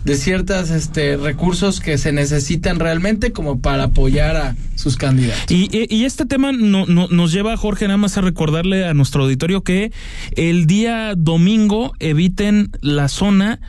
de 0.06 0.16
ciertos 0.16 0.70
este, 0.70 1.18
recursos 1.18 1.82
que 1.82 1.97
se 1.97 2.12
necesitan 2.12 2.80
realmente 2.80 3.32
como 3.32 3.60
para 3.60 3.86
apoyar 3.86 4.38
a 4.38 4.56
sus 4.76 4.97
candidatos. 4.97 5.49
Y, 5.49 5.68
y, 5.72 6.06
este 6.06 6.26
tema 6.26 6.51
no, 6.51 6.86
no, 6.86 7.08
nos 7.08 7.32
lleva, 7.32 7.58
Jorge, 7.58 7.88
nada 7.88 7.97
más 7.97 8.18
a 8.18 8.22
recordarle 8.22 8.86
a 8.86 8.93
nuestro 8.93 9.24
auditorio 9.24 9.64
que 9.64 9.91
el 10.36 10.68
día 10.68 11.16
domingo 11.18 11.93
eviten 11.99 12.72
la 12.82 13.08
zona 13.08 13.60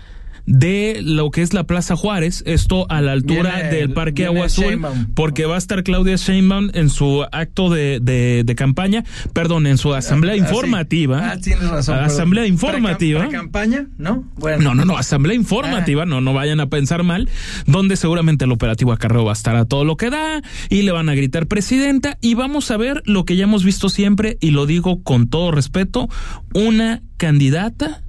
de 0.46 1.00
lo 1.02 1.30
que 1.30 1.42
es 1.42 1.52
la 1.52 1.64
Plaza 1.64 1.96
Juárez, 1.96 2.42
esto 2.46 2.86
a 2.88 3.00
la 3.02 3.12
altura 3.12 3.54
Viene- 3.56 3.70
del 3.70 3.90
Parque 3.90 4.26
Agua 4.26 4.46
Azul, 4.46 4.64
Sheinbaum. 4.66 5.06
porque 5.14 5.44
va 5.44 5.56
a 5.56 5.58
estar 5.58 5.82
Claudia 5.82 6.16
Sheinbaum 6.16 6.70
en 6.72 6.88
su 6.88 7.24
acto 7.32 7.68
de, 7.68 7.98
de, 8.00 8.42
de 8.44 8.54
campaña, 8.54 9.04
perdón, 9.32 9.66
en 9.66 9.76
su 9.78 9.92
asamblea 9.94 10.34
Ah, 10.34 10.36
informativa. 10.38 11.32
Ah, 11.32 11.40
tienes 11.40 11.68
razón. 11.68 11.96
perdón. 11.96 12.10
Asamblea 12.10 12.46
informativa. 12.46 13.20
¿Para 13.20 13.32
campaña? 13.32 13.86
¿No? 13.98 14.24
Bueno. 14.36 14.62
No, 14.62 14.74
no, 14.74 14.84
no, 14.84 14.96
asamblea 14.96 15.34
informativa, 15.36 16.06
no, 16.06 16.20
no 16.20 16.32
vayan 16.32 16.60
a 16.60 16.68
pensar 16.68 17.02
mal, 17.02 17.28
donde 17.66 17.96
seguramente 17.96 18.44
el 18.44 18.52
operativo 18.52 18.92
acarreo 18.92 19.24
va 19.24 19.32
a 19.32 19.34
estar 19.34 19.56
a 19.56 19.64
todo 19.64 19.84
lo 19.84 19.96
que 19.96 20.10
da 20.10 20.42
y 20.70 20.82
le 20.82 20.92
van 20.92 21.08
a 21.08 21.14
gritar 21.14 21.46
presidenta 21.46 22.18
y 22.20 22.34
vamos 22.34 22.70
a 22.70 22.76
ver 22.76 23.02
lo 23.04 23.24
que 23.24 23.36
ya 23.36 23.44
hemos 23.44 23.64
visto 23.64 23.88
siempre 23.88 24.38
y 24.40 24.50
lo 24.50 24.66
digo 24.66 25.02
con 25.02 25.28
todo 25.28 25.50
respeto, 25.50 26.08
una 26.54 27.02
candidata 27.16 28.02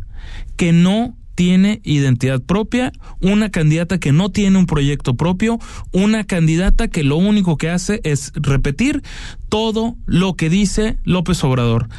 que 0.55 0.71
no 0.71 1.15
tiene 1.38 1.81
identidad 1.83 2.41
propia, 2.41 2.91
una 3.21 3.51
candidata 3.51 3.99
que 3.99 4.11
no 4.11 4.31
tiene 4.31 4.57
un 4.57 4.65
proyecto 4.65 5.13
propio, 5.15 5.59
una 5.91 6.23
candidata 6.23 6.88
que 6.88 7.03
lo 7.03 7.15
único 7.17 7.57
que 7.57 7.69
hace 7.69 8.01
es 8.03 8.31
repetir 8.33 9.03
todo 9.47 9.95
lo 10.07 10.33
que 10.33 10.49
dice 10.49 10.97
López 11.03 11.43
Obrador. 11.43 11.89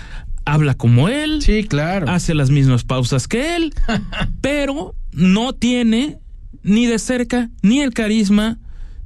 Habla 0.45 0.74
como 0.74 1.09
él, 1.09 1.41
Sí, 1.41 1.62
claro. 1.62 2.09
hace 2.11 2.34
las 2.34 2.51
mismas 2.51 2.82
pausas 2.82 3.28
que 3.28 3.55
él, 3.55 3.72
pero 4.41 4.97
no 5.12 5.53
tiene 5.53 6.18
ni 6.64 6.86
de 6.86 6.99
cerca 6.99 7.49
ni 7.62 7.78
el 7.80 7.95
carisma, 7.95 8.59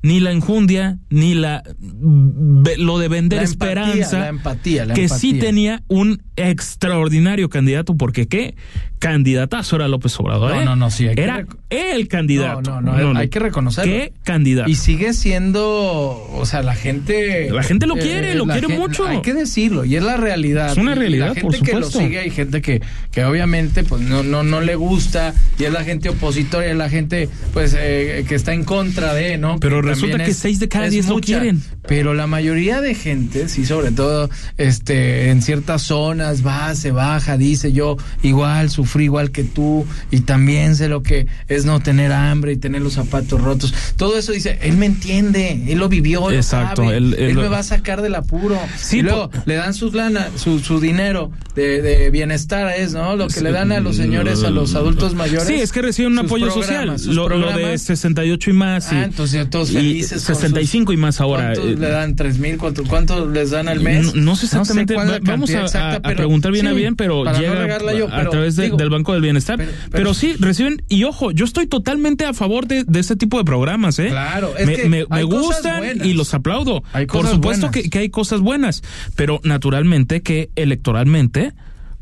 ni 0.02 0.18
la 0.18 0.32
enjundia, 0.32 0.98
ni 1.10 1.34
la 1.34 1.62
ve- 1.78 2.78
lo 2.78 2.98
de 2.98 3.08
vender 3.08 3.40
La 3.40 3.44
empatía, 3.44 3.70
esperanza 3.82 4.18
la 4.18 4.28
empatía, 4.28 4.86
la 4.86 4.94
que 4.94 5.08
sí 5.10 5.34
tenía 5.34 5.82
un 5.88 6.22
extraordinario 6.36 7.48
candidato, 7.50 7.96
porque 7.96 8.26
qué 8.28 8.56
candidatazo 9.02 9.74
era 9.74 9.88
López 9.88 10.18
Obrador. 10.20 10.54
No, 10.54 10.60
¿eh? 10.60 10.64
no, 10.64 10.76
no, 10.76 10.88
sí, 10.88 11.08
era 11.08 11.44
el 11.70 12.06
candidato. 12.06 12.70
No, 12.70 12.80
no, 12.80 13.12
no, 13.12 13.18
hay 13.18 13.28
que 13.28 13.40
reconocerlo. 13.40 13.92
Qué 13.92 14.12
candidato. 14.22 14.70
Y 14.70 14.76
sigue 14.76 15.12
siendo, 15.12 16.28
o 16.32 16.46
sea, 16.46 16.62
la 16.62 16.76
gente... 16.76 17.50
La 17.50 17.64
gente 17.64 17.88
lo 17.88 17.96
quiere, 17.96 18.36
lo 18.36 18.46
la 18.46 18.56
quiere 18.56 18.78
mucho. 18.78 19.04
Hay 19.08 19.20
que 19.20 19.34
decirlo, 19.34 19.84
y 19.84 19.96
es 19.96 20.04
la 20.04 20.16
realidad. 20.16 20.70
Es 20.70 20.78
una 20.78 20.92
y 20.92 20.94
realidad, 20.94 21.34
La 21.34 21.42
por 21.42 21.52
gente 21.52 21.66
que 21.66 21.72
lo 21.72 21.86
supuesto. 21.86 21.98
sigue, 21.98 22.18
hay 22.20 22.30
gente 22.30 22.62
que, 22.62 22.80
que 23.10 23.24
obviamente 23.24 23.82
pues 23.82 24.02
no, 24.02 24.22
no, 24.22 24.44
no 24.44 24.60
le 24.60 24.76
gusta, 24.76 25.34
y 25.58 25.64
es 25.64 25.72
la 25.72 25.82
gente 25.82 26.08
opositora, 26.08 26.68
y 26.68 26.70
es 26.70 26.76
la 26.76 26.88
gente 26.88 27.28
pues 27.52 27.76
eh, 27.76 28.24
que 28.28 28.36
está 28.36 28.54
en 28.54 28.62
contra 28.62 29.14
de, 29.14 29.36
¿no? 29.36 29.58
Pero 29.58 29.82
Que 29.82 29.88
resulta 29.88 30.24
que 30.24 30.32
seis 30.32 30.60
de 30.60 30.68
cada 30.68 30.88
diez 30.88 31.08
lo 31.08 31.18
quieren. 31.18 31.60
Pero 31.88 32.14
la 32.14 32.26
mayoría 32.26 32.80
de 32.80 32.94
gente, 32.94 33.48
sí, 33.48 33.66
sobre 33.66 33.90
todo 33.90 34.30
este 34.56 35.30
en 35.30 35.42
ciertas 35.42 35.82
zonas, 35.82 36.46
va, 36.46 36.74
se 36.74 36.92
baja, 36.92 37.36
dice 37.36 37.72
yo 37.72 37.96
igual, 38.22 38.70
sufrí 38.70 39.04
igual 39.04 39.30
que 39.32 39.44
tú, 39.44 39.84
y 40.10 40.20
también 40.20 40.76
sé 40.76 40.88
lo 40.88 41.02
que 41.02 41.26
es 41.48 41.64
no 41.64 41.80
tener 41.80 42.12
hambre 42.12 42.52
y 42.52 42.56
tener 42.56 42.82
los 42.82 42.92
zapatos 42.94 43.40
rotos. 43.40 43.74
Todo 43.96 44.16
eso 44.18 44.32
dice, 44.32 44.58
él 44.62 44.76
me 44.76 44.86
entiende, 44.86 45.64
él 45.68 45.78
lo 45.78 45.88
vivió, 45.88 46.30
lo 46.30 46.36
Exacto, 46.36 46.84
sabe, 46.84 46.96
él- 46.96 47.14
él, 47.18 47.30
él 47.30 47.34
lo- 47.34 47.42
me 47.42 47.48
va 47.48 47.58
a 47.58 47.62
sacar 47.64 48.00
del 48.02 48.14
apuro. 48.14 48.58
Sí, 48.78 48.98
y 48.98 49.02
luego 49.02 49.30
por- 49.30 49.42
le 49.48 49.54
dan 49.56 49.74
sus 49.74 49.92
lana, 49.94 50.28
su, 50.36 50.60
su 50.60 50.78
dinero 50.80 51.30
de, 51.56 51.82
de 51.82 52.10
bienestar 52.10 52.72
es, 52.78 52.92
¿no? 52.92 53.16
Lo 53.16 53.26
que 53.28 53.40
le 53.40 53.50
dan 53.52 53.72
a 53.72 53.80
los 53.80 53.96
señores, 53.96 54.42
a 54.44 54.50
los 54.50 54.74
adultos 54.74 55.14
mayores. 55.14 55.48
Sí, 55.48 55.54
es 55.54 55.72
que 55.72 55.82
reciben 55.82 56.12
un 56.12 56.20
apoyo 56.20 56.50
social. 56.50 56.86
Lo, 57.06 57.28
lo 57.28 57.38
de 57.38 57.42
programas. 57.52 57.82
68 57.82 58.50
y 58.50 58.52
más. 58.52 58.92
Y, 58.92 58.94
Ah, 58.94 59.04
entonces 59.04 59.50
todos 59.50 59.70
y 59.70 59.74
felices 59.74 60.24
con 60.24 60.34
65 60.36 60.92
y 60.92 60.96
más 60.96 61.20
ahora. 61.20 61.52
¿Cuántos 61.54 61.71
eh, 61.72 61.76
le 61.78 61.88
dan? 61.88 62.16
¿Tres 62.16 62.38
mil? 62.38 62.58
¿Cuánto, 62.58 62.84
cuánto 62.84 63.26
les 63.28 63.50
dan 63.50 63.68
al 63.68 63.80
mes? 63.80 64.14
No, 64.14 64.22
no 64.22 64.36
sé 64.36 64.46
exactamente, 64.46 64.94
cuál 64.94 65.08
es 65.08 65.14
va- 65.14 65.18
vamos 65.22 65.50
a, 65.50 65.62
exacta, 65.62 66.08
a- 66.08 66.12
a 66.12 66.14
preguntar 66.16 66.52
bien 66.52 66.66
a 66.66 66.70
sí, 66.70 66.76
bien, 66.76 66.96
pero 66.96 67.24
no 67.24 67.32
llega 67.38 67.54
regarla 67.54 67.92
yo, 67.94 68.06
a 68.08 68.16
pero 68.16 68.30
través 68.30 68.56
de- 68.56 68.64
digo, 68.64 68.76
del 68.76 68.90
Banco 68.90 69.12
del 69.12 69.22
Bienestar. 69.22 69.56
Pero, 69.58 69.70
pero- 69.72 69.90
pero- 69.92 70.14
sí, 70.14 70.34
reciben, 70.38 70.82
y 70.88 71.04
ojo, 71.04 71.30
yo 71.32 71.44
estoy 71.44 71.66
totalmente 71.66 72.24
a 72.24 72.32
favor 72.34 72.66
de, 72.66 72.84
de 72.84 73.00
ese 73.00 73.16
tipo 73.16 73.38
de 73.38 73.44
programas, 73.44 73.98
¿eh? 73.98 74.08
Claro, 74.08 74.52
es 74.58 74.66
me, 74.66 74.74
que 74.76 74.88
me- 74.88 75.06
me 75.08 75.22
gustan 75.24 75.82
y 76.04 76.12
los 76.14 76.34
aplaudo. 76.34 76.82
Hay 76.92 77.06
Por 77.06 77.18
cosas 77.22 77.32
supuesto 77.34 77.66
buenas. 77.68 77.82
que, 77.82 77.90
que 77.90 77.98
hay 77.98 78.08
cosas 78.10 78.40
buenas, 78.40 78.82
pero 79.16 79.40
naturalmente 79.44 80.22
que 80.22 80.50
electoralmente, 80.56 81.52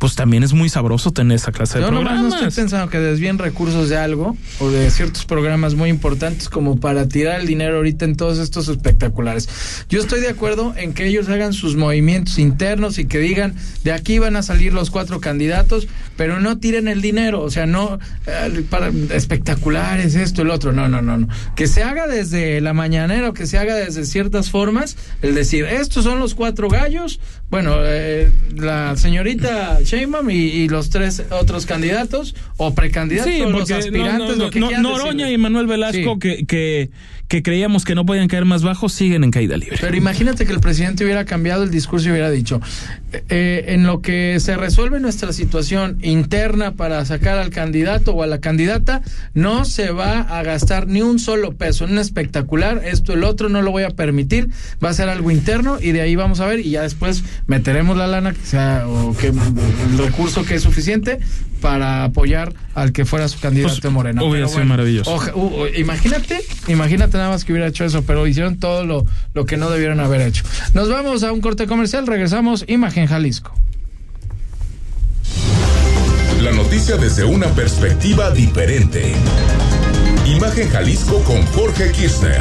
pues 0.00 0.16
también 0.16 0.42
es 0.42 0.54
muy 0.54 0.70
sabroso 0.70 1.12
tener 1.12 1.36
esa 1.36 1.52
clase 1.52 1.78
de 1.78 1.84
nomás 1.84 2.00
no 2.00 2.08
programas. 2.08 2.32
estoy 2.32 2.62
pensando 2.62 2.88
que 2.88 2.98
desvíen 2.98 3.36
recursos 3.36 3.90
de 3.90 3.98
algo 3.98 4.34
o 4.58 4.70
de 4.70 4.90
ciertos 4.90 5.26
programas 5.26 5.74
muy 5.74 5.90
importantes 5.90 6.48
como 6.48 6.80
para 6.80 7.06
tirar 7.06 7.38
el 7.38 7.46
dinero 7.46 7.76
ahorita 7.76 8.06
en 8.06 8.16
todos 8.16 8.38
estos 8.38 8.68
espectaculares. 8.68 9.46
Yo 9.90 10.00
estoy 10.00 10.22
de 10.22 10.30
acuerdo 10.30 10.72
en 10.74 10.94
que 10.94 11.06
ellos 11.06 11.28
hagan 11.28 11.52
sus 11.52 11.76
movimientos 11.76 12.38
internos 12.38 12.98
y 12.98 13.04
que 13.04 13.18
digan 13.18 13.54
de 13.84 13.92
aquí 13.92 14.18
van 14.18 14.36
a 14.36 14.42
salir 14.42 14.72
los 14.72 14.90
cuatro 14.90 15.20
candidatos, 15.20 15.86
pero 16.16 16.40
no 16.40 16.56
tiren 16.56 16.88
el 16.88 17.02
dinero, 17.02 17.42
o 17.42 17.50
sea, 17.50 17.66
no 17.66 17.98
eh, 18.26 18.64
para 18.70 18.90
espectaculares 19.10 20.14
esto 20.14 20.40
el 20.40 20.50
otro, 20.50 20.72
no, 20.72 20.88
no, 20.88 21.02
no, 21.02 21.18
no. 21.18 21.28
Que 21.54 21.66
se 21.66 21.82
haga 21.82 22.06
desde 22.06 22.62
la 22.62 22.72
mañanera 22.72 23.28
o 23.28 23.32
que 23.34 23.46
se 23.46 23.58
haga 23.58 23.74
desde 23.74 24.06
ciertas 24.06 24.48
formas, 24.48 24.96
el 25.20 25.34
decir 25.34 25.66
estos 25.66 26.04
son 26.04 26.20
los 26.20 26.34
cuatro 26.34 26.70
gallos, 26.70 27.20
bueno, 27.50 27.74
eh, 27.82 28.30
la 28.56 28.96
señorita 28.96 29.80
Sheinbaum 29.90 30.30
y, 30.30 30.34
y 30.34 30.68
los 30.68 30.90
tres 30.90 31.22
otros 31.30 31.66
candidatos 31.66 32.34
o 32.56 32.74
precandidatos 32.74 33.32
Sí, 33.32 33.40
los 33.40 33.70
aspirantes, 33.70 34.28
no, 34.30 34.36
no, 34.36 34.44
lo 34.44 34.50
que 34.50 34.60
no, 34.60 34.66
quieran 34.68 34.82
Noroña 34.84 35.30
y 35.30 35.36
Manuel 35.38 35.66
Velasco, 35.66 36.14
Sí. 36.14 36.18
que, 36.20 36.46
que, 36.46 36.90
que 37.30 37.44
creíamos 37.44 37.84
que 37.84 37.94
no 37.94 38.04
podían 38.04 38.26
caer 38.26 38.44
más 38.44 38.64
bajos, 38.64 38.92
siguen 38.92 39.22
en 39.22 39.30
caída 39.30 39.56
libre. 39.56 39.78
Pero 39.80 39.96
imagínate 39.96 40.46
que 40.46 40.52
el 40.52 40.58
presidente 40.58 41.04
hubiera 41.04 41.24
cambiado 41.24 41.62
el 41.62 41.70
discurso 41.70 42.08
y 42.08 42.10
hubiera 42.10 42.28
dicho, 42.28 42.60
eh, 43.12 43.22
eh, 43.28 43.64
en 43.68 43.84
lo 43.86 44.02
que 44.02 44.38
se 44.40 44.56
resuelve 44.56 44.98
nuestra 44.98 45.32
situación 45.32 45.98
interna 46.02 46.72
para 46.72 47.04
sacar 47.04 47.38
al 47.38 47.50
candidato 47.50 48.10
o 48.14 48.24
a 48.24 48.26
la 48.26 48.40
candidata, 48.40 49.00
no 49.32 49.64
se 49.64 49.92
va 49.92 50.22
a 50.22 50.42
gastar 50.42 50.88
ni 50.88 51.02
un 51.02 51.20
solo 51.20 51.52
peso 51.52 51.84
en 51.84 51.92
un 51.92 51.98
espectacular, 51.98 52.82
esto 52.84 53.12
el 53.12 53.22
otro 53.22 53.48
no 53.48 53.62
lo 53.62 53.70
voy 53.70 53.84
a 53.84 53.90
permitir, 53.90 54.48
va 54.84 54.88
a 54.90 54.92
ser 54.94 55.08
algo 55.08 55.30
interno 55.30 55.78
y 55.80 55.92
de 55.92 56.00
ahí 56.00 56.16
vamos 56.16 56.40
a 56.40 56.46
ver 56.46 56.58
y 56.58 56.70
ya 56.70 56.82
después 56.82 57.22
meteremos 57.46 57.96
la 57.96 58.08
lana 58.08 58.32
que 58.32 58.44
sea 58.44 58.88
o 58.88 59.16
que 59.16 59.28
el 59.28 59.98
recurso 59.98 60.44
que 60.44 60.56
es 60.56 60.62
suficiente 60.64 61.20
para 61.60 62.02
apoyar 62.04 62.54
al 62.74 62.90
que 62.90 63.04
fuera 63.04 63.28
su 63.28 63.38
candidato 63.38 63.76
Pues, 63.80 63.92
Morena. 63.92 64.24
hubiera 64.24 64.48
sido 64.48 64.64
maravilloso. 64.64 65.12
oja- 65.14 65.34
u- 65.36 65.62
u- 65.62 65.66
imagínate, 65.76 66.40
imagínate 66.68 67.19
nada 67.20 67.30
más 67.30 67.44
que 67.44 67.52
hubiera 67.52 67.68
hecho 67.68 67.84
eso, 67.84 68.02
pero 68.02 68.26
hicieron 68.26 68.58
todo 68.58 68.84
lo, 68.84 69.06
lo 69.34 69.46
que 69.46 69.56
no 69.56 69.70
debieron 69.70 70.00
haber 70.00 70.22
hecho. 70.22 70.44
Nos 70.74 70.88
vamos 70.88 71.22
a 71.22 71.32
un 71.32 71.40
corte 71.40 71.66
comercial, 71.66 72.06
regresamos, 72.06 72.64
Imagen 72.66 73.06
Jalisco. 73.06 73.54
La 76.42 76.52
noticia 76.52 76.96
desde 76.96 77.24
una 77.24 77.48
perspectiva 77.48 78.30
diferente. 78.30 79.12
Imagen 80.26 80.70
Jalisco 80.70 81.22
con 81.24 81.44
Jorge 81.46 81.92
Kirchner. 81.92 82.40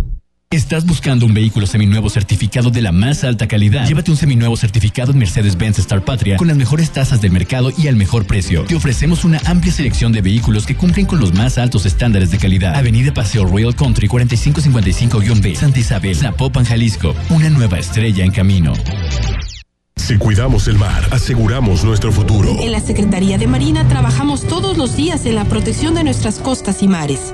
¿Estás 0.51 0.85
buscando 0.85 1.25
un 1.25 1.33
vehículo 1.33 1.65
seminuevo 1.65 2.09
certificado 2.09 2.71
de 2.71 2.81
la 2.81 2.91
más 2.91 3.23
alta 3.23 3.47
calidad? 3.47 3.87
Llévate 3.87 4.11
un 4.11 4.17
seminuevo 4.17 4.57
certificado 4.57 5.13
en 5.13 5.19
Mercedes-Benz 5.19 5.79
Star 5.79 6.03
Patria 6.03 6.35
con 6.35 6.49
las 6.49 6.57
mejores 6.57 6.91
tasas 6.91 7.21
del 7.21 7.31
mercado 7.31 7.71
y 7.77 7.87
al 7.87 7.95
mejor 7.95 8.25
precio. 8.27 8.65
Te 8.65 8.75
ofrecemos 8.75 9.23
una 9.23 9.39
amplia 9.45 9.71
selección 9.71 10.11
de 10.11 10.21
vehículos 10.21 10.65
que 10.65 10.75
cumplen 10.75 11.05
con 11.05 11.21
los 11.21 11.33
más 11.33 11.57
altos 11.57 11.85
estándares 11.85 12.31
de 12.31 12.37
calidad. 12.37 12.75
Avenida 12.75 13.13
Paseo 13.13 13.45
Royal 13.45 13.73
Country 13.73 14.09
4555-B, 14.09 15.55
Santa 15.55 15.79
Isabel, 15.79 16.17
Zapopan, 16.17 16.65
Jalisco. 16.65 17.15
Una 17.29 17.49
nueva 17.49 17.79
estrella 17.79 18.25
en 18.25 18.31
camino. 18.31 18.73
Si 19.95 20.17
cuidamos 20.17 20.67
el 20.67 20.77
mar, 20.77 21.07
aseguramos 21.11 21.85
nuestro 21.85 22.11
futuro. 22.11 22.57
En 22.59 22.73
la 22.73 22.81
Secretaría 22.81 23.37
de 23.37 23.47
Marina 23.47 23.87
trabajamos 23.87 24.45
todos 24.45 24.77
los 24.77 24.97
días 24.97 25.25
en 25.25 25.35
la 25.35 25.45
protección 25.45 25.95
de 25.95 26.03
nuestras 26.03 26.39
costas 26.39 26.83
y 26.83 26.89
mares. 26.89 27.33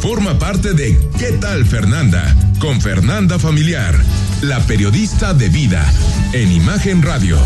Forma 0.00 0.38
parte 0.38 0.74
de 0.74 0.96
¿Qué 1.18 1.32
tal 1.32 1.66
Fernanda? 1.66 2.34
Con 2.60 2.80
Fernanda 2.80 3.38
Familiar, 3.38 3.94
la 4.42 4.60
periodista 4.60 5.34
de 5.34 5.48
vida, 5.48 5.84
en 6.32 6.52
Imagen 6.52 7.02
Radio. 7.02 7.36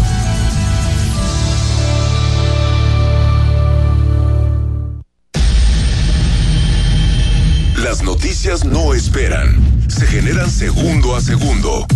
Las 7.82 8.02
noticias 8.02 8.64
no 8.66 8.92
esperan, 8.92 9.56
se 9.88 10.06
generan 10.06 10.50
segundo 10.50 11.16
a 11.16 11.22
segundo. 11.22 11.86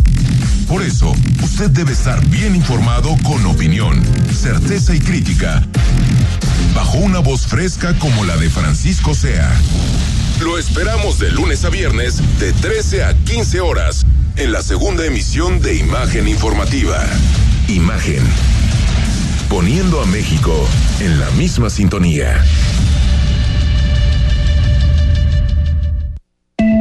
Por 0.67 0.83
eso, 0.83 1.15
usted 1.43 1.71
debe 1.71 1.93
estar 1.93 2.25
bien 2.29 2.57
informado 2.57 3.15
con 3.23 3.45
opinión, 3.45 4.03
certeza 4.35 4.95
y 4.95 5.01
crítica, 5.01 5.63
bajo 6.75 6.99
una 6.99 7.19
voz 7.19 7.47
fresca 7.47 7.95
como 7.99 8.25
la 8.25 8.37
de 8.39 8.49
Francisco 8.49 9.15
Sea. 9.15 9.53
Lo 10.41 10.59
esperamos 10.59 11.19
de 11.19 11.31
lunes 11.31 11.65
a 11.65 11.71
viernes, 11.71 12.21
de 12.39 12.53
13 12.53 13.05
a 13.05 13.15
15 13.15 13.61
horas, 13.61 14.05
en 14.37 14.53
la 14.53 14.63
segunda 14.63 15.07
emisión 15.07 15.61
de 15.63 15.77
Imagen 15.77 16.29
Informativa. 16.29 17.03
Imagen. 17.69 18.23
Poniendo 19.49 20.01
a 20.01 20.07
México 20.07 20.69
en 21.01 21.19
la 21.19 21.31
misma 21.31 21.71
sintonía. 21.71 22.45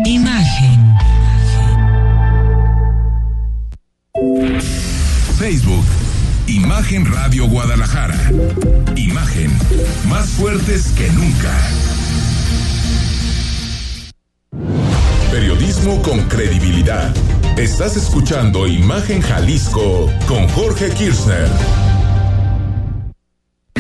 Imagen. 0.06 0.96
Facebook. 5.40 5.86
Imagen 6.48 7.06
Radio 7.06 7.48
Guadalajara. 7.48 8.20
Imagen. 8.98 9.52
Más 10.10 10.28
fuertes 10.32 10.88
que 10.98 11.10
nunca. 11.12 11.95
Periodismo 15.46 16.02
con 16.02 16.24
credibilidad. 16.28 17.16
Estás 17.56 17.96
escuchando 17.96 18.66
Imagen 18.66 19.22
Jalisco 19.22 20.10
con 20.28 20.48
Jorge 20.50 20.90
Kirchner. 20.90 21.85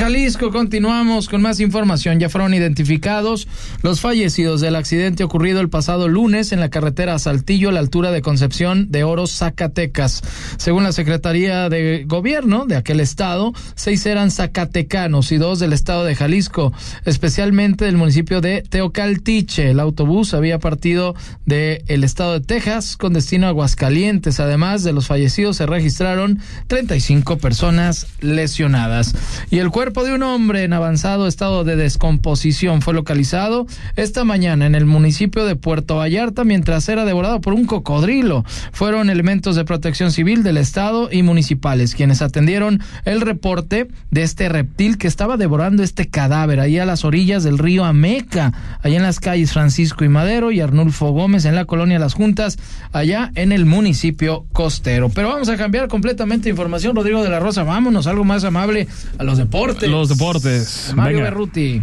Jalisco, 0.06 0.51
continuamos 0.51 1.28
con 1.30 1.41
más 1.41 1.60
información. 1.60 2.20
Ya 2.20 2.30
fueron 2.30 2.53
identificados 2.53 3.47
los 3.82 4.01
fallecidos 4.01 4.62
del 4.62 4.76
accidente 4.76 5.24
ocurrido 5.24 5.62
el 5.62 5.70
pasado 5.70 6.08
lunes 6.08 6.51
en 6.51 6.60
la 6.60 6.70
carretera 6.70 7.18
Saltillo 7.18 7.70
a 7.70 7.72
la 7.72 7.80
altura 7.80 8.12
de 8.12 8.22
Concepción 8.22 8.91
de 8.91 9.03
Oro, 9.03 9.26
Zacatecas. 9.26 10.22
Según 10.58 10.84
la 10.84 10.91
Secretaría 10.91 11.70
de 11.70 12.03
Gobierno 12.06 12.68
de 12.68 12.76
aquel 12.76 12.99
estado, 12.99 13.51
seis 13.74 14.06
eran 14.06 14.30
zacatecanos 14.30 15.32
y 15.32 15.38
dos 15.38 15.58
del 15.58 15.74
estado 15.74 16.03
de 16.03 16.14
Jalisco, 16.14 16.72
especialmente 17.06 17.86
del 17.86 17.97
municipio 17.97 18.41
de 18.41 18.62
Teocaltiche. 18.62 19.72
El 19.72 19.80
autobús 19.80 20.36
había 20.36 20.60
partido 20.60 21.16
del 21.47 22.03
estado 22.03 22.34
de 22.34 22.45
Texas 22.45 22.95
con 22.95 23.14
destino 23.14 23.47
a 23.47 23.49
Aguascalientes. 23.49 24.39
Además 24.39 24.84
de 24.84 24.93
los 24.93 25.08
fallecidos, 25.08 25.58
se 25.58 25.66
registraron 25.66 26.41
35 26.68 27.39
personas 27.39 28.06
lesionadas. 28.22 29.16
Y 29.49 29.58
el 29.58 29.72
cuerpo 29.72 29.95
de 30.04 30.14
un 30.14 30.24
hombre 30.24 30.64
en 30.64 30.74
avanzado 30.74 31.26
estado 31.26 31.64
de 31.64 31.78
descomposición 31.78 32.82
fue 32.82 32.93
localizado 32.93 33.66
esta 33.96 34.26
mañana 34.26 34.66
en 34.66 34.76
el 34.76 34.86
municipio 34.86 35.46
de 35.46 35.56
Puerto 35.56 35.96
Vallarta 35.96 36.43
mientras 36.43 36.89
era 36.89 37.06
devorado 37.06 37.39
por 37.39 37.54
un 37.54 37.66
cocodrilo. 37.66 38.43
Fueron 38.74 39.10
elementos 39.10 39.56
de 39.56 39.64
protección 39.64 40.12
civil 40.12 40.43
del 40.43 40.58
estado 40.58 41.10
y 41.12 41.24
municipales 41.24 41.96
quienes 41.96 42.22
atendieron 42.22 42.82
el 43.06 43.22
reporte 43.22 43.88
de 44.12 44.24
este 44.24 44.50
reptil 44.50 44.98
que 44.98 45.08
estaba 45.08 45.38
devorando 45.38 45.82
este 45.82 46.10
cadáver 46.10 46.60
ahí 46.60 46.78
a 46.78 46.86
las 46.86 47.06
orillas 47.06 47.43
del 47.43 47.58
río 47.58 47.86
Ameca, 47.86 48.52
allá 48.82 48.98
en 48.98 49.04
las 49.04 49.22
calles 49.22 49.54
Francisco 49.54 50.04
y 50.04 50.10
Madero 50.10 50.52
y 50.52 50.60
Arnulfo 50.60 51.12
Gómez 51.12 51.46
en 51.46 51.56
la 51.56 51.66
colonia 51.66 52.00
Las 52.00 52.16
Juntas, 52.16 52.58
allá 52.91 53.32
en 53.36 53.54
el 53.54 53.66
municipio 53.66 54.46
costero. 54.52 55.10
Pero 55.10 55.30
vamos 55.30 55.48
a 55.48 55.56
cambiar 55.56 55.88
completamente 55.88 56.50
información, 56.50 56.96
Rodrigo 56.96 57.24
de 57.24 57.30
la 57.30 57.39
Rosa, 57.39 57.64
vámonos, 57.64 58.08
algo 58.08 58.26
más 58.26 58.43
amable 58.43 58.88
a 59.18 59.24
los 59.24 59.38
deportes. 59.38 59.85
Los 59.88 60.10
deportes. 60.10 60.92
Mario 60.96 61.18
Venga. 61.18 61.30
Berruti. 61.30 61.82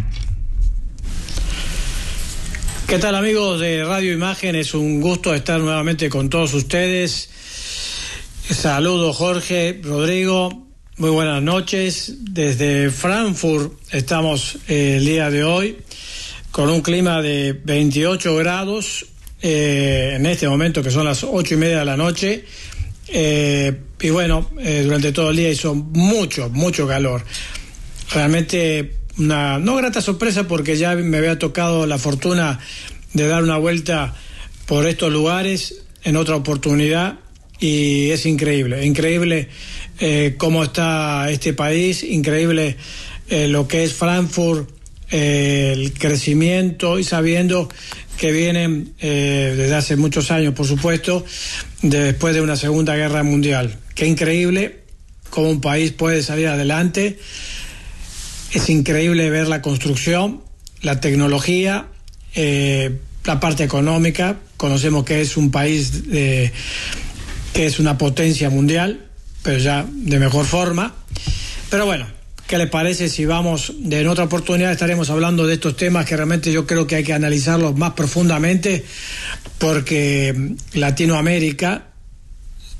¿Qué 2.87 2.99
tal 2.99 3.15
amigos 3.15 3.59
de 3.59 3.83
Radio 3.83 4.13
Imagen? 4.13 4.55
Es 4.55 4.73
un 4.73 5.01
gusto 5.01 5.33
estar 5.33 5.59
nuevamente 5.59 6.09
con 6.09 6.29
todos 6.29 6.53
ustedes. 6.53 7.29
Saludo 8.49 9.13
Jorge, 9.13 9.79
Rodrigo, 9.81 10.67
muy 10.97 11.09
buenas 11.09 11.41
noches. 11.41 12.17
Desde 12.19 12.91
Frankfurt 12.91 13.73
estamos 13.91 14.57
eh, 14.67 14.97
el 14.97 15.05
día 15.05 15.29
de 15.29 15.43
hoy 15.43 15.77
con 16.51 16.69
un 16.69 16.81
clima 16.81 17.21
de 17.21 17.59
28 17.63 18.35
grados 18.35 19.05
eh, 19.41 20.13
en 20.15 20.25
este 20.25 20.47
momento 20.47 20.83
que 20.83 20.91
son 20.91 21.05
las 21.05 21.23
ocho 21.23 21.55
y 21.55 21.57
media 21.57 21.79
de 21.79 21.85
la 21.85 21.97
noche. 21.97 22.45
Eh, 23.07 23.73
y 23.99 24.09
bueno, 24.09 24.49
eh, 24.59 24.81
durante 24.83 25.11
todo 25.11 25.31
el 25.31 25.37
día 25.37 25.49
hizo 25.49 25.73
mucho, 25.75 26.49
mucho 26.49 26.87
calor. 26.87 27.23
Realmente 28.13 28.93
una 29.17 29.59
no 29.59 29.75
grata 29.75 30.01
sorpresa 30.01 30.47
porque 30.47 30.77
ya 30.77 30.95
me 30.95 31.17
había 31.17 31.37
tocado 31.39 31.85
la 31.85 31.97
fortuna 31.97 32.59
de 33.13 33.27
dar 33.27 33.43
una 33.43 33.57
vuelta 33.57 34.13
por 34.65 34.87
estos 34.87 35.11
lugares 35.11 35.83
en 36.03 36.15
otra 36.15 36.35
oportunidad 36.35 37.19
y 37.59 38.09
es 38.09 38.25
increíble, 38.25 38.85
increíble 38.85 39.47
eh, 39.99 40.35
cómo 40.37 40.63
está 40.63 41.29
este 41.31 41.53
país, 41.53 42.03
increíble 42.03 42.75
eh, 43.29 43.47
lo 43.47 43.67
que 43.67 43.83
es 43.83 43.93
Frankfurt, 43.93 44.69
eh, 45.11 45.71
el 45.75 45.93
crecimiento 45.93 46.99
y 46.99 47.03
sabiendo 47.03 47.69
que 48.17 48.31
vienen 48.31 48.93
desde 48.99 49.73
hace 49.73 49.95
muchos 49.95 50.29
años, 50.29 50.53
por 50.53 50.67
supuesto, 50.67 51.25
de- 51.81 51.99
después 52.03 52.35
de 52.35 52.41
una 52.41 52.55
Segunda 52.55 52.95
Guerra 52.95 53.23
Mundial. 53.23 53.75
Qué 53.95 54.05
increíble 54.07 54.81
cómo 55.29 55.49
un 55.49 55.61
país 55.61 55.91
puede 55.93 56.21
salir 56.21 56.47
adelante. 56.47 57.17
Es 58.53 58.69
increíble 58.69 59.29
ver 59.29 59.47
la 59.47 59.61
construcción, 59.61 60.41
la 60.81 60.99
tecnología, 60.99 61.87
eh, 62.35 62.97
la 63.25 63.39
parte 63.39 63.63
económica. 63.63 64.37
Conocemos 64.57 65.03
que 65.05 65.21
es 65.21 65.37
un 65.37 65.49
país 65.51 66.07
de- 66.09 66.51
que 67.53 67.65
es 67.65 67.79
una 67.79 67.97
potencia 67.97 68.49
mundial, 68.49 69.07
pero 69.41 69.57
ya 69.59 69.85
de 69.89 70.19
mejor 70.19 70.45
forma. 70.45 70.93
Pero 71.69 71.85
bueno, 71.85 72.05
¿qué 72.47 72.57
les 72.57 72.69
parece 72.69 73.09
si 73.09 73.25
vamos 73.25 73.73
de 73.79 74.01
en 74.01 74.07
otra 74.07 74.25
oportunidad 74.25 74.71
estaremos 74.71 75.09
hablando 75.09 75.47
de 75.47 75.55
estos 75.55 75.75
temas 75.75 76.05
que 76.05 76.15
realmente 76.15 76.51
yo 76.51 76.67
creo 76.67 76.85
que 76.85 76.95
hay 76.97 77.03
que 77.03 77.13
analizarlos 77.13 77.75
más 77.75 77.93
profundamente 77.93 78.85
porque 79.57 80.55
Latinoamérica, 80.73 81.87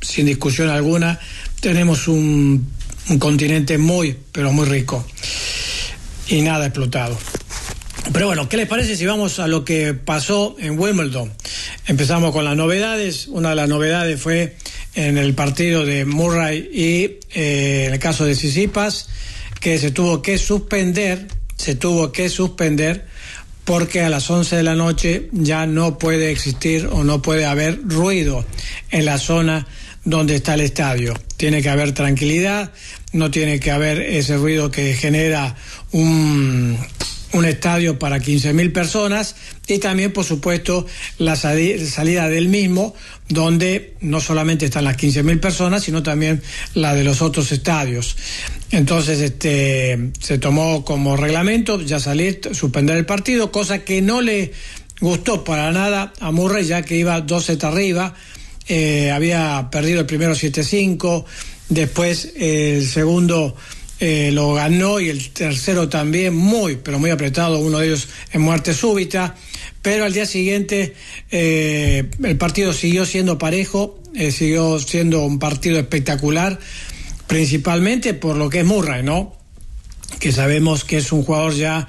sin 0.01 0.25
discusión 0.27 0.69
alguna, 0.69 1.19
tenemos 1.61 2.07
un, 2.07 2.67
un 3.09 3.19
continente 3.19 3.77
muy, 3.77 4.15
pero 4.31 4.51
muy 4.51 4.65
rico 4.67 5.05
y 6.27 6.41
nada 6.41 6.65
explotado. 6.65 7.17
Pero 8.11 8.27
bueno, 8.27 8.49
¿qué 8.49 8.57
les 8.57 8.67
parece 8.67 8.97
si 8.97 9.05
vamos 9.05 9.39
a 9.39 9.47
lo 9.47 9.63
que 9.63 9.93
pasó 9.93 10.55
en 10.59 10.77
Wimbledon? 10.77 11.31
Empezamos 11.87 12.31
con 12.31 12.43
las 12.43 12.55
novedades. 12.55 13.27
Una 13.27 13.51
de 13.51 13.55
las 13.55 13.69
novedades 13.69 14.21
fue 14.21 14.57
en 14.93 15.17
el 15.17 15.33
partido 15.33 15.85
de 15.85 16.05
Murray 16.05 16.69
y 16.71 17.19
eh, 17.33 17.85
en 17.87 17.93
el 17.93 17.99
caso 17.99 18.25
de 18.25 18.35
Sisipas, 18.35 19.07
que 19.59 19.77
se 19.77 19.91
tuvo 19.91 20.21
que 20.21 20.37
suspender, 20.37 21.27
se 21.57 21.75
tuvo 21.75 22.11
que 22.11 22.29
suspender 22.29 23.05
porque 23.63 24.01
a 24.01 24.09
las 24.09 24.29
11 24.29 24.57
de 24.57 24.63
la 24.63 24.75
noche 24.75 25.29
ya 25.31 25.65
no 25.65 25.97
puede 25.97 26.31
existir 26.31 26.87
o 26.91 27.03
no 27.03 27.21
puede 27.21 27.45
haber 27.45 27.79
ruido 27.83 28.45
en 28.91 29.05
la 29.05 29.17
zona 29.17 29.65
donde 30.03 30.35
está 30.35 30.55
el 30.55 30.61
estadio. 30.61 31.13
Tiene 31.43 31.61
que 31.61 31.67
haber 31.69 31.91
tranquilidad, 31.91 32.71
no 33.11 33.29
tiene 33.29 33.59
que 33.59 33.69
haber 33.69 33.99
ese 33.99 34.37
ruido 34.37 34.71
que 34.71 34.93
genera 34.93 35.57
un, 35.91 36.79
estadio 37.45 37.99
para 37.99 38.19
15.000 38.19 38.71
personas 38.71 39.35
y 39.67 39.79
también, 39.79 40.13
por 40.13 40.23
supuesto, 40.23 40.85
la 41.17 41.35
sali- 41.35 41.85
salida 41.85 42.29
del 42.29 42.47
mismo, 42.47 42.95
donde 43.27 43.95
no 43.99 44.21
solamente 44.21 44.63
están 44.63 44.85
las 44.85 44.95
15.000 44.95 45.41
personas, 45.41 45.83
sino 45.83 46.01
también 46.01 46.41
la 46.75 46.95
de 46.95 47.03
los 47.03 47.21
otros 47.21 47.51
estadios. 47.51 48.15
Entonces, 48.71 49.19
este, 49.19 50.11
se 50.21 50.37
tomó 50.37 50.85
como 50.85 51.17
reglamento 51.17 51.81
ya 51.81 51.99
salir, 51.99 52.39
suspender 52.53 52.95
el 52.95 53.05
partido, 53.05 53.51
cosa 53.51 53.79
que 53.79 54.01
no 54.01 54.21
le 54.21 54.53
gustó 55.01 55.43
para 55.43 55.73
nada 55.73 56.13
a 56.21 56.31
Murray, 56.31 56.65
ya 56.65 56.83
que 56.83 56.95
iba 56.95 57.19
2 57.19 57.43
sets 57.43 57.65
arriba, 57.65 58.15
eh, 58.67 59.11
había 59.11 59.67
perdido 59.71 60.01
el 60.01 60.05
primero 60.05 60.33
7-5, 60.33 61.25
después 61.69 62.31
el 62.37 62.87
segundo 62.87 63.55
eh, 63.99 64.31
lo 64.31 64.53
ganó 64.53 64.99
y 64.99 65.09
el 65.09 65.29
tercero 65.31 65.89
también 65.89 66.33
muy, 66.33 66.77
pero 66.77 66.99
muy 66.99 67.09
apretado, 67.09 67.59
uno 67.59 67.79
de 67.79 67.87
ellos 67.87 68.07
en 68.31 68.41
muerte 68.41 68.73
súbita, 68.73 69.35
pero 69.81 70.05
al 70.05 70.13
día 70.13 70.25
siguiente 70.25 70.93
eh, 71.31 72.09
el 72.23 72.37
partido 72.37 72.73
siguió 72.73 73.05
siendo 73.05 73.37
parejo, 73.37 73.99
siguió 74.31 74.79
siendo 74.79 75.25
un 75.25 75.39
partido 75.39 75.79
espectacular, 75.79 76.59
principalmente 77.27 78.13
por 78.13 78.37
lo 78.37 78.49
que 78.49 78.59
es 78.59 78.65
Murray, 78.65 79.03
¿no? 79.03 79.35
que 80.19 80.31
sabemos 80.31 80.85
que 80.85 80.97
es 80.97 81.11
un 81.11 81.23
jugador 81.23 81.55
ya 81.55 81.87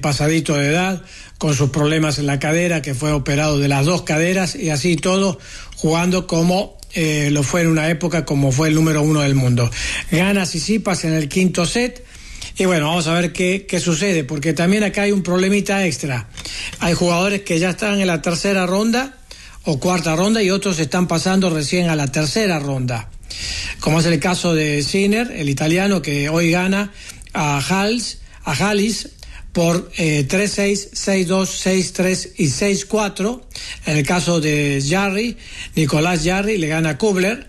pasadito 0.00 0.54
de 0.54 0.68
edad, 0.68 1.04
con 1.38 1.54
sus 1.54 1.70
problemas 1.70 2.18
en 2.18 2.26
la 2.26 2.38
cadera, 2.38 2.80
que 2.80 2.94
fue 2.94 3.12
operado 3.12 3.58
de 3.58 3.68
las 3.68 3.84
dos 3.84 4.02
caderas 4.02 4.56
y 4.56 4.70
así 4.70 4.96
todo, 4.96 5.38
jugando 5.84 6.26
como 6.26 6.78
eh, 6.94 7.28
lo 7.30 7.42
fue 7.42 7.60
en 7.60 7.66
una 7.66 7.90
época 7.90 8.24
como 8.24 8.52
fue 8.52 8.68
el 8.68 8.74
número 8.74 9.02
uno 9.02 9.20
del 9.20 9.34
mundo. 9.34 9.70
Gana 10.10 10.46
Sisipas 10.46 11.04
en 11.04 11.12
el 11.12 11.28
quinto 11.28 11.66
set. 11.66 12.02
Y 12.56 12.64
bueno, 12.64 12.88
vamos 12.88 13.06
a 13.06 13.12
ver 13.12 13.34
qué, 13.34 13.66
qué 13.68 13.80
sucede, 13.80 14.24
porque 14.24 14.54
también 14.54 14.82
acá 14.82 15.02
hay 15.02 15.12
un 15.12 15.22
problemita 15.22 15.84
extra. 15.84 16.26
Hay 16.80 16.94
jugadores 16.94 17.42
que 17.42 17.58
ya 17.58 17.68
están 17.68 18.00
en 18.00 18.06
la 18.06 18.22
tercera 18.22 18.64
ronda 18.64 19.18
o 19.64 19.78
cuarta 19.78 20.16
ronda 20.16 20.42
y 20.42 20.48
otros 20.48 20.78
están 20.78 21.06
pasando 21.06 21.50
recién 21.50 21.90
a 21.90 21.96
la 21.96 22.06
tercera 22.06 22.58
ronda. 22.58 23.10
Como 23.78 24.00
es 24.00 24.06
el 24.06 24.18
caso 24.20 24.54
de 24.54 24.82
Sinner, 24.82 25.32
el 25.32 25.50
italiano 25.50 26.00
que 26.00 26.30
hoy 26.30 26.50
gana 26.50 26.92
a 27.34 27.58
Hals, 27.58 28.20
a 28.42 28.52
Halis 28.52 29.10
por 29.54 29.88
eh, 29.96 30.26
3-6, 30.28 30.90
6-2, 30.90 31.94
6-3 31.94 32.32
y 32.36 32.46
6-4. 32.46 33.40
En 33.86 33.96
el 33.96 34.04
caso 34.04 34.40
de 34.40 34.84
Jarry, 34.86 35.38
Nicolás 35.76 36.22
Jarry 36.24 36.58
le 36.58 36.66
gana 36.66 36.90
a 36.90 36.98
Kubler 36.98 37.46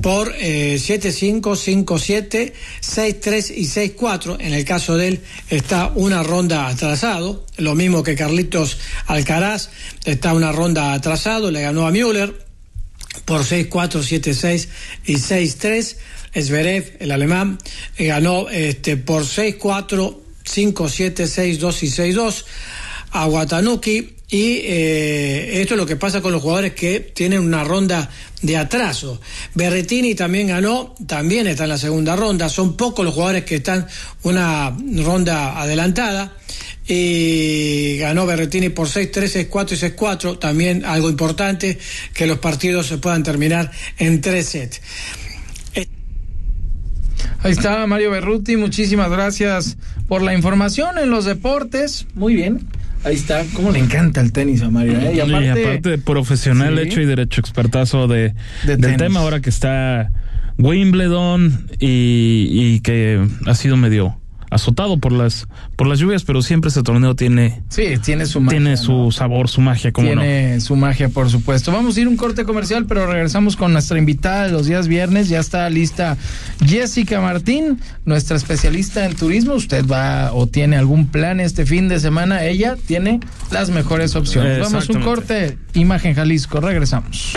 por 0.00 0.32
eh, 0.38 0.76
7-5, 0.78 1.40
5-7, 1.84 2.52
6-3 2.80 3.52
y 3.56 3.64
6-4. 3.64 4.36
En 4.38 4.54
el 4.54 4.64
caso 4.64 4.96
de 4.96 5.08
él 5.08 5.20
está 5.50 5.90
una 5.96 6.22
ronda 6.22 6.68
atrasado, 6.68 7.44
lo 7.56 7.74
mismo 7.74 8.04
que 8.04 8.14
Carlitos 8.14 8.78
Alcaraz, 9.06 9.70
está 10.04 10.34
una 10.34 10.52
ronda 10.52 10.92
atrasado, 10.92 11.50
le 11.50 11.62
ganó 11.62 11.88
a 11.88 11.90
Müller 11.90 12.46
por 13.24 13.42
6-4, 13.42 13.68
7-6 13.68 14.68
y 15.06 15.14
6-3. 15.14 15.96
Zverev, 16.40 16.98
el 17.00 17.10
alemán, 17.10 17.58
ganó 17.98 18.48
este, 18.48 18.96
por 18.96 19.24
6-4, 19.24 20.27
5-7, 20.48 21.14
6-2 21.26 21.82
y 21.82 22.14
6-2 22.14 22.44
a 23.10 23.26
Watanuki. 23.26 24.14
Y 24.30 24.60
eh, 24.62 25.62
esto 25.62 25.72
es 25.72 25.80
lo 25.80 25.86
que 25.86 25.96
pasa 25.96 26.20
con 26.20 26.32
los 26.32 26.42
jugadores 26.42 26.74
que 26.74 27.00
tienen 27.00 27.40
una 27.40 27.64
ronda 27.64 28.10
de 28.42 28.58
atraso. 28.58 29.20
Berretini 29.54 30.14
también 30.14 30.48
ganó, 30.48 30.94
también 31.06 31.46
está 31.46 31.64
en 31.64 31.70
la 31.70 31.78
segunda 31.78 32.14
ronda. 32.14 32.50
Son 32.50 32.76
pocos 32.76 33.06
los 33.06 33.14
jugadores 33.14 33.44
que 33.44 33.56
están 33.56 33.86
una 34.24 34.76
ronda 35.02 35.58
adelantada. 35.58 36.36
Y 36.86 37.96
ganó 37.98 38.26
Berretini 38.26 38.68
por 38.68 38.88
6-3, 38.88 39.48
6-4 39.50 39.72
y 39.72 39.96
6-4. 39.96 40.38
También 40.38 40.84
algo 40.84 41.08
importante, 41.08 41.78
que 42.12 42.26
los 42.26 42.38
partidos 42.38 42.86
se 42.86 42.98
puedan 42.98 43.22
terminar 43.22 43.70
en 43.98 44.20
tres 44.20 44.48
sets. 44.48 44.80
Ahí 47.42 47.52
está 47.52 47.86
Mario 47.86 48.10
Berruti, 48.10 48.56
muchísimas 48.56 49.10
gracias 49.10 49.76
por 50.08 50.22
la 50.22 50.34
información 50.34 50.98
en 50.98 51.10
los 51.10 51.24
deportes. 51.24 52.06
Muy 52.14 52.34
bien. 52.34 52.66
Ahí 53.04 53.14
está, 53.14 53.44
cómo 53.54 53.70
le 53.70 53.78
encanta 53.78 54.20
el 54.20 54.32
tenis 54.32 54.60
a 54.62 54.70
Mario. 54.70 54.98
¿eh? 54.98 55.12
Y 55.14 55.20
aparte, 55.20 55.98
profesional, 55.98 56.76
Sí. 56.76 56.82
hecho 56.88 57.00
y 57.00 57.06
derecho, 57.06 57.40
expertazo 57.40 58.08
de, 58.08 58.34
De 58.66 58.76
del 58.76 58.96
tema 58.96 59.20
ahora 59.20 59.40
que 59.40 59.50
está 59.50 60.10
Wimbledon 60.58 61.68
y, 61.78 62.48
y 62.50 62.80
que 62.80 63.24
ha 63.46 63.54
sido 63.54 63.76
medio 63.76 64.17
azotado 64.50 64.98
por 64.98 65.12
las 65.12 65.46
por 65.76 65.86
las 65.86 65.98
lluvias, 65.98 66.24
pero 66.24 66.42
siempre 66.42 66.68
ese 66.70 66.82
torneo 66.82 67.14
tiene 67.14 67.62
Sí, 67.68 67.94
tiene 68.02 68.26
su 68.26 68.40
magia. 68.40 68.58
tiene 68.58 68.76
su 68.76 69.12
sabor, 69.12 69.48
su 69.48 69.60
magia, 69.60 69.92
como 69.92 70.08
no. 70.14 70.20
Tiene 70.20 70.60
su 70.60 70.76
magia, 70.76 71.08
por 71.08 71.30
supuesto. 71.30 71.72
Vamos 71.72 71.96
a 71.96 72.00
ir 72.00 72.06
a 72.06 72.10
un 72.10 72.16
corte 72.16 72.44
comercial, 72.44 72.86
pero 72.86 73.06
regresamos 73.06 73.56
con 73.56 73.72
nuestra 73.72 73.98
invitada 73.98 74.46
de 74.46 74.52
los 74.52 74.66
días 74.66 74.88
viernes. 74.88 75.28
Ya 75.28 75.40
está 75.40 75.68
lista 75.70 76.16
Jessica 76.64 77.20
Martín, 77.20 77.80
nuestra 78.04 78.36
especialista 78.36 79.04
en 79.06 79.14
turismo. 79.14 79.54
Usted 79.54 79.86
va 79.86 80.32
o 80.32 80.46
tiene 80.46 80.76
algún 80.76 81.06
plan 81.08 81.40
este 81.40 81.66
fin 81.66 81.88
de 81.88 82.00
semana. 82.00 82.44
Ella 82.44 82.76
tiene 82.86 83.20
las 83.50 83.70
mejores 83.70 84.16
opciones. 84.16 84.60
Vamos 84.60 84.88
a 84.88 84.92
un 84.92 85.02
corte. 85.02 85.58
Imagen 85.74 86.14
Jalisco. 86.14 86.60
Regresamos. 86.60 87.34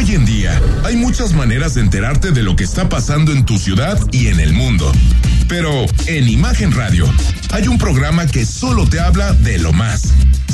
Hoy 0.00 0.14
en 0.14 0.24
día 0.24 0.58
hay 0.82 0.96
muchas 0.96 1.34
maneras 1.34 1.74
de 1.74 1.82
enterarte 1.82 2.30
de 2.30 2.42
lo 2.42 2.56
que 2.56 2.64
está 2.64 2.88
pasando 2.88 3.32
en 3.32 3.44
tu 3.44 3.58
ciudad 3.58 4.00
y 4.12 4.28
en 4.28 4.40
el 4.40 4.54
mundo. 4.54 4.90
Pero 5.46 5.84
en 6.06 6.26
Imagen 6.26 6.72
Radio 6.72 7.04
hay 7.50 7.68
un 7.68 7.76
programa 7.76 8.26
que 8.26 8.46
solo 8.46 8.88
te 8.88 8.98
habla 8.98 9.34
de 9.34 9.58
lo 9.58 9.74
más. 9.74 10.14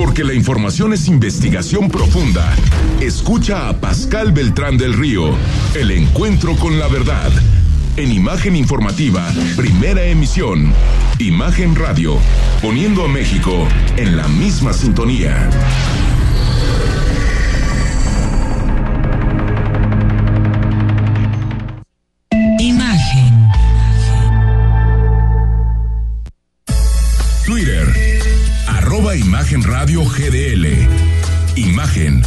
Porque 0.00 0.24
la 0.24 0.32
información 0.32 0.94
es 0.94 1.08
investigación 1.08 1.90
profunda. 1.90 2.56
Escucha 3.02 3.68
a 3.68 3.82
Pascal 3.82 4.32
Beltrán 4.32 4.78
del 4.78 4.94
Río, 4.94 5.34
El 5.74 5.90
Encuentro 5.90 6.56
con 6.56 6.78
la 6.78 6.88
Verdad. 6.88 7.30
En 7.98 8.10
Imagen 8.10 8.56
Informativa, 8.56 9.30
primera 9.58 10.02
emisión. 10.06 10.72
Imagen 11.18 11.76
Radio, 11.76 12.16
poniendo 12.62 13.04
a 13.04 13.08
México 13.08 13.68
en 13.98 14.16
la 14.16 14.26
misma 14.26 14.72
sintonía. 14.72 15.50
Radio 29.80 30.04
GDL. 30.04 30.66
Imagen, 31.56 32.22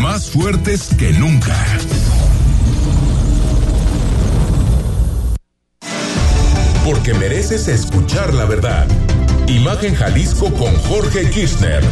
más 0.00 0.30
fuertes 0.30 0.88
que 0.98 1.12
nunca. 1.12 1.54
Porque 6.86 7.12
mereces 7.12 7.68
escuchar 7.68 8.32
la 8.32 8.46
verdad. 8.46 8.86
Imagen 9.46 9.94
Jalisco 9.94 10.50
con 10.54 10.74
Jorge 10.74 11.28
Kirchner. 11.28 11.84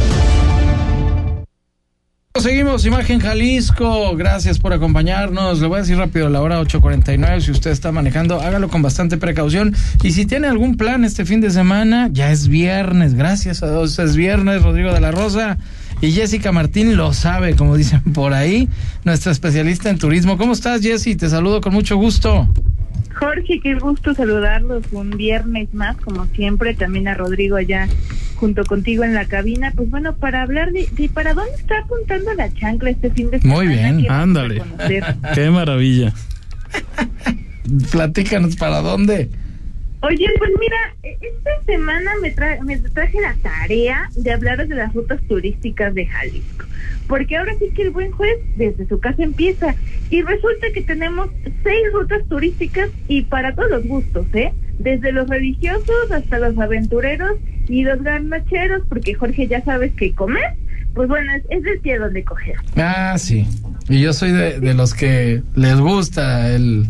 Seguimos, 2.37 2.85
Imagen 2.85 3.21
Jalisco, 3.21 4.13
gracias 4.17 4.59
por 4.59 4.73
acompañarnos. 4.73 5.61
Le 5.61 5.67
voy 5.67 5.77
a 5.77 5.81
decir 5.81 5.97
rápido, 5.97 6.27
la 6.27 6.41
hora 6.41 6.61
8.49, 6.61 7.39
si 7.39 7.51
usted 7.51 7.71
está 7.71 7.93
manejando, 7.93 8.41
hágalo 8.41 8.67
con 8.67 8.81
bastante 8.81 9.15
precaución. 9.15 9.73
Y 10.03 10.11
si 10.11 10.25
tiene 10.25 10.47
algún 10.47 10.75
plan 10.75 11.05
este 11.05 11.23
fin 11.23 11.39
de 11.39 11.49
semana, 11.49 12.09
ya 12.11 12.31
es 12.31 12.49
viernes, 12.49 13.13
gracias 13.13 13.63
a 13.63 13.71
Dios, 13.71 13.97
es 13.99 14.17
viernes, 14.17 14.63
Rodrigo 14.63 14.93
de 14.93 14.99
la 14.99 15.11
Rosa. 15.11 15.57
Y 16.01 16.11
Jessica 16.11 16.51
Martín 16.51 16.97
lo 16.97 17.13
sabe, 17.13 17.55
como 17.55 17.77
dicen 17.77 18.01
por 18.13 18.33
ahí, 18.33 18.67
nuestra 19.05 19.31
especialista 19.31 19.89
en 19.89 19.97
turismo. 19.97 20.37
¿Cómo 20.37 20.51
estás, 20.51 20.81
Jessy? 20.81 21.15
Te 21.15 21.29
saludo 21.29 21.61
con 21.61 21.73
mucho 21.73 21.95
gusto. 21.95 22.49
Jorge, 23.15 23.59
qué 23.61 23.75
gusto 23.75 24.13
saludarlos 24.13 24.83
un 24.91 25.11
viernes 25.11 25.73
más, 25.73 25.97
como 25.97 26.25
siempre, 26.27 26.73
también 26.73 27.07
a 27.07 27.13
Rodrigo 27.13 27.55
allá 27.55 27.87
junto 28.35 28.63
contigo 28.65 29.03
en 29.03 29.13
la 29.13 29.25
cabina. 29.25 29.71
Pues 29.75 29.89
bueno, 29.89 30.15
para 30.15 30.41
hablar 30.41 30.71
de, 30.71 30.87
de 30.91 31.09
para 31.09 31.33
dónde 31.33 31.55
está 31.55 31.79
apuntando 31.79 32.33
la 32.33 32.53
chancla 32.53 32.89
este 32.89 33.09
fin 33.11 33.31
de 33.31 33.39
semana. 33.39 33.63
Muy 33.63 33.67
bien, 33.67 34.11
ándale. 34.11 34.61
Qué 35.33 35.49
maravilla. 35.49 36.13
Platícanos 37.91 38.55
para 38.57 38.81
dónde. 38.81 39.29
Oye, 40.01 40.27
pues 40.37 40.51
mira, 40.59 40.77
e- 41.03 41.17
esta 41.21 41.49
semana 41.65 42.11
me, 42.21 42.35
tra- 42.35 42.59
me 42.61 42.77
traje 42.77 43.19
la 43.21 43.33
tarea 43.41 44.09
de 44.15 44.31
hablar 44.31 44.67
de 44.67 44.75
las 44.75 44.93
rutas 44.93 45.19
turísticas 45.27 45.93
de 45.95 46.05
Jalisco. 46.05 46.65
Porque 47.07 47.37
ahora 47.37 47.53
sí 47.59 47.69
que 47.75 47.83
el 47.83 47.91
buen 47.91 48.11
juez 48.11 48.37
desde 48.55 48.87
su 48.87 48.99
casa 48.99 49.23
empieza. 49.23 49.75
Y 50.09 50.21
resulta 50.21 50.67
que 50.73 50.81
tenemos 50.81 51.29
seis 51.63 51.83
rutas 51.93 52.21
turísticas 52.29 52.89
y 53.07 53.23
para 53.23 53.55
todos 53.55 53.69
los 53.71 53.83
gustos, 53.85 54.25
¿eh? 54.33 54.53
Desde 54.79 55.11
los 55.11 55.27
religiosos 55.29 56.11
hasta 56.11 56.37
los 56.39 56.57
aventureros 56.59 57.37
y 57.67 57.83
los 57.83 58.01
garnacheros, 58.03 58.83
porque 58.89 59.13
Jorge 59.15 59.47
ya 59.47 59.63
sabes 59.63 59.93
que 59.93 60.13
comer, 60.13 60.53
pues 60.93 61.07
bueno, 61.07 61.33
es, 61.33 61.43
es 61.49 61.63
del 61.63 61.79
pie 61.79 61.97
donde 61.97 62.23
coger. 62.23 62.55
Ah, 62.75 63.15
sí. 63.17 63.47
Y 63.89 64.01
yo 64.01 64.13
soy 64.13 64.31
de, 64.31 64.59
de 64.59 64.73
los 64.73 64.93
que 64.93 65.41
les 65.55 65.79
gusta 65.79 66.51
el, 66.53 66.85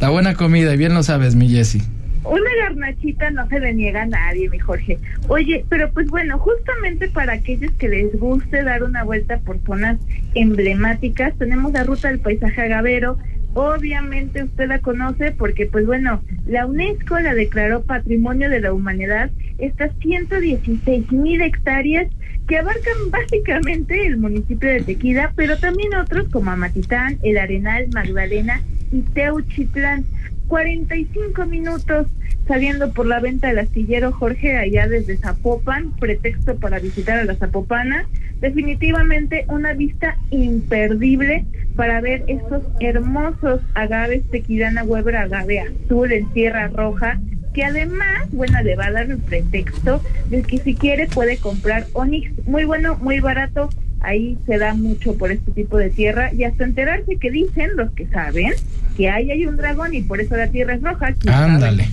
la 0.00 0.10
buena 0.10 0.34
comida, 0.34 0.74
y 0.74 0.76
bien 0.76 0.94
lo 0.94 1.02
sabes, 1.02 1.34
mi 1.34 1.48
Jessy. 1.48 1.82
Una 2.24 2.50
garnachita 2.60 3.30
no 3.30 3.48
se 3.48 3.58
le 3.58 3.74
niega 3.74 4.02
a 4.02 4.06
nadie, 4.06 4.48
mi 4.48 4.58
Jorge. 4.58 4.98
Oye, 5.28 5.64
pero 5.68 5.90
pues 5.92 6.08
bueno, 6.08 6.38
justamente 6.38 7.08
para 7.08 7.34
aquellos 7.34 7.72
que 7.72 7.88
les 7.88 8.18
guste 8.18 8.62
dar 8.62 8.84
una 8.84 9.02
vuelta 9.02 9.38
por 9.38 9.58
zonas 9.64 9.98
emblemáticas, 10.34 11.36
tenemos 11.36 11.72
la 11.72 11.84
ruta 11.84 12.08
del 12.08 12.20
paisaje 12.20 12.62
agavero. 12.62 13.18
Obviamente 13.54 14.44
usted 14.44 14.68
la 14.68 14.78
conoce 14.78 15.32
porque, 15.32 15.66
pues 15.66 15.84
bueno, 15.84 16.22
la 16.46 16.64
UNESCO 16.66 17.18
la 17.18 17.34
declaró 17.34 17.82
Patrimonio 17.82 18.48
de 18.48 18.60
la 18.60 18.72
Humanidad, 18.72 19.30
estas 19.58 19.90
116 20.00 21.12
mil 21.12 21.42
hectáreas 21.42 22.08
que 22.46 22.58
abarcan 22.58 22.94
básicamente 23.10 24.06
el 24.06 24.16
municipio 24.16 24.70
de 24.70 24.82
Tequila, 24.82 25.32
pero 25.36 25.58
también 25.58 25.94
otros 25.94 26.28
como 26.28 26.50
Amatitán, 26.50 27.18
El 27.22 27.36
Arenal, 27.36 27.88
Magdalena 27.92 28.62
y 28.90 29.00
Teuchitlán. 29.00 30.04
45 30.52 31.46
minutos 31.46 32.08
saliendo 32.46 32.92
por 32.92 33.06
la 33.06 33.20
venta 33.20 33.48
del 33.48 33.60
astillero 33.60 34.12
Jorge 34.12 34.58
allá 34.58 34.86
desde 34.86 35.16
Zapopan, 35.16 35.92
pretexto 35.92 36.56
para 36.56 36.78
visitar 36.78 37.18
a 37.18 37.24
la 37.24 37.36
Zapopana. 37.36 38.06
Definitivamente 38.42 39.46
una 39.48 39.72
vista 39.72 40.18
imperdible 40.30 41.46
para 41.74 42.02
ver 42.02 42.24
estos 42.26 42.64
hermosos 42.80 43.62
agaves 43.72 44.28
tequilana 44.30 44.84
Weber 44.84 45.16
agave 45.16 45.60
azul 45.60 46.12
en 46.12 46.30
tierra 46.34 46.68
roja 46.68 47.18
que 47.54 47.64
además, 47.64 48.30
bueno, 48.32 48.62
le 48.62 48.76
va 48.76 48.86
a 48.86 48.92
dar 48.92 49.10
el 49.10 49.18
pretexto 49.18 50.02
de 50.28 50.42
que 50.42 50.58
si 50.58 50.74
quiere 50.74 51.06
puede 51.06 51.38
comprar 51.38 51.86
Onix, 51.94 52.30
muy 52.46 52.64
bueno, 52.64 52.96
muy 52.96 53.20
barato, 53.20 53.70
ahí 54.02 54.38
se 54.46 54.58
da 54.58 54.74
mucho 54.74 55.16
por 55.16 55.32
este 55.32 55.50
tipo 55.52 55.78
de 55.78 55.90
tierra 55.90 56.32
y 56.32 56.44
hasta 56.44 56.64
enterarse 56.64 57.16
que 57.16 57.30
dicen 57.30 57.70
los 57.76 57.90
que 57.92 58.06
saben 58.08 58.52
que 58.96 59.08
ahí 59.08 59.30
hay 59.30 59.46
un 59.46 59.56
dragón 59.56 59.94
y 59.94 60.02
por 60.02 60.20
eso 60.20 60.36
la 60.36 60.48
tierra 60.48 60.74
es 60.74 60.82
roja. 60.82 61.14
Ándale. 61.26 61.88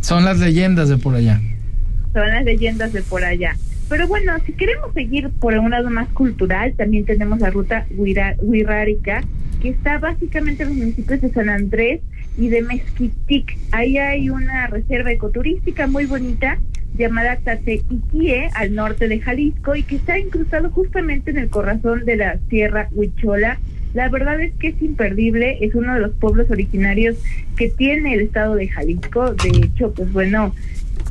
Son 0.00 0.24
las 0.24 0.38
leyendas 0.38 0.88
de 0.88 0.98
por 0.98 1.14
allá. 1.14 1.40
son 2.12 2.28
las 2.28 2.44
leyendas 2.44 2.92
de 2.92 3.02
por 3.02 3.24
allá. 3.24 3.56
Pero 3.88 4.08
bueno, 4.08 4.32
si 4.44 4.52
queremos 4.52 4.92
seguir 4.94 5.30
por 5.30 5.54
un 5.54 5.70
lado 5.70 5.90
más 5.90 6.08
cultural, 6.08 6.74
también 6.76 7.04
tenemos 7.04 7.38
la 7.40 7.50
ruta 7.50 7.86
Huirrárica, 7.96 9.22
que 9.60 9.68
está 9.70 9.98
básicamente 9.98 10.64
en 10.64 10.70
los 10.70 10.78
municipios 10.78 11.20
de 11.20 11.30
San 11.30 11.48
Andrés 11.48 12.00
y 12.36 12.48
de 12.48 12.62
Mezquitic. 12.62 13.56
Ahí 13.70 13.98
hay 13.98 14.28
una 14.28 14.66
reserva 14.66 15.12
ecoturística 15.12 15.86
muy 15.86 16.06
bonita 16.06 16.58
llamada 16.96 17.36
Tateiquie, 17.36 18.48
al 18.54 18.74
norte 18.74 19.08
de 19.08 19.20
Jalisco, 19.20 19.76
y 19.76 19.82
que 19.82 19.96
está 19.96 20.18
incrustado 20.18 20.70
justamente 20.70 21.30
en 21.30 21.38
el 21.38 21.48
corazón 21.48 22.04
de 22.04 22.16
la 22.16 22.38
Sierra 22.48 22.88
Huichola. 22.92 23.58
La 23.94 24.08
verdad 24.08 24.40
es 24.40 24.52
que 24.54 24.68
es 24.68 24.82
imperdible, 24.82 25.58
es 25.60 25.74
uno 25.74 25.94
de 25.94 26.00
los 26.00 26.12
pueblos 26.12 26.50
originarios 26.50 27.16
que 27.56 27.70
tiene 27.70 28.14
el 28.14 28.20
estado 28.20 28.54
de 28.54 28.68
Jalisco. 28.68 29.32
De 29.34 29.48
hecho, 29.48 29.92
pues 29.94 30.12
bueno, 30.12 30.54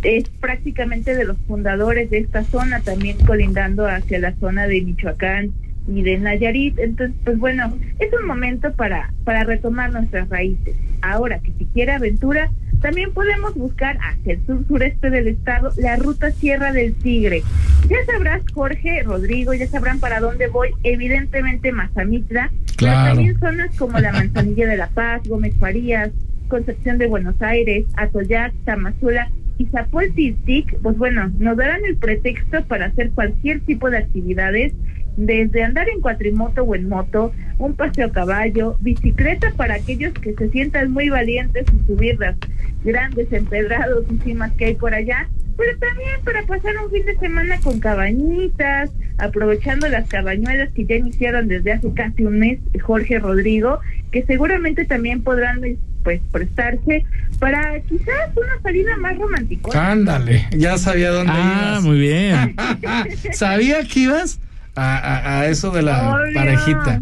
es 0.03 0.29
prácticamente 0.29 1.15
de 1.15 1.25
los 1.25 1.37
fundadores 1.47 2.09
de 2.09 2.19
esta 2.19 2.43
zona, 2.43 2.81
también 2.81 3.17
colindando 3.25 3.87
hacia 3.87 4.19
la 4.19 4.35
zona 4.35 4.67
de 4.67 4.81
Michoacán 4.81 5.51
y 5.87 6.03
de 6.03 6.17
Nayarit. 6.19 6.77
Entonces, 6.79 7.15
pues 7.23 7.39
bueno, 7.39 7.75
es 7.99 8.09
un 8.13 8.27
momento 8.27 8.71
para, 8.73 9.11
para 9.23 9.43
retomar 9.43 9.91
nuestras 9.91 10.29
raíces. 10.29 10.75
Ahora 11.01 11.39
que 11.39 11.51
si 11.57 11.65
quiere 11.65 11.93
aventura, 11.93 12.51
también 12.81 13.11
podemos 13.13 13.53
buscar 13.55 13.97
hacia 14.01 14.33
el 14.33 14.45
sur 14.45 14.65
sureste 14.67 15.09
del 15.09 15.27
estado 15.27 15.71
la 15.77 15.95
ruta 15.95 16.31
Sierra 16.31 16.71
del 16.71 16.93
Tigre. 16.95 17.43
Ya 17.89 17.97
sabrás, 18.11 18.41
Jorge, 18.53 19.03
Rodrigo, 19.03 19.53
ya 19.53 19.67
sabrán 19.67 19.99
para 19.99 20.19
dónde 20.19 20.47
voy. 20.47 20.69
Evidentemente 20.83 21.71
Mazamitla, 21.71 22.49
pero 22.65 22.75
Claro. 22.77 23.13
también 23.15 23.39
zonas 23.39 23.75
como 23.77 23.99
la 23.99 24.11
Manzanilla 24.11 24.67
de 24.67 24.77
la 24.77 24.87
Paz, 24.89 25.21
Gómez 25.27 25.55
Farías, 25.59 26.11
Concepción 26.47 26.97
de 26.97 27.07
Buenos 27.07 27.41
Aires, 27.41 27.85
Atoyac, 27.97 28.53
Tamazula 28.65 29.29
y 29.57 29.65
Zapoltiltic, 29.67 30.77
pues 30.81 30.97
bueno, 30.97 31.31
nos 31.39 31.57
darán 31.57 31.85
el 31.85 31.95
pretexto 31.97 32.63
para 32.65 32.87
hacer 32.87 33.11
cualquier 33.11 33.61
tipo 33.61 33.89
de 33.89 33.97
actividades, 33.99 34.73
desde 35.17 35.63
andar 35.63 35.87
en 35.89 36.01
cuatrimoto 36.01 36.63
o 36.63 36.75
en 36.75 36.89
moto, 36.89 37.31
un 37.57 37.73
paseo 37.75 38.07
a 38.07 38.11
caballo, 38.11 38.77
bicicleta 38.81 39.51
para 39.55 39.75
aquellos 39.75 40.13
que 40.13 40.33
se 40.33 40.49
sientan 40.49 40.91
muy 40.91 41.09
valientes 41.09 41.65
y 41.73 41.85
subir 41.87 42.19
las 42.19 42.35
grandes 42.83 43.31
empedrados 43.31 44.05
y 44.11 44.17
cimas 44.23 44.51
que 44.53 44.65
hay 44.65 44.75
por 44.75 44.93
allá, 44.93 45.27
pero 45.57 45.77
también 45.79 46.09
para 46.25 46.43
pasar 46.43 46.73
un 46.83 46.91
fin 46.91 47.05
de 47.05 47.15
semana 47.17 47.57
con 47.61 47.79
cabañitas, 47.79 48.91
aprovechando 49.17 49.87
las 49.87 50.07
cabañuelas 50.09 50.69
que 50.73 50.85
ya 50.85 50.95
iniciaron 50.95 51.47
desde 51.47 51.71
hace 51.71 51.93
casi 51.93 52.25
un 52.25 52.39
mes 52.39 52.59
Jorge 52.81 53.19
Rodrigo, 53.19 53.79
que 54.11 54.23
seguramente 54.23 54.83
también 54.85 55.23
podrán 55.23 55.61
pues 56.03 56.21
prestarse 56.31 57.03
para 57.39 57.79
quizás 57.81 58.29
una 58.35 58.61
salida 58.61 58.95
más 58.97 59.17
romántica. 59.17 59.91
Ándale, 59.91 60.45
ya 60.55 60.77
sabía 60.77 61.09
dónde 61.11 61.31
Ah, 61.33 61.67
ibas. 61.71 61.83
muy 61.83 61.99
bien. 61.99 62.55
sabía 63.33 63.77
que 63.87 64.01
ibas 64.01 64.39
a, 64.75 64.97
a- 64.97 65.39
a 65.41 65.45
eso 65.47 65.71
de 65.71 65.81
la 65.81 66.15
Obvio. 66.15 66.33
parejita. 66.35 66.99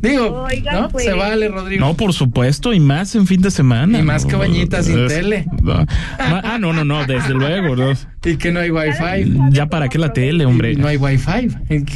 Digo, 0.00 0.42
Oigan, 0.42 0.82
¿no? 0.82 0.88
pues. 0.88 1.04
Se 1.04 1.12
vale, 1.12 1.48
Rodrigo. 1.48 1.84
No, 1.86 1.94
por 1.94 2.12
supuesto, 2.12 2.72
y 2.72 2.80
más 2.80 3.14
en 3.14 3.26
fin 3.26 3.40
de 3.40 3.50
semana. 3.50 3.98
Y 3.98 4.02
más 4.02 4.26
cabañitas 4.26 4.86
sin 4.86 4.98
Es- 5.06 5.08
tele. 5.12 5.46
no. 5.62 5.84
Ah, 6.18 6.58
no, 6.60 6.72
no, 6.72 6.84
no, 6.84 7.04
desde 7.06 7.34
luego. 7.34 7.76
¿no? 7.76 7.92
Y 8.24 8.36
que 8.38 8.50
no 8.50 8.58
hay 8.60 8.70
wifi. 8.70 9.32
Ya 9.50 9.66
para 9.66 9.88
qué 9.88 9.98
la 9.98 10.12
tele, 10.12 10.44
hombre. 10.46 10.72
Y 10.72 10.76
no 10.76 10.88
hay 10.88 10.96
wifi. 10.96 11.48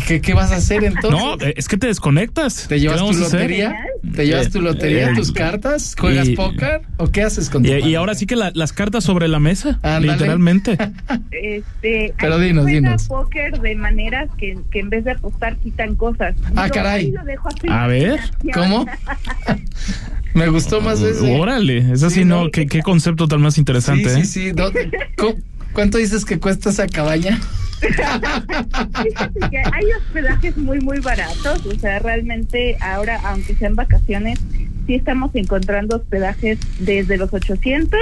¿Qué, 0.07 0.21
qué 0.21 0.35
vas 0.35 0.53
a 0.53 0.57
hacer 0.57 0.85
entonces? 0.85 1.11
No, 1.11 1.35
eh, 1.45 1.55
es 1.57 1.67
que 1.67 1.77
te 1.77 1.89
desconectas. 1.89 2.67
¿Te 2.69 2.79
llevas 2.79 3.01
¿Qué 3.03 3.13
tu 3.13 3.19
lotería? 3.19 3.75
¿Te 4.15 4.27
llevas 4.27 4.51
tu 4.51 4.61
lotería, 4.63 5.11
Eh, 5.11 5.15
tus 5.17 5.33
cartas? 5.33 5.95
¿Juegas 5.99 6.29
y- 6.29 6.37
póker? 6.37 6.83
¿O 6.99 7.09
qué 7.11 7.23
haces 7.23 7.51
con 7.51 7.63
tu 7.65 7.69
Y, 7.71 7.95
ahora 7.97 8.15
sí 8.15 8.27
que 8.27 8.37
la- 8.37 8.53
las 8.55 8.73
cartas 8.73 9.03
sobre 9.05 9.27
la 9.29 9.41
mesa, 9.41 9.79
Ándale. 9.83 10.13
literalmente. 10.13 10.79
Este, 11.31 12.15
Pero 12.21 12.39
dinos, 12.39 12.67
dinos. 12.67 13.09
póker 13.09 13.61
de 13.61 13.75
maneras 13.75 14.29
que, 14.39 14.59
que 14.71 14.81
en 14.81 14.91
vez 14.91 15.05
de 15.05 15.13
apostar 15.13 15.57
quitan 15.57 15.97
cosas. 15.97 16.35
Ah, 16.55 16.67
Yo 16.69 16.75
caray. 16.75 17.11
lo 17.13 17.25
dejo 17.25 17.49
A 17.69 17.87
ver. 17.99 18.21
¿Cómo? 18.55 18.87
Me 20.35 20.49
gustó 20.49 20.81
más 20.81 21.01
ese. 21.03 21.39
Órale, 21.39 21.79
es 21.93 22.03
así, 22.05 22.21
Sí, 22.21 22.25
¿no? 22.25 22.51
¿Qué, 22.51 22.67
qué 22.67 22.83
concepto 22.83 23.27
tan 23.27 23.41
más 23.41 23.59
interesante, 23.59 24.09
Sí, 24.15 24.21
¿eh? 24.21 24.25
sí, 24.25 24.41
sí. 24.49 24.53
¿Dó- 24.53 24.73
cu- 25.17 25.41
¿Cuánto 25.73 25.99
dices 25.99 26.25
que 26.25 26.39
cuesta 26.39 26.71
esa 26.71 26.87
cabaña? 26.87 27.39
Fíjate 27.81 29.41
que 29.51 29.59
hay 29.59 29.85
hospedajes 29.99 30.57
muy, 30.57 30.81
muy 30.81 31.01
baratos. 31.01 31.65
O 31.67 31.75
sea, 31.79 31.99
realmente 31.99 32.77
ahora, 32.81 33.21
aunque 33.25 33.55
sean 33.55 33.75
vacaciones, 33.75 34.39
sí 34.87 34.95
estamos 34.95 35.31
encontrando 35.35 35.97
hospedajes 35.97 36.59
desde 36.79 37.17
los 37.17 37.33
800 37.33 37.99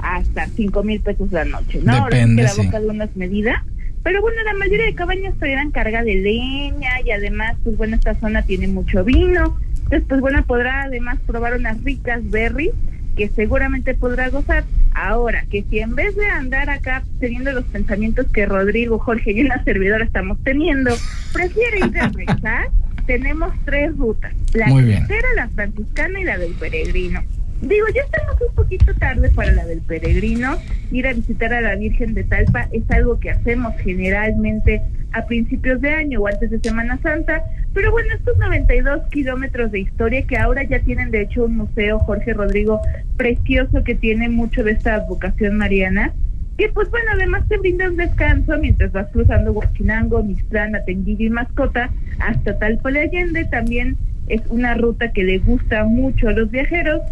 hasta 0.00 0.46
5 0.56 0.82
mil 0.82 1.00
pesos 1.00 1.30
la 1.32 1.44
noche. 1.44 1.80
¿no? 1.82 1.92
Ahora 1.92 2.16
sí 2.16 2.20
Depende, 2.20 2.42
que 2.42 2.48
la 2.48 2.54
sí. 2.54 2.62
boca 2.66 2.80
de 2.80 2.86
uno 2.88 3.04
es 3.04 3.16
medida. 3.16 3.64
Pero 4.02 4.22
bueno, 4.22 4.42
la 4.44 4.54
mayoría 4.54 4.86
de 4.86 4.94
cabañas 4.94 5.34
traerán 5.38 5.70
carga 5.70 6.02
de 6.02 6.14
leña 6.14 7.00
y 7.04 7.10
además, 7.10 7.56
pues 7.62 7.76
bueno, 7.76 7.96
esta 7.96 8.14
zona 8.14 8.42
tiene 8.42 8.66
mucho 8.66 9.04
vino. 9.04 9.58
Entonces, 9.84 10.04
pues 10.08 10.20
bueno, 10.20 10.44
podrá 10.46 10.82
además 10.82 11.18
probar 11.26 11.54
unas 11.54 11.82
ricas 11.84 12.28
berries 12.30 12.72
que 13.16 13.28
seguramente 13.28 13.94
podrá 13.94 14.30
gozar. 14.30 14.64
Ahora, 14.92 15.44
que 15.50 15.64
si 15.70 15.78
en 15.78 15.94
vez 15.94 16.16
de 16.16 16.26
andar 16.26 16.70
acá 16.70 17.04
teniendo 17.20 17.52
los 17.52 17.64
pensamientos 17.64 18.26
que 18.32 18.46
Rodrigo, 18.46 18.98
Jorge 18.98 19.32
y 19.32 19.42
una 19.42 19.62
servidora 19.64 20.04
estamos 20.04 20.38
teniendo, 20.42 20.94
prefiere 21.32 21.78
ir 21.78 21.98
a 21.98 22.08
rezar, 22.14 22.70
tenemos 23.06 23.52
tres 23.64 23.96
rutas. 23.96 24.32
La 24.54 24.66
tercera, 24.66 25.28
la 25.36 25.48
franciscana 25.48 26.20
y 26.20 26.24
la 26.24 26.38
del 26.38 26.52
peregrino. 26.54 27.22
Digo, 27.62 27.86
ya 27.94 28.02
estamos 28.02 28.40
un 28.40 28.54
poquito 28.54 28.94
tarde 28.94 29.28
para 29.30 29.52
la 29.52 29.66
del 29.66 29.82
peregrino. 29.82 30.56
Ir 30.90 31.06
a 31.06 31.12
visitar 31.12 31.52
a 31.52 31.60
la 31.60 31.76
Virgen 31.76 32.14
de 32.14 32.24
Talpa 32.24 32.68
es 32.72 32.90
algo 32.90 33.20
que 33.20 33.30
hacemos 33.30 33.74
generalmente 33.80 34.82
a 35.12 35.26
principios 35.26 35.80
de 35.82 35.90
año 35.90 36.20
o 36.20 36.26
antes 36.26 36.50
de 36.50 36.58
Semana 36.60 36.98
Santa. 37.02 37.42
Pero 37.74 37.90
bueno, 37.92 38.14
estos 38.14 38.38
92 38.38 39.08
kilómetros 39.10 39.70
de 39.72 39.80
historia 39.80 40.26
que 40.26 40.38
ahora 40.38 40.62
ya 40.62 40.80
tienen 40.80 41.10
de 41.10 41.22
hecho 41.22 41.44
un 41.44 41.58
museo, 41.58 41.98
Jorge 41.98 42.32
Rodrigo, 42.32 42.80
precioso 43.18 43.84
que 43.84 43.94
tiene 43.94 44.30
mucho 44.30 44.64
de 44.64 44.72
esta 44.72 44.98
vocación 45.00 45.58
mariana. 45.58 46.14
Que 46.56 46.70
pues 46.70 46.90
bueno, 46.90 47.10
además 47.12 47.46
te 47.48 47.58
brinda 47.58 47.90
un 47.90 47.96
descanso 47.96 48.56
mientras 48.58 48.92
vas 48.92 49.08
cruzando 49.12 49.52
Huachinango, 49.52 50.22
Mixtlán, 50.22 50.76
Atenguillo 50.76 51.26
y 51.26 51.30
Mascota 51.30 51.90
hasta 52.20 52.58
Talpa 52.58 52.90
de. 52.90 53.48
También 53.50 53.98
es 54.28 54.40
una 54.48 54.74
ruta 54.74 55.12
que 55.12 55.24
le 55.24 55.38
gusta 55.38 55.84
mucho 55.84 56.28
a 56.28 56.32
los 56.32 56.50
viajeros 56.50 57.02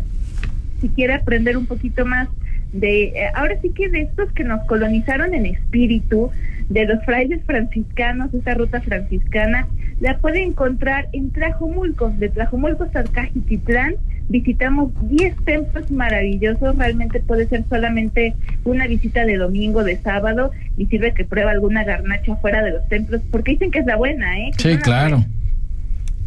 si 0.81 0.89
quiere 0.89 1.15
aprender 1.15 1.57
un 1.57 1.67
poquito 1.67 2.05
más 2.07 2.29
de, 2.73 3.05
eh, 3.05 3.31
ahora 3.35 3.57
sí 3.63 3.71
que 3.71 3.89
de 3.89 4.03
estos 4.03 4.31
que 4.33 4.45
nos 4.45 4.65
colonizaron 4.67 5.35
en 5.35 5.47
espíritu, 5.47 6.31
de 6.69 6.85
los 6.85 7.03
frailes 7.05 7.43
franciscanos, 7.45 8.33
esa 8.35 8.55
ruta 8.55 8.81
franciscana, 8.81 9.67
la 10.01 10.19
puede 10.19 10.43
encontrar 10.43 11.09
en 11.13 11.31
Tlajomulco, 11.31 12.11
de 12.19 12.29
Tlajomulco 12.29 12.85
hasta 12.85 13.05
Cajititlán. 13.05 13.95
Visitamos 14.29 14.93
10 15.09 15.37
templos 15.45 15.91
maravillosos, 15.91 16.77
realmente 16.77 17.21
puede 17.21 17.49
ser 17.49 17.65
solamente 17.71 18.35
una 18.65 18.87
visita 18.87 19.25
de 19.25 19.39
domingo, 19.39 19.83
de 19.83 19.97
sábado, 19.97 20.51
y 20.77 20.85
sirve 20.87 21.15
que 21.15 21.25
prueba 21.25 21.53
alguna 21.53 21.85
garnacha 21.85 22.37
fuera 22.37 22.63
de 22.63 22.73
los 22.73 22.87
templos, 22.89 23.23
porque 23.31 23.53
dicen 23.53 23.71
que 23.71 23.79
es 23.79 23.87
la 23.87 23.97
buena, 23.97 24.39
¿eh? 24.39 24.51
Sí, 24.59 24.77
claro. 24.77 25.25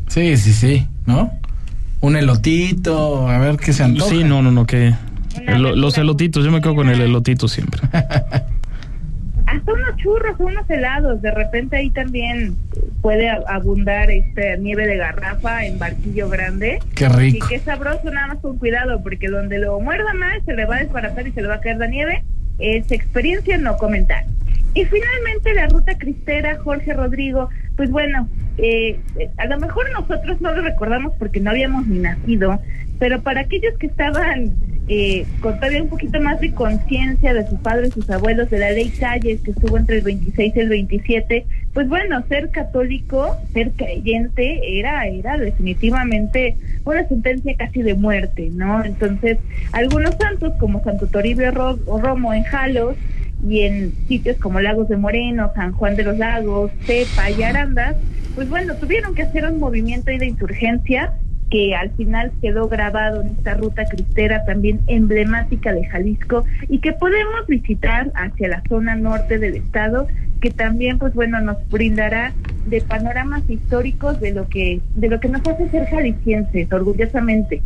Sí, 0.08 0.36
sí, 0.36 0.52
sí, 0.52 0.88
¿no? 1.06 1.32
Un 2.02 2.16
elotito, 2.16 3.28
a 3.30 3.38
ver 3.40 3.58
qué 3.58 3.74
se 3.74 3.84
antoja. 3.84 4.10
Sí, 4.10 4.24
no, 4.24 4.42
no, 4.42 4.52
no, 4.52 4.66
que 4.66 4.94
el- 5.48 5.62
los 5.80 5.98
elotitos, 5.98 6.44
yo 6.44 6.52
me 6.52 6.62
quedo 6.62 6.76
con 6.76 6.90
el 6.90 7.00
elotito 7.02 7.48
siempre. 7.48 7.82
hasta 9.46 9.74
unos 9.74 9.96
churros, 9.98 10.36
unos 10.40 10.70
helados, 10.70 11.22
de 11.22 11.32
repente 11.32 11.76
ahí 11.78 11.90
también 11.90 12.56
puede 13.02 13.30
abundar 13.30 14.10
este 14.10 14.58
nieve 14.60 14.88
de 14.88 14.96
garrafa 14.98 15.66
en 15.66 15.78
barquillo 15.78 16.30
grande. 16.30 16.80
Qué 16.96 17.10
rico. 17.10 17.46
Y 17.46 17.50
qué 17.50 17.60
sabroso, 17.60 18.10
nada 18.12 18.28
más 18.28 18.38
con 18.40 18.58
cuidado, 18.58 19.02
porque 19.04 19.28
donde 19.28 19.60
lo 19.60 19.80
muerda 19.80 20.14
más 20.14 20.38
se 20.46 20.54
le 20.54 20.66
va 20.66 20.78
a 20.78 20.80
desbaratar 20.80 21.28
y 21.28 21.32
se 21.34 21.42
le 21.42 21.48
va 21.50 21.56
a 21.56 21.60
caer 21.62 21.78
la 21.78 21.88
nieve. 21.88 22.24
Es 22.60 22.92
experiencia, 22.92 23.58
no 23.58 23.78
comentar. 23.78 24.24
Y 24.74 24.86
finalmente 24.86 25.54
la 25.54 25.68
ruta 25.68 25.98
cristera, 25.98 26.58
Jorge 26.64 26.94
Rodrigo, 26.94 27.50
pues 27.76 27.90
bueno, 27.92 28.28
eh, 28.58 29.00
eh, 29.18 29.30
a 29.38 29.46
lo 29.48 29.60
mejor 29.60 29.86
nosotros 29.92 30.40
no 30.42 30.54
lo 30.54 30.62
recordamos 30.62 31.14
porque 31.18 31.40
no 31.40 31.52
habíamos 31.52 31.88
ni 31.88 32.00
nacido, 32.00 32.60
pero 33.00 33.22
para 33.22 33.42
aquellos 33.42 33.74
que 33.80 33.88
estaban 33.88 34.52
eh, 34.88 35.26
con 35.40 35.56
todavía 35.56 35.82
un 35.84 35.90
poquito 35.90 36.20
más 36.22 36.40
de 36.42 36.52
conciencia 36.54 37.34
de 37.34 37.48
sus 37.48 37.58
padres, 37.60 37.94
sus 37.94 38.10
abuelos, 38.10 38.50
de 38.50 38.60
la 38.60 38.72
ley 38.72 38.90
Calles, 38.90 39.40
que 39.42 39.52
estuvo 39.52 39.78
entre 39.78 39.98
el 40.00 40.04
26 40.04 40.54
y 40.56 40.60
el 40.60 40.70
27, 40.70 41.46
pues 41.74 41.88
bueno, 41.88 42.22
ser 42.28 42.50
católico, 42.50 43.38
ser 43.54 43.72
creyente, 43.72 44.80
era, 44.80 45.08
era 45.08 45.38
definitivamente 45.38 46.58
una 46.84 47.08
sentencia 47.08 47.56
casi 47.58 47.82
de 47.82 47.94
muerte, 47.96 48.50
¿no? 48.54 48.84
Entonces, 48.84 49.38
algunos 49.72 50.16
santos, 50.16 50.54
como 50.60 50.84
Santo 50.84 51.08
Toribio 51.08 51.52
Ro- 51.52 51.80
Romo 51.86 52.34
en 52.34 52.44
Jalos, 52.44 52.96
y 53.48 53.62
en 53.62 53.92
sitios 54.08 54.38
como 54.38 54.60
Lagos 54.60 54.88
de 54.90 54.98
Moreno, 54.98 55.52
San 55.56 55.72
Juan 55.72 55.96
de 55.96 56.04
los 56.04 56.18
Lagos, 56.20 56.70
Tepa 56.86 57.32
y 57.32 57.42
Arandas, 57.42 57.96
pues 58.36 58.50
bueno, 58.50 58.76
tuvieron 58.76 59.14
que 59.14 59.24
hacer 59.24 59.46
un 59.46 59.60
movimiento 59.60 60.12
ahí 60.12 60.18
de 60.18 60.28
insurgencia 60.28 61.14
que 61.50 61.76
al 61.76 61.92
final 61.92 62.32
quedó 62.42 62.70
grabado 62.70 63.22
en 63.22 63.28
esta 63.28 63.56
ruta 63.56 63.86
cristera 63.86 64.44
también 64.46 64.80
emblemática 64.88 65.74
de 65.74 65.86
Jalisco 65.86 66.46
y 66.70 66.80
que 66.80 66.94
podemos 66.94 67.46
visitar 67.48 68.10
hacia 68.16 68.48
la 68.48 68.64
zona 68.70 68.96
norte 68.96 69.38
del 69.38 69.58
estado, 69.58 70.08
que 70.40 70.50
también 70.50 70.98
pues 70.98 71.14
bueno 71.14 71.42
nos 71.42 71.58
brindará 71.70 72.34
de 72.66 72.80
panoramas 72.82 73.48
históricos 73.50 74.20
de 74.22 74.32
lo 74.32 74.48
que 74.48 74.80
de 74.96 75.10
lo 75.10 75.20
que 75.20 75.28
nos 75.28 75.46
hace 75.46 75.70
ser 75.70 75.88
jaliscienses 75.88 76.72
orgullosamente. 76.72 77.62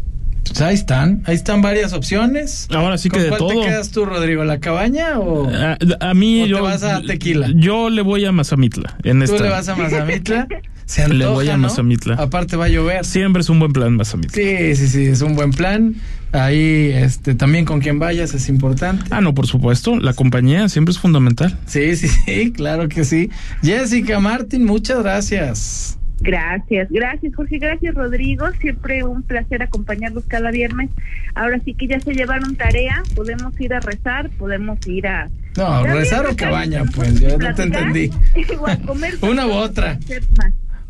Pues 0.48 0.62
ahí 0.62 0.76
están, 0.76 1.22
ahí 1.26 1.36
están 1.36 1.62
varias 1.62 1.94
opciones. 1.94 2.68
Ahora 2.72 2.98
sí 2.98 3.10
que 3.10 3.16
¿Con 3.18 3.24
de 3.24 3.30
cuál 3.30 3.40
todo. 3.40 3.50
te 3.62 3.68
quedas 3.68 3.92
tú, 3.92 4.06
Rodrigo? 4.06 4.44
¿La 4.46 4.60
cabaña 4.60 5.20
o 5.20 5.50
A, 5.50 5.78
a 6.00 6.14
mí 6.14 6.42
¿O 6.42 6.44
te 6.46 6.50
yo 6.52 6.64
vas 6.64 6.84
a 6.84 7.02
Tequila? 7.02 7.50
Yo 7.56 7.90
le 7.90 8.02
voy 8.02 8.26
a 8.26 8.32
Mazamitla 8.32 8.98
en 9.04 9.20
tú 9.20 9.26
esta. 9.26 9.44
le 9.44 9.50
vas 9.50 9.68
a 9.70 9.76
Mazamitla? 9.76 10.48
Se 10.86 11.02
antoja, 11.02 11.18
le 11.18 11.26
voy 11.26 11.50
a 11.50 11.54
¿no? 11.58 11.64
Mazamitla. 11.64 12.14
Aparte 12.14 12.58
va 12.58 12.66
a 12.66 12.70
llover. 12.70 13.04
Siempre 13.06 13.42
es 13.42 13.50
un 13.50 13.58
buen 13.60 13.74
plan 13.74 13.96
Mazamitla. 13.96 14.32
Sí, 14.36 14.76
sí, 14.76 14.88
sí, 14.88 15.06
es 15.08 15.22
un 15.22 15.36
buen 15.36 15.50
plan. 15.50 15.96
Ahí, 16.32 16.92
este, 16.94 17.34
también 17.34 17.66
con 17.66 17.80
quien 17.82 17.98
vayas 17.98 18.36
es 18.36 18.50
importante. 18.50 19.04
Ah, 19.10 19.20
no, 19.20 19.34
por 19.34 19.48
supuesto. 19.48 19.98
La 19.98 20.14
compañía 20.14 20.70
siempre 20.70 20.92
es 20.92 21.00
fundamental. 21.00 21.58
Sí, 21.66 21.96
sí, 21.96 22.08
sí, 22.08 22.52
claro 22.52 22.88
que 22.88 23.04
sí. 23.04 23.32
Jessica 23.64 24.20
Martín, 24.20 24.64
muchas 24.66 25.00
gracias. 25.02 25.98
Gracias, 26.22 26.88
gracias 26.90 27.36
Jorge, 27.36 27.60
gracias 27.60 27.94
Rodrigo, 27.94 28.46
siempre 28.60 29.04
un 29.04 29.24
placer 29.24 29.62
acompañarlos 29.64 30.26
cada 30.28 30.52
viernes. 30.52 30.90
Ahora 31.34 31.60
sí 31.64 31.74
que 31.74 31.88
ya 31.88 32.00
se 32.00 32.14
llevaron 32.14 32.56
tarea, 32.56 33.04
podemos 33.16 33.60
ir 33.60 33.74
a 33.74 33.80
rezar, 33.80 34.30
podemos 34.32 34.80
ir 34.88 35.08
a... 35.08 35.30
No, 35.58 35.64
También 35.64 35.96
rezar 35.96 36.26
o 36.26 36.36
cabaña, 36.36 36.84
pues, 36.96 37.20
yo 37.20 37.38
no 37.38 37.54
te 37.54 37.64
entendí. 37.64 38.10
Una 39.22 39.48
u 39.48 39.52
otra. 39.52 40.00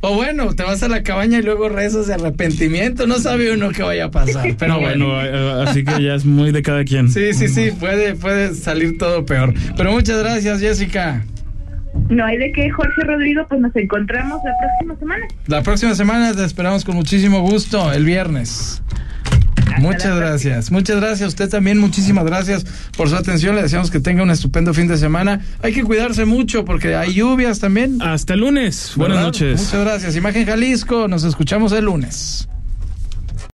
O 0.01 0.13
bueno, 0.13 0.53
te 0.53 0.61
vas 0.61 0.83
a 0.83 0.87
la 0.87 1.01
cabaña 1.01 1.39
y 1.39 1.41
luego 1.41 1.67
rezas 1.67 2.05
de 2.05 2.13
arrepentimiento, 2.13 3.07
no 3.07 3.17
sabe 3.17 3.51
uno 3.51 3.69
qué 3.71 3.81
vaya 3.81 4.05
a 4.05 4.11
pasar. 4.11 4.55
Pero 4.59 4.73
No, 4.73 4.79
bueno, 4.79 5.23
eh, 5.23 5.63
así 5.65 5.83
que 5.83 6.03
ya 6.03 6.13
es 6.13 6.25
muy 6.25 6.51
de 6.51 6.61
cada 6.61 6.83
quien. 6.83 7.09
Sí, 7.09 7.33
sí, 7.33 7.47
sí, 7.47 7.71
puede, 7.71 8.13
puede 8.13 8.53
salir 8.53 8.99
todo 8.99 9.25
peor. 9.25 9.53
Pero 9.75 9.91
muchas 9.91 10.19
gracias, 10.19 10.59
Jessica. 10.59 11.25
No 12.09 12.25
hay 12.25 12.37
de 12.37 12.51
qué, 12.51 12.69
Jorge 12.69 13.01
Rodrigo, 13.03 13.45
pues 13.47 13.61
nos 13.61 13.75
encontramos 13.75 14.39
la 14.43 14.53
próxima 14.59 14.99
semana. 14.99 15.25
La 15.47 15.63
próxima 15.63 15.95
semana 15.95 16.33
te 16.33 16.43
esperamos 16.43 16.85
con 16.85 16.95
muchísimo 16.95 17.41
gusto, 17.41 17.91
el 17.91 18.05
viernes. 18.05 18.81
Muchas 19.79 20.15
gracias, 20.15 20.71
muchas 20.71 20.97
gracias. 20.97 21.29
Usted 21.29 21.49
también, 21.49 21.79
muchísimas 21.79 22.25
gracias 22.25 22.65
por 22.95 23.09
su 23.09 23.15
atención. 23.15 23.55
Le 23.55 23.63
deseamos 23.63 23.91
que 23.91 23.99
tenga 23.99 24.23
un 24.23 24.31
estupendo 24.31 24.73
fin 24.73 24.87
de 24.87 24.97
semana. 24.97 25.41
Hay 25.61 25.73
que 25.73 25.83
cuidarse 25.83 26.25
mucho 26.25 26.63
porque 26.63 26.95
hay 26.95 27.13
lluvias 27.13 27.59
también. 27.59 28.01
Hasta 28.01 28.35
el 28.35 28.41
lunes. 28.41 28.93
Buenas 28.95 29.17
¿verdad? 29.17 29.27
noches. 29.27 29.61
Muchas 29.65 29.81
gracias. 29.81 30.15
Imagen 30.15 30.45
Jalisco, 30.45 31.07
nos 31.07 31.23
escuchamos 31.23 31.71
el 31.73 31.85
lunes. 31.85 32.47